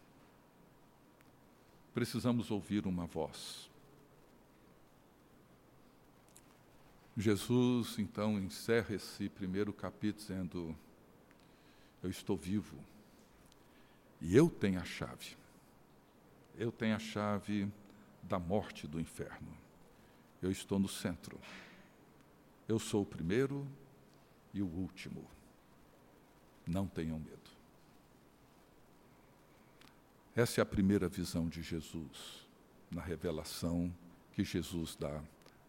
Precisamos 1.93 2.49
ouvir 2.49 2.87
uma 2.87 3.05
voz. 3.05 3.69
Jesus, 7.15 7.99
então, 7.99 8.39
encerra 8.39 8.95
esse 8.95 9.29
primeiro 9.29 9.71
capítulo 9.71 10.19
dizendo: 10.19 10.75
Eu 12.01 12.09
estou 12.09 12.35
vivo 12.35 12.75
e 14.23 14.37
eu 14.37 14.49
tenho 14.49 14.79
a 14.79 14.85
chave. 14.85 15.35
Eu 16.57 16.71
tenho 16.71 16.95
a 16.95 16.99
chave 16.99 17.69
da 18.23 18.39
morte 18.39 18.87
do 18.87 18.97
inferno. 18.97 19.51
Eu 20.41 20.49
estou 20.49 20.79
no 20.79 20.87
centro. 20.87 21.37
Eu 22.65 22.79
sou 22.79 23.03
o 23.03 23.05
primeiro 23.05 23.67
e 24.53 24.61
o 24.61 24.65
último. 24.65 25.29
Não 26.65 26.87
tenham 26.87 27.19
medo. 27.19 27.51
Essa 30.33 30.61
é 30.61 30.63
a 30.63 30.65
primeira 30.65 31.09
visão 31.09 31.49
de 31.49 31.61
Jesus, 31.61 32.47
na 32.89 33.01
revelação 33.01 33.93
que 34.31 34.43
Jesus 34.43 34.95
dá 34.95 35.21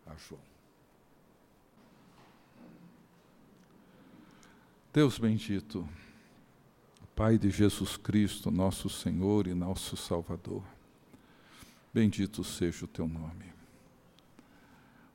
a 0.07 0.14
João. 0.14 0.40
Deus 4.92 5.18
bendito, 5.18 5.86
Pai 7.16 7.38
de 7.38 7.48
Jesus 7.48 7.96
Cristo, 7.96 8.50
nosso 8.50 8.90
Senhor 8.90 9.46
e 9.46 9.54
nosso 9.54 9.96
Salvador, 9.96 10.64
bendito 11.92 12.42
seja 12.42 12.86
o 12.86 12.88
teu 12.88 13.06
nome. 13.06 13.52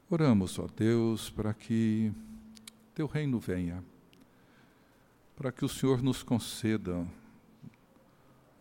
Oramos, 0.10 0.58
ó 0.58 0.68
Deus, 0.74 1.30
para 1.30 1.54
que 1.54 2.14
teu 2.96 3.06
reino 3.06 3.38
venha, 3.38 3.84
para 5.36 5.52
que 5.52 5.66
o 5.66 5.68
Senhor 5.68 6.02
nos 6.02 6.24
conceda 6.24 7.06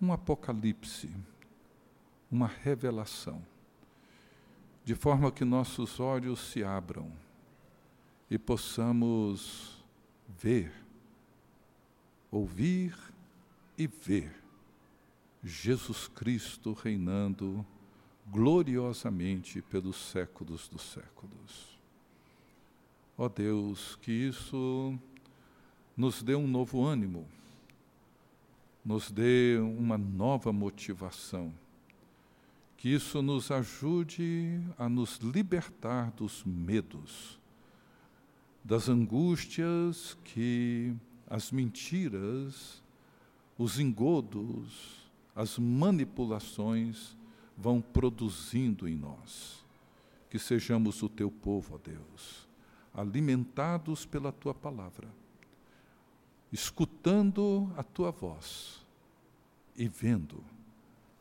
um 0.02 0.12
apocalipse, 0.12 1.08
uma 2.28 2.48
revelação, 2.48 3.40
de 4.84 4.96
forma 4.96 5.30
que 5.30 5.44
nossos 5.44 6.00
olhos 6.00 6.40
se 6.40 6.64
abram 6.64 7.12
e 8.28 8.36
possamos 8.36 9.80
ver, 10.28 10.72
ouvir 12.32 13.07
e 13.78 13.86
ver 13.86 14.34
Jesus 15.42 16.08
Cristo 16.08 16.72
reinando 16.72 17.64
gloriosamente 18.26 19.62
pelos 19.62 19.96
séculos 19.96 20.68
dos 20.68 20.82
séculos. 20.82 21.78
Ó 23.16 23.24
oh 23.24 23.28
Deus, 23.28 23.96
que 24.02 24.12
isso 24.12 24.98
nos 25.96 26.22
dê 26.22 26.34
um 26.34 26.46
novo 26.46 26.84
ânimo, 26.84 27.26
nos 28.84 29.10
dê 29.10 29.58
uma 29.58 29.96
nova 29.96 30.52
motivação, 30.52 31.52
que 32.76 32.88
isso 32.88 33.22
nos 33.22 33.50
ajude 33.50 34.60
a 34.76 34.88
nos 34.88 35.16
libertar 35.18 36.10
dos 36.12 36.44
medos, 36.44 37.40
das 38.62 38.88
angústias 38.88 40.16
que 40.24 40.94
as 41.28 41.50
mentiras, 41.50 42.82
os 43.58 43.80
engodos, 43.80 45.10
as 45.34 45.58
manipulações 45.58 47.16
vão 47.56 47.82
produzindo 47.82 48.88
em 48.88 48.94
nós. 48.94 49.66
Que 50.30 50.38
sejamos 50.38 51.02
o 51.02 51.08
teu 51.08 51.30
povo, 51.30 51.74
ó 51.74 51.78
Deus, 51.78 52.46
alimentados 52.94 54.06
pela 54.06 54.30
tua 54.30 54.54
palavra, 54.54 55.08
escutando 56.52 57.72
a 57.76 57.82
tua 57.82 58.10
voz 58.10 58.86
e 59.74 59.88
vendo 59.88 60.44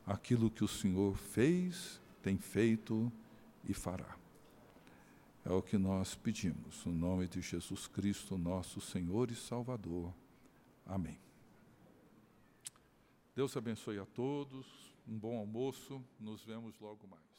aquilo 0.05 0.51
que 0.51 0.63
o 0.63 0.67
Senhor 0.67 1.15
fez, 1.15 2.01
tem 2.21 2.37
feito 2.37 3.11
e 3.67 3.73
fará. 3.73 4.17
É 5.45 5.51
o 5.51 5.61
que 5.61 5.77
nós 5.77 6.13
pedimos, 6.13 6.85
no 6.85 6.91
nome 6.91 7.27
de 7.27 7.41
Jesus 7.41 7.87
Cristo, 7.87 8.37
nosso 8.37 8.81
Senhor 8.81 9.31
e 9.31 9.35
Salvador. 9.35 10.13
Amém. 10.85 11.26
Deus 13.37 13.55
abençoe 13.55 13.99
a 13.99 14.05
todos 14.07 14.65
um 15.07 15.15
bom 15.15 15.37
almoço. 15.37 16.03
Nos 16.19 16.43
vemos 16.43 16.79
logo 16.79 17.07
mais. 17.07 17.36